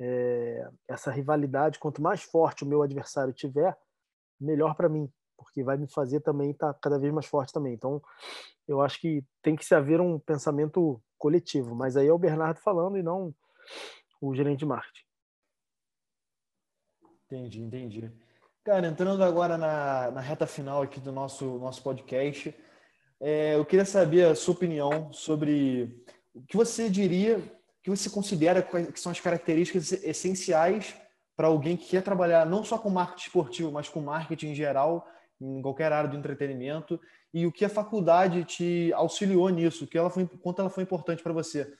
é, 0.00 0.68
essa 0.88 1.10
rivalidade, 1.10 1.78
quanto 1.78 2.02
mais 2.02 2.22
forte 2.22 2.64
o 2.64 2.66
meu 2.66 2.82
adversário 2.82 3.32
tiver, 3.32 3.76
melhor 4.40 4.74
para 4.74 4.88
mim, 4.88 5.10
porque 5.36 5.62
vai 5.62 5.76
me 5.76 5.88
fazer 5.88 6.20
também 6.20 6.50
estar 6.50 6.72
tá 6.72 6.78
cada 6.80 6.98
vez 6.98 7.12
mais 7.12 7.26
forte 7.26 7.52
também. 7.52 7.74
Então, 7.74 8.02
eu 8.66 8.80
acho 8.80 9.00
que 9.00 9.24
tem 9.42 9.54
que 9.56 9.64
se 9.64 9.74
haver 9.74 10.00
um 10.00 10.18
pensamento 10.18 11.00
coletivo, 11.18 11.74
mas 11.74 11.96
aí 11.96 12.08
é 12.08 12.12
o 12.12 12.18
Bernardo 12.18 12.60
falando 12.60 12.98
e 12.98 13.02
não 13.02 13.34
o 14.20 14.34
gerente 14.34 14.60
de 14.60 14.66
marketing. 14.66 15.04
Entendi, 17.26 17.60
entendi. 17.60 18.12
Cara, 18.64 18.86
entrando 18.86 19.22
agora 19.22 19.56
na, 19.56 20.10
na 20.10 20.20
reta 20.20 20.46
final 20.46 20.82
aqui 20.82 21.00
do 21.00 21.12
nosso, 21.12 21.58
nosso 21.58 21.82
podcast, 21.82 22.54
é, 23.20 23.54
eu 23.54 23.64
queria 23.64 23.84
saber 23.84 24.26
a 24.26 24.34
sua 24.34 24.54
opinião 24.54 25.12
sobre 25.12 26.04
o 26.34 26.42
que 26.42 26.56
você 26.56 26.90
diria, 26.90 27.38
o 27.38 27.82
que 27.82 27.90
você 27.90 28.10
considera 28.10 28.62
que 28.62 29.00
são 29.00 29.12
as 29.12 29.20
características 29.20 29.92
essenciais 29.92 30.94
para 31.36 31.48
alguém 31.48 31.76
que 31.76 31.88
quer 31.88 32.02
trabalhar 32.02 32.46
não 32.46 32.64
só 32.64 32.78
com 32.78 32.90
marketing 32.90 33.26
esportivo, 33.26 33.72
mas 33.72 33.88
com 33.88 34.00
marketing 34.00 34.48
em 34.48 34.54
geral, 34.54 35.06
em 35.40 35.60
qualquer 35.60 35.92
área 35.92 36.08
do 36.08 36.16
entretenimento, 36.16 37.00
e 37.32 37.46
o 37.46 37.52
que 37.52 37.64
a 37.64 37.68
faculdade 37.68 38.44
te 38.44 38.92
auxiliou 38.94 39.48
nisso, 39.50 39.86
que 39.86 39.98
ela 39.98 40.10
foi, 40.10 40.26
quanto 40.26 40.60
ela 40.60 40.70
foi 40.70 40.82
importante 40.82 41.22
para 41.22 41.32
você. 41.32 41.76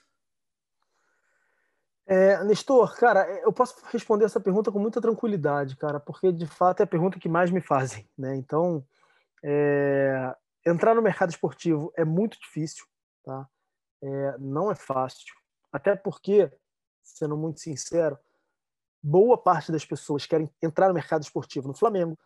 É, 2.08 2.44
Nestor, 2.44 2.96
cara, 2.96 3.28
eu 3.40 3.52
posso 3.52 3.74
responder 3.86 4.26
essa 4.26 4.38
pergunta 4.38 4.70
com 4.70 4.78
muita 4.78 5.00
tranquilidade, 5.00 5.76
cara, 5.76 5.98
porque 5.98 6.30
de 6.30 6.46
fato 6.46 6.80
é 6.80 6.84
a 6.84 6.86
pergunta 6.86 7.18
que 7.18 7.28
mais 7.28 7.50
me 7.50 7.60
fazem, 7.60 8.08
né? 8.16 8.36
Então, 8.36 8.86
é, 9.42 10.32
entrar 10.64 10.94
no 10.94 11.02
mercado 11.02 11.30
esportivo 11.30 11.92
é 11.96 12.04
muito 12.04 12.38
difícil, 12.38 12.86
tá? 13.24 13.48
É, 14.00 14.38
não 14.38 14.70
é 14.70 14.76
fácil, 14.76 15.34
até 15.72 15.96
porque, 15.96 16.48
sendo 17.02 17.36
muito 17.36 17.58
sincero, 17.58 18.16
boa 19.02 19.36
parte 19.36 19.72
das 19.72 19.84
pessoas 19.84 20.26
querem 20.26 20.48
entrar 20.62 20.88
no 20.88 20.94
mercado 20.94 21.22
esportivo 21.22 21.66
no 21.66 21.74
Flamengo, 21.74 22.16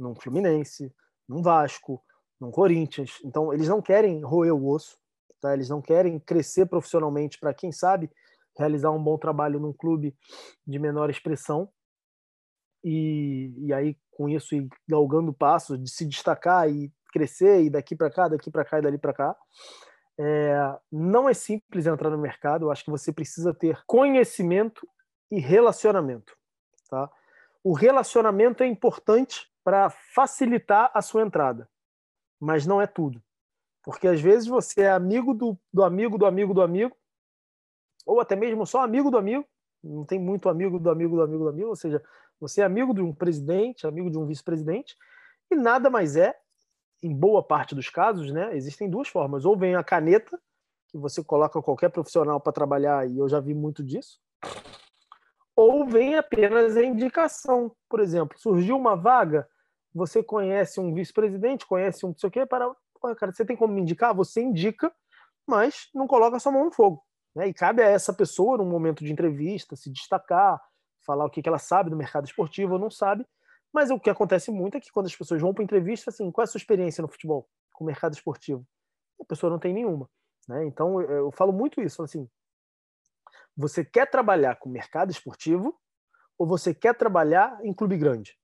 no 0.00 0.14
Fluminense, 0.14 0.92
no 1.28 1.42
Vasco, 1.42 2.02
no 2.40 2.50
Corinthians. 2.50 3.18
Então, 3.24 3.52
eles 3.52 3.68
não 3.68 3.82
querem 3.82 4.22
roer 4.22 4.54
o 4.54 4.68
osso, 4.68 4.98
tá? 5.40 5.52
Eles 5.52 5.68
não 5.68 5.80
querem 5.80 6.18
crescer 6.18 6.66
profissionalmente 6.66 7.38
para, 7.38 7.54
quem 7.54 7.70
sabe, 7.70 8.10
realizar 8.56 8.90
um 8.90 9.02
bom 9.02 9.18
trabalho 9.18 9.60
num 9.60 9.72
clube 9.72 10.16
de 10.66 10.78
menor 10.78 11.10
expressão. 11.10 11.68
E, 12.82 13.52
e 13.58 13.72
aí, 13.72 13.96
com 14.10 14.28
isso, 14.28 14.54
ir 14.54 14.68
galgando 14.88 15.32
passos 15.32 15.82
de 15.82 15.90
se 15.90 16.06
destacar 16.06 16.68
e 16.68 16.92
crescer, 17.12 17.62
e 17.62 17.70
daqui 17.70 17.94
para 17.94 18.10
cá, 18.10 18.28
daqui 18.28 18.50
para 18.50 18.64
cá 18.64 18.78
e 18.78 18.82
dali 18.82 18.98
para 18.98 19.12
cá. 19.12 19.36
É, 20.18 20.78
não 20.90 21.28
é 21.28 21.34
simples 21.34 21.86
entrar 21.86 22.10
no 22.10 22.18
mercado, 22.18 22.66
eu 22.66 22.70
acho 22.70 22.84
que 22.84 22.90
você 22.90 23.12
precisa 23.12 23.54
ter 23.54 23.82
conhecimento 23.86 24.86
e 25.30 25.40
relacionamento. 25.40 26.36
Tá? 26.88 27.10
O 27.64 27.72
relacionamento 27.72 28.62
é 28.62 28.66
importante 28.66 29.49
para 29.62 29.90
facilitar 29.90 30.90
a 30.94 31.02
sua 31.02 31.22
entrada, 31.22 31.68
mas 32.40 32.66
não 32.66 32.80
é 32.80 32.86
tudo. 32.86 33.22
Porque 33.82 34.06
às 34.08 34.20
vezes 34.20 34.46
você 34.46 34.82
é 34.82 34.90
amigo 34.90 35.34
do, 35.34 35.58
do 35.72 35.82
amigo 35.82 36.18
do 36.18 36.26
amigo 36.26 36.52
do 36.52 36.62
amigo, 36.62 36.96
ou 38.06 38.20
até 38.20 38.36
mesmo 38.36 38.66
só 38.66 38.82
amigo 38.82 39.10
do 39.10 39.18
amigo, 39.18 39.46
não 39.82 40.04
tem 40.04 40.18
muito 40.18 40.48
amigo 40.48 40.78
do 40.78 40.90
amigo 40.90 41.16
do 41.16 41.22
amigo 41.22 41.44
do 41.44 41.48
amigo, 41.48 41.68
ou 41.68 41.76
seja, 41.76 42.02
você 42.38 42.60
é 42.60 42.64
amigo 42.64 42.94
de 42.94 43.00
um 43.00 43.14
presidente, 43.14 43.86
amigo 43.86 44.10
de 44.10 44.18
um 44.18 44.26
vice-presidente, 44.26 44.96
e 45.50 45.54
nada 45.54 45.90
mais 45.90 46.16
é, 46.16 46.34
em 47.02 47.14
boa 47.14 47.42
parte 47.42 47.74
dos 47.74 47.88
casos, 47.88 48.30
né, 48.30 48.54
existem 48.56 48.88
duas 48.88 49.08
formas. 49.08 49.44
Ou 49.44 49.56
vem 49.56 49.74
a 49.74 49.84
caneta, 49.84 50.38
que 50.88 50.98
você 50.98 51.22
coloca 51.22 51.62
qualquer 51.62 51.90
profissional 51.90 52.40
para 52.40 52.52
trabalhar, 52.52 53.08
e 53.08 53.18
eu 53.18 53.28
já 53.28 53.40
vi 53.40 53.54
muito 53.54 53.82
disso, 53.82 54.20
ou 55.60 55.84
vem 55.84 56.16
apenas 56.16 56.74
a 56.74 56.82
indicação. 56.82 57.70
Por 57.86 58.00
exemplo, 58.00 58.38
surgiu 58.38 58.78
uma 58.78 58.96
vaga, 58.96 59.46
você 59.94 60.22
conhece 60.22 60.80
um 60.80 60.94
vice-presidente, 60.94 61.66
conhece 61.66 62.06
um 62.06 62.10
não 62.10 62.18
sei 62.18 62.28
o 62.28 62.30
quê, 62.30 62.46
para, 62.46 62.74
cara, 63.18 63.30
você 63.30 63.44
tem 63.44 63.54
como 63.54 63.74
me 63.74 63.82
indicar? 63.82 64.14
Você 64.14 64.40
indica, 64.40 64.90
mas 65.46 65.90
não 65.94 66.06
coloca 66.06 66.38
sua 66.38 66.50
mão 66.50 66.64
no 66.64 66.72
fogo. 66.72 67.04
Né? 67.34 67.48
E 67.48 67.52
cabe 67.52 67.82
a 67.82 67.86
essa 67.86 68.10
pessoa, 68.10 68.56
num 68.56 68.64
momento 68.64 69.04
de 69.04 69.12
entrevista, 69.12 69.76
se 69.76 69.90
destacar, 69.90 70.58
falar 71.04 71.26
o 71.26 71.30
que 71.30 71.46
ela 71.46 71.58
sabe 71.58 71.90
do 71.90 71.96
mercado 71.96 72.24
esportivo 72.24 72.74
ou 72.74 72.78
não 72.78 72.90
sabe. 72.90 73.26
Mas 73.70 73.90
o 73.90 74.00
que 74.00 74.08
acontece 74.08 74.50
muito 74.50 74.78
é 74.78 74.80
que 74.80 74.90
quando 74.90 75.06
as 75.06 75.14
pessoas 75.14 75.42
vão 75.42 75.52
para 75.52 75.62
entrevista, 75.62 76.08
assim, 76.08 76.30
qual 76.30 76.42
é 76.42 76.44
a 76.44 76.46
sua 76.46 76.58
experiência 76.58 77.02
no 77.02 77.08
futebol, 77.08 77.46
com 77.74 77.84
o 77.84 77.86
mercado 77.86 78.14
esportivo? 78.14 78.66
A 79.20 79.24
pessoa 79.26 79.50
não 79.50 79.58
tem 79.58 79.74
nenhuma. 79.74 80.08
Né? 80.48 80.64
Então, 80.64 81.02
eu 81.02 81.30
falo 81.32 81.52
muito 81.52 81.82
isso, 81.82 82.02
assim, 82.02 82.26
você 83.60 83.84
quer 83.84 84.10
trabalhar 84.10 84.56
com 84.56 84.68
mercado 84.70 85.10
esportivo 85.10 85.78
ou 86.38 86.46
você 86.46 86.74
quer 86.74 86.94
trabalhar 86.96 87.60
em 87.62 87.74
clube 87.74 87.98
grande? 87.98 88.38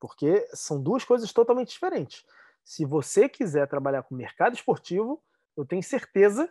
Porque 0.00 0.48
são 0.52 0.82
duas 0.82 1.04
coisas 1.04 1.32
totalmente 1.32 1.70
diferentes. 1.70 2.24
Se 2.64 2.84
você 2.84 3.28
quiser 3.28 3.68
trabalhar 3.68 4.02
com 4.02 4.14
mercado 4.14 4.54
esportivo, 4.54 5.22
eu 5.56 5.64
tenho 5.64 5.82
certeza 5.82 6.50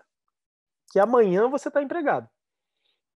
que 0.92 1.00
amanhã 1.00 1.50
você 1.50 1.68
está 1.68 1.82
empregado. 1.84 2.30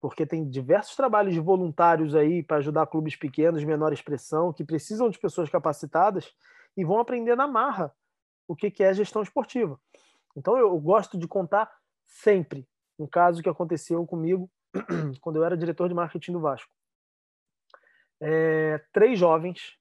porque 0.03 0.25
tem 0.25 0.49
diversos 0.49 0.97
trabalhos 0.97 1.33
de 1.33 1.39
voluntários 1.39 2.13
aí 2.13 2.43
para 2.43 2.57
ajudar 2.57 2.87
clubes 2.87 3.15
pequenos, 3.15 3.61
de 3.61 3.65
menor 3.65 3.93
expressão, 3.93 4.51
que 4.51 4.61
precisam 4.61 5.09
de 5.09 5.17
pessoas 5.17 5.49
capacitadas 5.49 6.29
e 6.75 6.83
vão 6.83 6.99
aprender 6.99 7.37
na 7.37 7.47
marra 7.47 7.95
o 8.45 8.53
que 8.53 8.83
é 8.83 8.93
gestão 8.93 9.21
esportiva. 9.21 9.79
Então 10.35 10.57
eu 10.57 10.77
gosto 10.77 11.17
de 11.17 11.25
contar 11.25 11.73
sempre 12.05 12.67
um 12.97 13.07
caso 13.07 13.41
que 13.41 13.49
aconteceu 13.49 14.05
comigo 14.05 14.49
quando 15.21 15.37
eu 15.37 15.43
era 15.43 15.57
diretor 15.57 15.87
de 15.87 15.95
marketing 15.95 16.33
do 16.33 16.39
Vasco. 16.39 16.71
É, 18.21 18.77
três 18.93 19.19
jovens, 19.19 19.77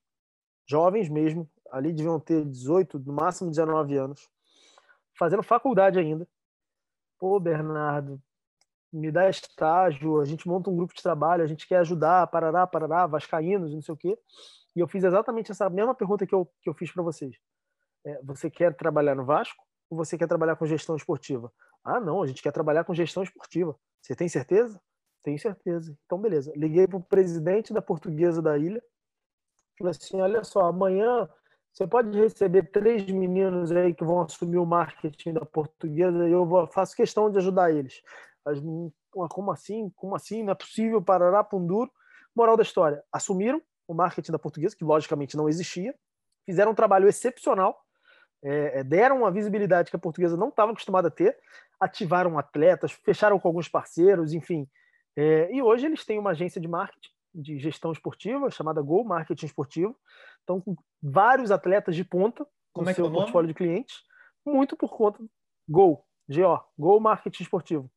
jovens 0.66 1.08
mesmo, 1.08 1.48
ali 1.70 1.92
deviam 1.92 2.18
ter 2.18 2.44
18, 2.44 2.98
no 2.98 3.12
máximo 3.12 3.50
19 3.50 3.96
anos, 3.96 4.28
fazendo 5.18 5.42
faculdade 5.42 5.98
ainda. 5.98 6.26
Pô, 7.18 7.38
Bernardo, 7.38 8.20
me 8.92 9.10
dá 9.10 9.30
estágio, 9.30 10.20
a 10.20 10.24
gente 10.24 10.46
monta 10.46 10.68
um 10.68 10.76
grupo 10.76 10.94
de 10.94 11.02
trabalho, 11.02 11.42
a 11.42 11.46
gente 11.46 11.66
quer 11.66 11.78
ajudar, 11.78 12.26
parará, 12.26 12.66
parará, 12.66 13.06
vascaínos, 13.06 13.72
não 13.72 13.80
sei 13.80 13.94
o 13.94 13.96
quê. 13.96 14.18
E 14.76 14.80
eu 14.80 14.88
fiz 14.88 15.04
exatamente 15.04 15.50
essa 15.50 15.68
mesma 15.70 15.94
pergunta 15.94 16.26
que 16.26 16.34
eu, 16.34 16.50
que 16.60 16.68
eu 16.68 16.74
fiz 16.74 16.90
para 16.92 17.02
vocês. 17.02 17.36
É, 18.04 18.20
você 18.22 18.50
quer 18.50 18.74
trabalhar 18.74 19.14
no 19.14 19.24
Vasco 19.24 19.62
ou 19.88 19.96
você 19.96 20.18
quer 20.18 20.26
trabalhar 20.26 20.56
com 20.56 20.66
gestão 20.66 20.96
esportiva? 20.96 21.52
Ah, 21.84 22.00
não, 22.00 22.22
a 22.22 22.26
gente 22.26 22.42
quer 22.42 22.52
trabalhar 22.52 22.84
com 22.84 22.94
gestão 22.94 23.22
esportiva. 23.22 23.76
Você 24.00 24.14
tem 24.14 24.28
certeza? 24.28 24.80
Tenho 25.22 25.38
certeza. 25.38 25.96
Então, 26.04 26.18
beleza. 26.18 26.52
Liguei 26.56 26.86
para 26.86 26.96
o 26.96 27.02
presidente 27.02 27.72
da 27.72 27.82
portuguesa 27.82 28.42
da 28.42 28.58
ilha. 28.58 28.82
Falei 29.78 29.90
assim: 29.90 30.20
olha 30.20 30.44
só, 30.44 30.66
amanhã 30.66 31.28
você 31.72 31.86
pode 31.86 32.16
receber 32.18 32.70
três 32.70 33.10
meninos 33.10 33.72
aí 33.72 33.94
que 33.94 34.04
vão 34.04 34.20
assumir 34.20 34.58
o 34.58 34.66
marketing 34.66 35.32
da 35.32 35.44
portuguesa 35.44 36.28
e 36.28 36.32
eu 36.32 36.44
vou, 36.44 36.66
faço 36.66 36.94
questão 36.94 37.30
de 37.30 37.38
ajudar 37.38 37.72
eles. 37.72 38.02
Como 39.10 39.50
assim? 39.50 39.90
Como 39.96 40.14
assim? 40.14 40.42
Não 40.42 40.52
é 40.52 40.54
possível, 40.54 41.00
parará, 41.00 41.42
punduro. 41.42 41.90
Moral 42.34 42.56
da 42.56 42.62
história, 42.62 43.02
assumiram 43.12 43.60
o 43.86 43.94
marketing 43.94 44.32
da 44.32 44.38
portuguesa, 44.38 44.76
que 44.76 44.84
logicamente 44.84 45.36
não 45.36 45.48
existia, 45.48 45.94
fizeram 46.46 46.72
um 46.72 46.74
trabalho 46.74 47.08
excepcional, 47.08 47.81
é, 48.42 48.80
é 48.80 48.84
deram 48.84 49.18
uma 49.18 49.30
visibilidade 49.30 49.90
que 49.90 49.96
a 49.96 49.98
portuguesa 50.00 50.36
não 50.36 50.48
estava 50.48 50.72
acostumada 50.72 51.08
a 51.08 51.10
ter, 51.10 51.38
ativaram 51.78 52.38
atletas, 52.38 52.92
fecharam 52.92 53.38
com 53.38 53.48
alguns 53.48 53.68
parceiros, 53.68 54.32
enfim. 54.32 54.68
É, 55.16 55.52
e 55.52 55.62
hoje 55.62 55.86
eles 55.86 56.04
têm 56.04 56.18
uma 56.18 56.30
agência 56.30 56.60
de 56.60 56.68
marketing, 56.68 57.10
de 57.34 57.58
gestão 57.58 57.92
esportiva, 57.92 58.50
chamada 58.50 58.82
Go 58.82 59.04
Marketing 59.04 59.46
Esportivo. 59.46 59.96
Estão 60.40 60.60
com 60.60 60.76
vários 61.02 61.50
atletas 61.50 61.96
de 61.96 62.04
ponta 62.04 62.46
Como 62.72 62.84
no 62.84 62.90
é 62.90 62.92
é 62.92 62.94
seu 62.94 63.04
nome? 63.04 63.16
portfólio 63.16 63.48
de 63.48 63.54
clientes, 63.54 64.02
muito 64.44 64.76
por 64.76 64.90
conta 64.96 65.22
Go, 65.68 66.04
GO, 66.28 66.64
Go 66.78 67.00
Marketing 67.00 67.42
Esportivo. 67.42 67.90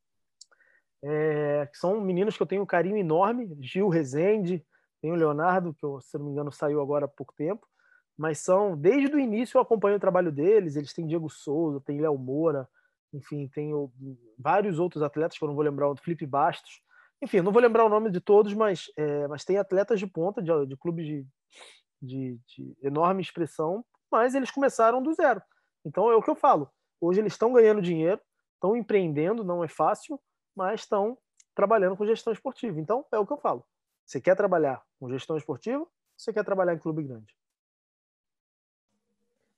É, 1.03 1.69
são 1.73 2.01
meninos 2.01 2.35
que 2.35 2.41
eu 2.41 2.47
tenho 2.47 2.63
um 2.63 2.65
carinho 2.65 2.97
enorme, 2.97 3.55
Gil 3.59 3.89
Rezende, 3.89 4.65
tem 5.01 5.11
o 5.11 5.15
Leonardo, 5.15 5.73
que 5.73 5.85
se 6.01 6.17
não 6.17 6.25
me 6.25 6.31
engano 6.31 6.51
saiu 6.51 6.81
agora 6.81 7.05
há 7.05 7.07
pouco 7.07 7.33
tempo, 7.35 7.67
mas 8.17 8.39
são, 8.39 8.77
desde 8.77 9.15
o 9.15 9.19
início 9.19 9.57
eu 9.57 9.61
acompanho 9.61 9.97
o 9.97 9.99
trabalho 9.99 10.31
deles, 10.31 10.75
eles 10.75 10.93
têm 10.93 11.07
Diego 11.07 11.29
Souza, 11.29 11.81
tem 11.81 11.99
Léo 11.99 12.17
Moura, 12.17 12.67
enfim, 13.13 13.47
tem 13.47 13.73
o, 13.73 13.91
vários 14.37 14.79
outros 14.79 15.03
atletas 15.03 15.37
que 15.37 15.43
eu 15.43 15.47
não 15.47 15.55
vou 15.55 15.63
lembrar, 15.63 15.89
o 15.89 15.95
Felipe 15.95 16.25
Bastos, 16.25 16.81
enfim, 17.21 17.41
não 17.41 17.51
vou 17.51 17.61
lembrar 17.61 17.85
o 17.85 17.89
nome 17.89 18.09
de 18.09 18.19
todos, 18.19 18.53
mas, 18.53 18.91
é, 18.97 19.27
mas 19.27 19.43
tem 19.43 19.57
atletas 19.57 19.99
de 19.99 20.07
ponta, 20.07 20.41
de, 20.41 20.65
de 20.65 20.77
clubes 20.77 21.05
de, 21.05 21.25
de, 22.01 22.39
de 22.47 22.77
enorme 22.81 23.21
expressão, 23.21 23.83
mas 24.11 24.35
eles 24.35 24.51
começaram 24.51 25.01
do 25.01 25.13
zero. 25.13 25.41
Então 25.83 26.09
é 26.09 26.15
o 26.15 26.21
que 26.21 26.29
eu 26.29 26.35
falo, 26.35 26.69
hoje 26.99 27.19
eles 27.19 27.33
estão 27.33 27.53
ganhando 27.53 27.81
dinheiro, 27.81 28.21
estão 28.55 28.75
empreendendo, 28.75 29.43
não 29.43 29.63
é 29.63 29.67
fácil, 29.67 30.19
mas 30.55 30.81
estão 30.81 31.17
trabalhando 31.53 31.95
com 31.95 32.05
gestão 32.05 32.33
esportiva. 32.33 32.79
Então, 32.79 33.05
é 33.11 33.17
o 33.17 33.25
que 33.25 33.33
eu 33.33 33.37
falo. 33.37 33.65
Você 34.05 34.19
quer 34.19 34.35
trabalhar 34.35 34.83
com 34.99 35.09
gestão 35.09 35.37
esportiva? 35.37 35.85
Você 36.17 36.31
quer 36.31 36.43
trabalhar 36.43 36.73
em 36.73 36.79
clube 36.79 37.03
grande? 37.03 37.33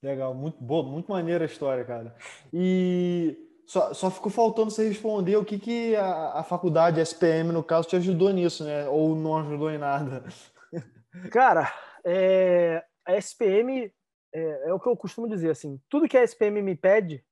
Legal, 0.02 0.34
muito 0.34 0.64
boa, 0.64 0.84
muito 0.84 1.12
maneira 1.12 1.44
a 1.44 1.48
história, 1.48 1.84
cara. 1.84 2.16
E 2.54 3.36
só, 3.66 3.94
só 3.94 4.12
ficou 4.12 4.32
faltando 4.32 4.72
você 4.72 4.88
responder 4.88 5.36
o 5.38 5.46
que, 5.46 5.58
que 5.60 5.96
a, 5.96 6.40
a 6.40 6.44
faculdade, 6.44 7.02
SPM, 7.02 7.52
no 7.52 7.64
caso, 7.64 7.88
te 7.88 7.96
ajudou 7.96 8.32
nisso, 8.32 8.64
né? 8.64 8.88
Ou 8.88 9.16
não 9.16 9.38
ajudou 9.38 9.72
em 9.72 9.78
nada? 9.78 10.24
Cara, 11.32 11.74
é, 12.04 12.86
a 13.06 13.16
SPM 13.16 13.92
é, 14.34 14.70
é, 14.70 14.74
o 14.74 14.80
que 14.80 14.88
eu 14.88 14.96
costumo 14.96 15.28
dizer, 15.28 15.50
assim, 15.50 15.82
tudo 15.90 16.08
que 16.08 16.18
a 16.18 16.24
SPM 16.24 16.62
me 16.62 16.76
pede, 16.76 17.24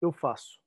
eu 0.00 0.10
faço 0.10 0.58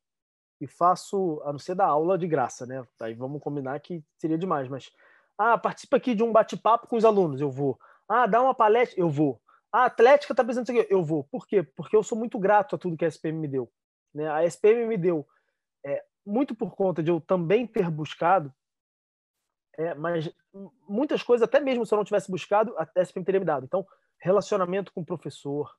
e 0.62 0.68
faço, 0.68 1.41
a 1.45 1.52
não 1.52 1.60
ser 1.60 1.74
da 1.74 1.86
aula 1.86 2.18
de 2.18 2.28
graça, 2.28 2.66
né? 2.66 2.86
Aí 3.00 3.14
vamos 3.14 3.41
combinar 3.41 3.80
que 3.80 4.04
seria 4.18 4.38
demais, 4.38 4.68
mas 4.68 4.91
ah, 5.38 5.58
participa 5.58 5.97
aqui 5.97 6.14
de 6.14 6.22
um 6.22 6.32
bate-papo 6.32 6.88
com 6.88 6.97
os 6.97 7.06
alunos, 7.06 7.39
eu 7.39 7.50
vou. 7.50 7.80
Ah, 8.08 8.28
dá 8.28 8.41
uma 8.41 8.54
palestra, 8.54 9.00
eu 9.00 9.10
vou. 9.10 9.41
Ah, 9.72 9.84
a 9.84 9.86
Atlética 9.86 10.34
tá 10.34 10.44
precisando 10.44 10.66
disso 10.66 10.80
aqui, 10.80 10.94
eu 10.94 11.04
vou. 11.04 11.24
Por 11.26 11.48
quê? 11.48 11.64
Porque 11.64 11.96
eu 11.96 12.04
sou 12.04 12.18
muito 12.18 12.40
grato 12.40 12.76
a 12.76 12.80
tudo 12.80 12.98
que 12.98 13.06
a 13.06 13.08
SPM 13.08 13.40
me 13.40 13.48
deu. 13.48 13.72
Né? 14.14 14.30
A 14.30 14.44
SPM 14.46 14.86
me 14.86 14.98
deu 14.98 15.28
é, 15.86 16.04
muito 16.26 16.56
por 16.56 16.76
conta 16.76 17.04
de 17.04 17.12
eu 17.12 17.22
também 17.22 17.68
ter 17.68 17.90
buscado, 17.90 18.54
é, 19.78 19.94
mas 19.94 20.30
muitas 20.88 21.24
coisas, 21.24 21.48
até 21.48 21.60
mesmo 21.60 21.86
se 21.86 21.94
eu 21.94 21.98
não 21.98 22.04
tivesse 22.04 22.30
buscado, 22.30 22.76
a 22.78 23.02
SPM 23.02 23.24
teria 23.24 23.40
me 23.40 23.46
dado. 23.46 23.66
Então, 23.66 23.86
relacionamento 24.18 24.92
com 24.92 25.02
o 25.02 25.06
professor, 25.06 25.78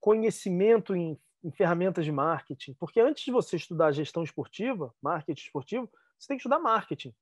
conhecimento 0.00 0.96
em 0.96 1.18
em 1.42 1.50
ferramentas 1.50 2.04
de 2.04 2.12
marketing. 2.12 2.74
Porque 2.74 3.00
antes 3.00 3.24
de 3.24 3.30
você 3.30 3.56
estudar 3.56 3.92
gestão 3.92 4.22
esportiva, 4.22 4.94
marketing 5.02 5.40
esportivo, 5.40 5.90
você 6.18 6.28
tem 6.28 6.36
que 6.36 6.42
estudar 6.42 6.58
marketing. 6.58 7.14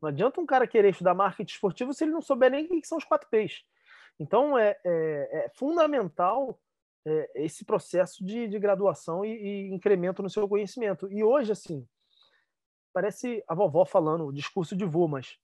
Não 0.00 0.08
adianta 0.08 0.40
um 0.40 0.46
cara 0.46 0.66
querer 0.66 0.90
estudar 0.90 1.14
marketing 1.14 1.52
esportivo 1.52 1.92
se 1.92 2.04
ele 2.04 2.12
não 2.12 2.22
souber 2.22 2.50
nem 2.50 2.66
o 2.66 2.68
que 2.68 2.86
são 2.86 2.98
os 2.98 3.04
quatro 3.04 3.28
P's. 3.28 3.64
Então, 4.18 4.56
é, 4.56 4.78
é, 4.84 5.44
é 5.46 5.48
fundamental 5.54 6.60
é, 7.06 7.30
esse 7.44 7.64
processo 7.64 8.24
de, 8.24 8.48
de 8.48 8.58
graduação 8.58 9.24
e, 9.24 9.30
e, 9.30 9.74
incremento 9.74 10.22
no 10.22 10.30
seu 10.30 10.48
conhecimento. 10.48 11.10
E 11.10 11.22
hoje, 11.22 11.52
assim, 11.52 11.86
parece 12.92 13.42
a 13.46 13.54
vovó 13.54 13.84
falando 13.84 14.26
o 14.26 14.32
discurso 14.32 14.76
de 14.76 14.84
vô, 14.84 15.08
mas 15.08 15.38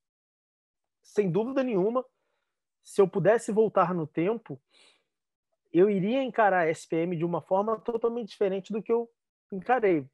sem 1.02 1.30
dúvida 1.30 1.62
nenhuma, 1.62 2.04
se 2.82 3.00
eu 3.00 3.08
pudesse 3.08 3.52
voltar 3.52 3.94
no 3.94 4.06
tempo, 4.06 4.60
eu 5.72 5.90
iria 5.90 6.22
encarar 6.22 6.66
a 6.66 6.70
SPM 6.70 7.16
de 7.16 7.24
uma 7.24 7.40
forma 7.40 7.78
totalmente 7.78 8.28
diferente 8.28 8.72
do 8.72 8.82
que 8.82 8.92
eu 8.92 9.10
encarei. 9.52 10.08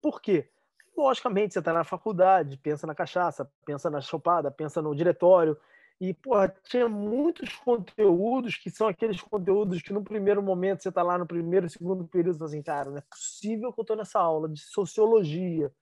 Por 0.00 0.20
quê? 0.20 0.50
Logicamente, 0.96 1.54
você 1.54 1.58
está 1.58 1.72
na 1.72 1.84
faculdade, 1.84 2.56
pensa 2.56 2.86
na 2.86 2.94
cachaça, 2.94 3.50
pensa 3.64 3.90
na 3.90 4.00
chopada, 4.00 4.50
pensa 4.50 4.80
no 4.80 4.94
diretório, 4.94 5.58
e, 6.00 6.14
porra, 6.14 6.48
tinha 6.64 6.88
muitos 6.88 7.56
conteúdos 7.56 8.56
que 8.56 8.70
são 8.70 8.86
aqueles 8.86 9.20
conteúdos 9.20 9.82
que 9.82 9.92
no 9.92 10.04
primeiro 10.04 10.40
momento 10.40 10.82
você 10.82 10.90
está 10.90 11.02
lá 11.02 11.18
no 11.18 11.26
primeiro, 11.26 11.68
segundo 11.68 12.06
período, 12.06 12.44
assim, 12.44 12.62
cara, 12.62 12.90
não 12.90 12.98
é 12.98 13.02
possível 13.02 13.72
que 13.72 13.80
eu 13.80 13.82
estou 13.82 13.96
nessa 13.96 14.20
aula 14.20 14.48
de 14.48 14.60
sociologia, 14.60 15.72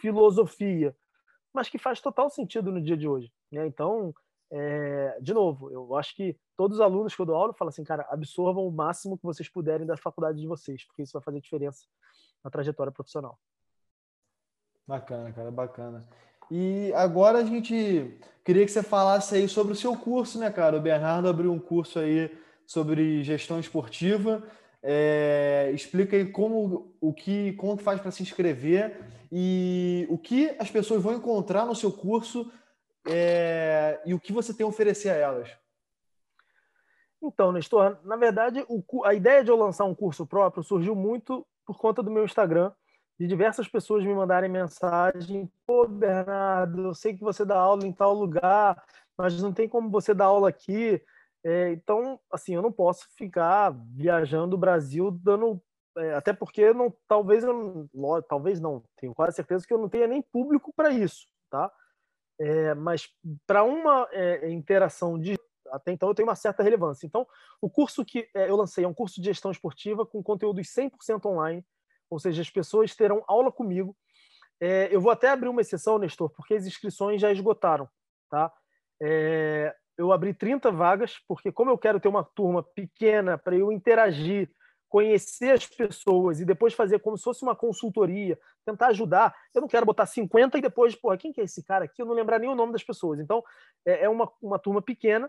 filosofia, 0.00 0.96
mas 1.52 1.68
que 1.68 1.78
faz 1.78 2.00
total 2.00 2.28
sentido 2.28 2.72
no 2.72 2.82
dia 2.82 2.96
de 2.96 3.06
hoje. 3.06 3.32
Né? 3.52 3.64
Então, 3.66 4.12
é, 4.50 5.18
de 5.20 5.32
novo, 5.32 5.70
eu 5.70 5.94
acho 5.94 6.16
que 6.16 6.36
todos 6.56 6.78
os 6.78 6.80
alunos 6.80 7.14
que 7.14 7.22
eu 7.22 7.26
dou 7.26 7.36
aula 7.36 7.54
falam 7.54 7.68
assim, 7.68 7.84
cara, 7.84 8.04
absorvam 8.10 8.66
o 8.66 8.72
máximo 8.72 9.16
que 9.16 9.24
vocês 9.24 9.48
puderem 9.48 9.86
da 9.86 9.96
faculdade 9.96 10.40
de 10.40 10.46
vocês, 10.48 10.84
porque 10.84 11.02
isso 11.02 11.12
vai 11.12 11.22
fazer 11.22 11.40
diferença 11.40 11.86
na 12.42 12.50
trajetória 12.50 12.92
profissional. 12.92 13.38
Bacana, 14.88 15.32
cara, 15.32 15.52
bacana. 15.52 16.08
E 16.50 16.92
agora 16.94 17.38
a 17.38 17.44
gente 17.44 18.18
queria 18.44 18.64
que 18.64 18.70
você 18.70 18.82
falasse 18.82 19.34
aí 19.34 19.48
sobre 19.48 19.72
o 19.72 19.76
seu 19.76 19.96
curso, 19.96 20.38
né, 20.38 20.50
cara? 20.50 20.76
O 20.76 20.80
Bernardo 20.80 21.28
abriu 21.28 21.52
um 21.52 21.58
curso 21.58 21.98
aí 21.98 22.30
sobre 22.66 23.22
gestão 23.22 23.58
esportiva. 23.58 24.42
É, 24.82 25.70
explica 25.74 26.16
aí 26.16 26.26
como 26.30 26.92
o 27.00 27.12
que 27.12 27.52
como 27.52 27.76
que 27.76 27.84
faz 27.84 28.00
para 28.00 28.10
se 28.10 28.22
inscrever 28.22 29.00
e 29.30 30.06
o 30.10 30.18
que 30.18 30.54
as 30.58 30.68
pessoas 30.68 31.00
vão 31.00 31.14
encontrar 31.14 31.64
no 31.64 31.74
seu 31.74 31.92
curso 31.92 32.50
é, 33.06 34.00
e 34.04 34.12
o 34.12 34.18
que 34.18 34.32
você 34.32 34.52
tem 34.52 34.64
a 34.64 34.68
oferecer 34.68 35.10
a 35.10 35.14
elas? 35.14 35.48
Então, 37.22 37.52
Nestor, 37.52 37.98
na 38.04 38.16
verdade, 38.16 38.64
o, 38.68 39.04
a 39.04 39.14
ideia 39.14 39.44
de 39.44 39.50
eu 39.50 39.56
lançar 39.56 39.84
um 39.84 39.94
curso 39.94 40.26
próprio 40.26 40.64
surgiu 40.64 40.96
muito 40.96 41.46
por 41.64 41.78
conta 41.78 42.02
do 42.02 42.10
meu 42.10 42.24
Instagram, 42.24 42.72
de 43.22 43.28
diversas 43.28 43.68
pessoas 43.68 44.04
me 44.04 44.12
mandarem 44.12 44.50
mensagem: 44.50 45.48
pô, 45.64 45.86
Bernardo, 45.86 46.86
eu 46.86 46.94
sei 46.94 47.14
que 47.14 47.22
você 47.22 47.44
dá 47.44 47.56
aula 47.56 47.86
em 47.86 47.92
tal 47.92 48.12
lugar, 48.12 48.84
mas 49.16 49.40
não 49.40 49.52
tem 49.52 49.68
como 49.68 49.88
você 49.88 50.12
dar 50.12 50.24
aula 50.24 50.48
aqui. 50.48 51.00
É, 51.44 51.70
então, 51.70 52.18
assim, 52.32 52.54
eu 52.56 52.62
não 52.62 52.72
posso 52.72 53.06
ficar 53.16 53.70
viajando 53.94 54.56
o 54.56 54.58
Brasil 54.58 55.08
dando. 55.12 55.62
É, 55.96 56.14
até 56.14 56.32
porque 56.32 56.72
não, 56.72 56.92
talvez 57.06 57.44
eu 57.44 57.88
talvez 58.28 58.58
não, 58.58 58.82
tenho 58.96 59.14
quase 59.14 59.36
certeza 59.36 59.66
que 59.66 59.72
eu 59.72 59.78
não 59.78 59.88
tenha 59.88 60.08
nem 60.08 60.20
público 60.20 60.72
para 60.74 60.90
isso, 60.90 61.28
tá? 61.48 61.70
É, 62.40 62.74
mas 62.74 63.08
para 63.46 63.62
uma 63.62 64.08
é, 64.10 64.50
interação 64.50 65.16
de 65.16 65.38
até 65.70 65.92
então 65.92 66.08
eu 66.08 66.14
tenho 66.14 66.26
uma 66.26 66.34
certa 66.34 66.62
relevância. 66.62 67.06
Então, 67.06 67.24
o 67.60 67.70
curso 67.70 68.04
que 68.04 68.28
é, 68.34 68.50
eu 68.50 68.56
lancei 68.56 68.84
é 68.84 68.88
um 68.88 68.94
curso 68.94 69.20
de 69.20 69.26
gestão 69.26 69.52
esportiva 69.52 70.04
com 70.04 70.22
conteúdos 70.22 70.66
100% 70.66 71.24
online, 71.26 71.64
ou 72.12 72.18
seja, 72.18 72.42
as 72.42 72.50
pessoas 72.50 72.94
terão 72.94 73.24
aula 73.26 73.50
comigo 73.50 73.96
É, 74.60 74.94
eu 74.94 75.00
vou 75.00 75.10
até 75.10 75.28
abrir 75.28 75.48
uma 75.48 75.60
exceção, 75.60 75.98
Nestor, 75.98 76.30
porque 76.30 76.54
as 76.54 76.66
inscrições 76.66 77.20
já 77.20 77.32
esgotaram. 77.32 77.88
Tá? 78.30 78.52
É, 79.02 79.74
eu 79.98 80.12
abri 80.12 80.32
30 80.32 80.70
vagas, 80.70 81.18
porque 81.26 81.50
como 81.50 81.70
eu 81.70 81.78
quero 81.78 81.98
ter 81.98 82.06
uma 82.06 82.22
turma 82.22 82.62
pequena 82.62 83.36
para 83.36 83.56
eu 83.56 83.72
interagir, 83.72 84.48
conhecer 84.88 85.50
as 85.52 85.66
pessoas 85.66 86.38
e 86.38 86.44
depois 86.44 86.74
fazer 86.74 87.00
como 87.00 87.16
se 87.16 87.24
fosse 87.24 87.42
uma 87.42 87.56
consultoria, 87.56 88.38
tentar 88.64 88.88
ajudar, 88.88 89.34
eu 89.52 89.60
não 89.60 89.66
quero 89.66 89.86
botar 89.86 90.06
50 90.06 90.58
e 90.58 90.62
depois, 90.62 90.94
porra, 90.94 91.16
quem 91.16 91.32
que 91.32 91.40
é 91.40 91.44
esse 91.44 91.64
cara 91.64 91.86
aqui? 91.86 92.00
Eu 92.00 92.06
não 92.06 92.14
lembrar 92.14 92.38
nem 92.38 92.48
o 92.48 92.54
nome 92.54 92.72
das 92.72 92.84
pessoas. 92.84 93.18
Então, 93.18 93.42
é, 93.84 94.04
é 94.04 94.08
uma, 94.08 94.30
uma 94.40 94.60
turma 94.60 94.80
pequena, 94.80 95.28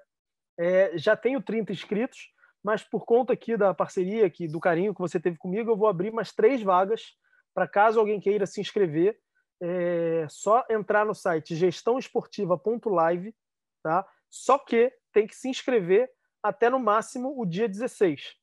é, 0.60 0.96
já 0.96 1.16
tenho 1.16 1.42
30 1.42 1.72
inscritos, 1.72 2.30
mas 2.64 2.84
por 2.84 3.06
conta 3.06 3.34
aqui 3.34 3.58
da 3.58 3.74
parceria, 3.74 4.26
aqui, 4.26 4.48
do 4.48 4.60
carinho 4.60 4.94
que 4.94 5.02
você 5.02 5.20
teve 5.20 5.38
comigo, 5.38 5.70
eu 5.70 5.78
vou 5.78 5.88
abrir 5.88 6.12
mais 6.12 6.32
três 6.32 6.62
vagas 6.62 7.16
para 7.54 7.68
caso 7.68 8.00
alguém 8.00 8.20
queira 8.20 8.46
se 8.46 8.60
inscrever, 8.60 9.20
é 9.62 10.26
só 10.30 10.66
entrar 10.70 11.06
no 11.06 11.14
site 11.14 11.56
gestãoesportiva.live, 11.56 13.36
tá? 13.84 14.08
Só 14.30 14.58
que 14.58 14.92
tem 15.12 15.28
que 15.28 15.36
se 15.36 15.48
inscrever 15.48 16.12
até 16.42 16.70
no 16.70 16.80
máximo 16.80 17.40
o 17.40 17.46
dia 17.46 17.70
16, 17.70 18.36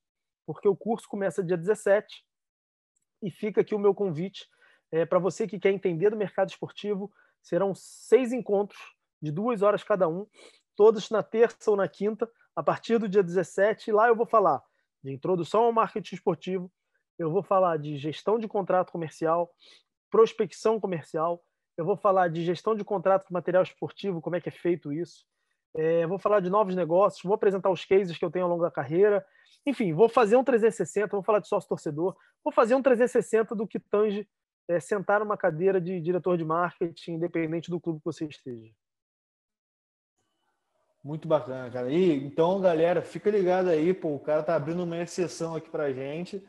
porque 0.46 0.68
o 0.68 0.76
curso 0.76 1.08
começa 1.08 1.42
dia 1.42 1.56
17 1.56 2.24
e 3.22 3.30
fica 3.30 3.60
aqui 3.60 3.74
o 3.74 3.78
meu 3.78 3.94
convite 3.94 4.48
é, 4.92 5.04
para 5.04 5.18
você 5.18 5.46
que 5.46 5.58
quer 5.58 5.70
entender 5.70 6.10
do 6.10 6.16
mercado 6.16 6.48
esportivo. 6.48 7.12
Serão 7.42 7.74
seis 7.74 8.32
encontros 8.32 8.80
de 9.20 9.30
duas 9.30 9.62
horas 9.62 9.82
cada 9.82 10.08
um, 10.08 10.26
todos 10.76 11.10
na 11.10 11.22
terça 11.22 11.70
ou 11.70 11.76
na 11.76 11.88
quinta, 11.88 12.30
a 12.54 12.62
partir 12.62 12.98
do 12.98 13.08
dia 13.08 13.22
17. 13.22 13.90
E 13.90 13.92
lá 13.92 14.08
eu 14.08 14.16
vou 14.16 14.26
falar 14.26 14.62
de 15.02 15.12
introdução 15.12 15.64
ao 15.64 15.72
marketing 15.72 16.14
esportivo, 16.14 16.70
eu 17.18 17.30
vou 17.30 17.42
falar 17.42 17.76
de 17.78 17.96
gestão 17.96 18.38
de 18.38 18.48
contrato 18.48 18.92
comercial, 18.92 19.50
prospecção 20.10 20.80
comercial, 20.80 21.42
eu 21.76 21.84
vou 21.84 21.96
falar 21.96 22.28
de 22.28 22.44
gestão 22.44 22.74
de 22.74 22.84
contrato 22.84 23.26
de 23.26 23.32
material 23.32 23.62
esportivo, 23.62 24.20
como 24.20 24.36
é 24.36 24.40
que 24.40 24.48
é 24.48 24.52
feito 24.52 24.92
isso, 24.92 25.24
é, 25.74 26.06
vou 26.06 26.18
falar 26.18 26.40
de 26.40 26.50
novos 26.50 26.74
negócios, 26.74 27.22
vou 27.22 27.34
apresentar 27.34 27.70
os 27.70 27.84
cases 27.84 28.16
que 28.16 28.24
eu 28.24 28.30
tenho 28.30 28.44
ao 28.44 28.50
longo 28.50 28.62
da 28.62 28.70
carreira, 28.70 29.24
enfim, 29.64 29.92
vou 29.92 30.08
fazer 30.08 30.36
um 30.36 30.44
360, 30.44 31.08
vou 31.08 31.22
falar 31.22 31.38
de 31.38 31.48
sócio 31.48 31.68
torcedor, 31.68 32.16
vou 32.42 32.52
fazer 32.52 32.74
um 32.74 32.82
360 32.82 33.54
do 33.54 33.66
que 33.66 33.78
tange 33.78 34.28
é, 34.68 34.80
sentar 34.80 35.20
numa 35.20 35.36
cadeira 35.36 35.80
de 35.80 36.00
diretor 36.00 36.36
de 36.36 36.44
marketing, 36.44 37.12
independente 37.12 37.70
do 37.70 37.80
clube 37.80 38.00
que 38.00 38.04
você 38.04 38.26
esteja. 38.26 38.72
Muito 41.02 41.26
bacana, 41.26 41.70
cara. 41.70 41.90
E 41.90 42.24
então, 42.24 42.60
galera, 42.60 43.00
fica 43.00 43.30
ligado 43.30 43.70
aí, 43.70 43.94
pô, 43.94 44.14
o 44.14 44.20
cara 44.20 44.42
tá 44.42 44.54
abrindo 44.54 44.82
uma 44.84 44.98
exceção 44.98 45.54
aqui 45.56 45.70
pra 45.70 45.92
gente. 45.92 46.44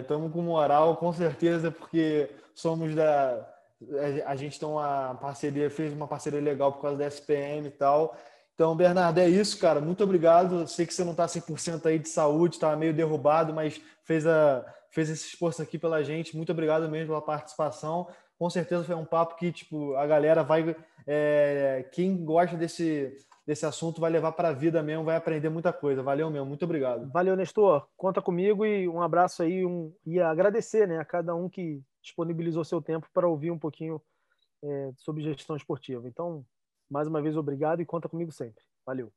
Estamos 0.00 0.30
é, 0.30 0.32
com 0.32 0.42
moral, 0.42 0.96
com 0.96 1.12
certeza, 1.12 1.70
porque 1.70 2.28
somos 2.54 2.94
da. 2.94 3.48
A 4.26 4.36
gente 4.36 4.58
tem 4.58 4.68
uma 4.68 5.14
parceria, 5.14 5.68
fez 5.70 5.92
uma 5.92 6.06
parceria 6.08 6.40
legal 6.40 6.72
por 6.72 6.82
causa 6.82 6.96
da 6.96 7.06
SPM 7.06 7.66
e 7.66 7.70
tal. 7.70 8.16
Então, 8.54 8.76
Bernardo, 8.76 9.18
é 9.18 9.28
isso, 9.28 9.58
cara. 9.58 9.80
Muito 9.80 10.04
obrigado. 10.04 10.66
Sei 10.66 10.86
que 10.86 10.94
você 10.94 11.04
não 11.04 11.12
está 11.12 11.26
100% 11.26 11.86
aí 11.86 11.98
de 11.98 12.08
saúde, 12.08 12.56
estava 12.56 12.76
meio 12.76 12.94
derrubado, 12.94 13.52
mas 13.52 13.80
fez, 14.04 14.26
a, 14.26 14.64
fez 14.90 15.10
esse 15.10 15.28
esforço 15.28 15.62
aqui 15.62 15.78
pela 15.78 16.02
gente. 16.02 16.36
Muito 16.36 16.52
obrigado 16.52 16.88
mesmo 16.88 17.08
pela 17.08 17.22
participação. 17.22 18.08
Com 18.38 18.50
certeza 18.50 18.84
foi 18.84 18.94
um 18.94 19.04
papo 19.04 19.36
que 19.36 19.52
tipo, 19.52 19.94
a 19.96 20.06
galera 20.06 20.42
vai. 20.42 20.76
É, 21.06 21.88
quem 21.92 22.24
gosta 22.24 22.56
desse 22.56 23.16
desse 23.46 23.66
assunto 23.66 24.00
vai 24.00 24.10
levar 24.10 24.32
para 24.32 24.48
a 24.48 24.52
vida 24.52 24.82
mesmo, 24.82 25.04
vai 25.04 25.16
aprender 25.16 25.48
muita 25.48 25.72
coisa. 25.72 26.02
Valeu 26.02 26.30
mesmo, 26.30 26.46
muito 26.46 26.64
obrigado. 26.64 27.10
Valeu, 27.10 27.36
Nestor. 27.36 27.86
Conta 27.96 28.22
comigo 28.22 28.64
e 28.64 28.88
um 28.88 29.02
abraço 29.02 29.42
aí 29.42 29.64
um, 29.64 29.92
e 30.06 30.20
agradecer 30.20 30.86
né, 30.86 30.98
a 30.98 31.04
cada 31.04 31.34
um 31.34 31.48
que 31.48 31.82
disponibilizou 32.00 32.64
seu 32.64 32.80
tempo 32.80 33.08
para 33.12 33.28
ouvir 33.28 33.50
um 33.50 33.58
pouquinho 33.58 34.00
é, 34.62 34.92
sobre 34.96 35.22
gestão 35.22 35.56
esportiva. 35.56 36.06
Então, 36.06 36.44
mais 36.90 37.08
uma 37.08 37.22
vez, 37.22 37.36
obrigado 37.36 37.80
e 37.80 37.86
conta 37.86 38.08
comigo 38.08 38.30
sempre. 38.30 38.62
Valeu. 38.86 39.10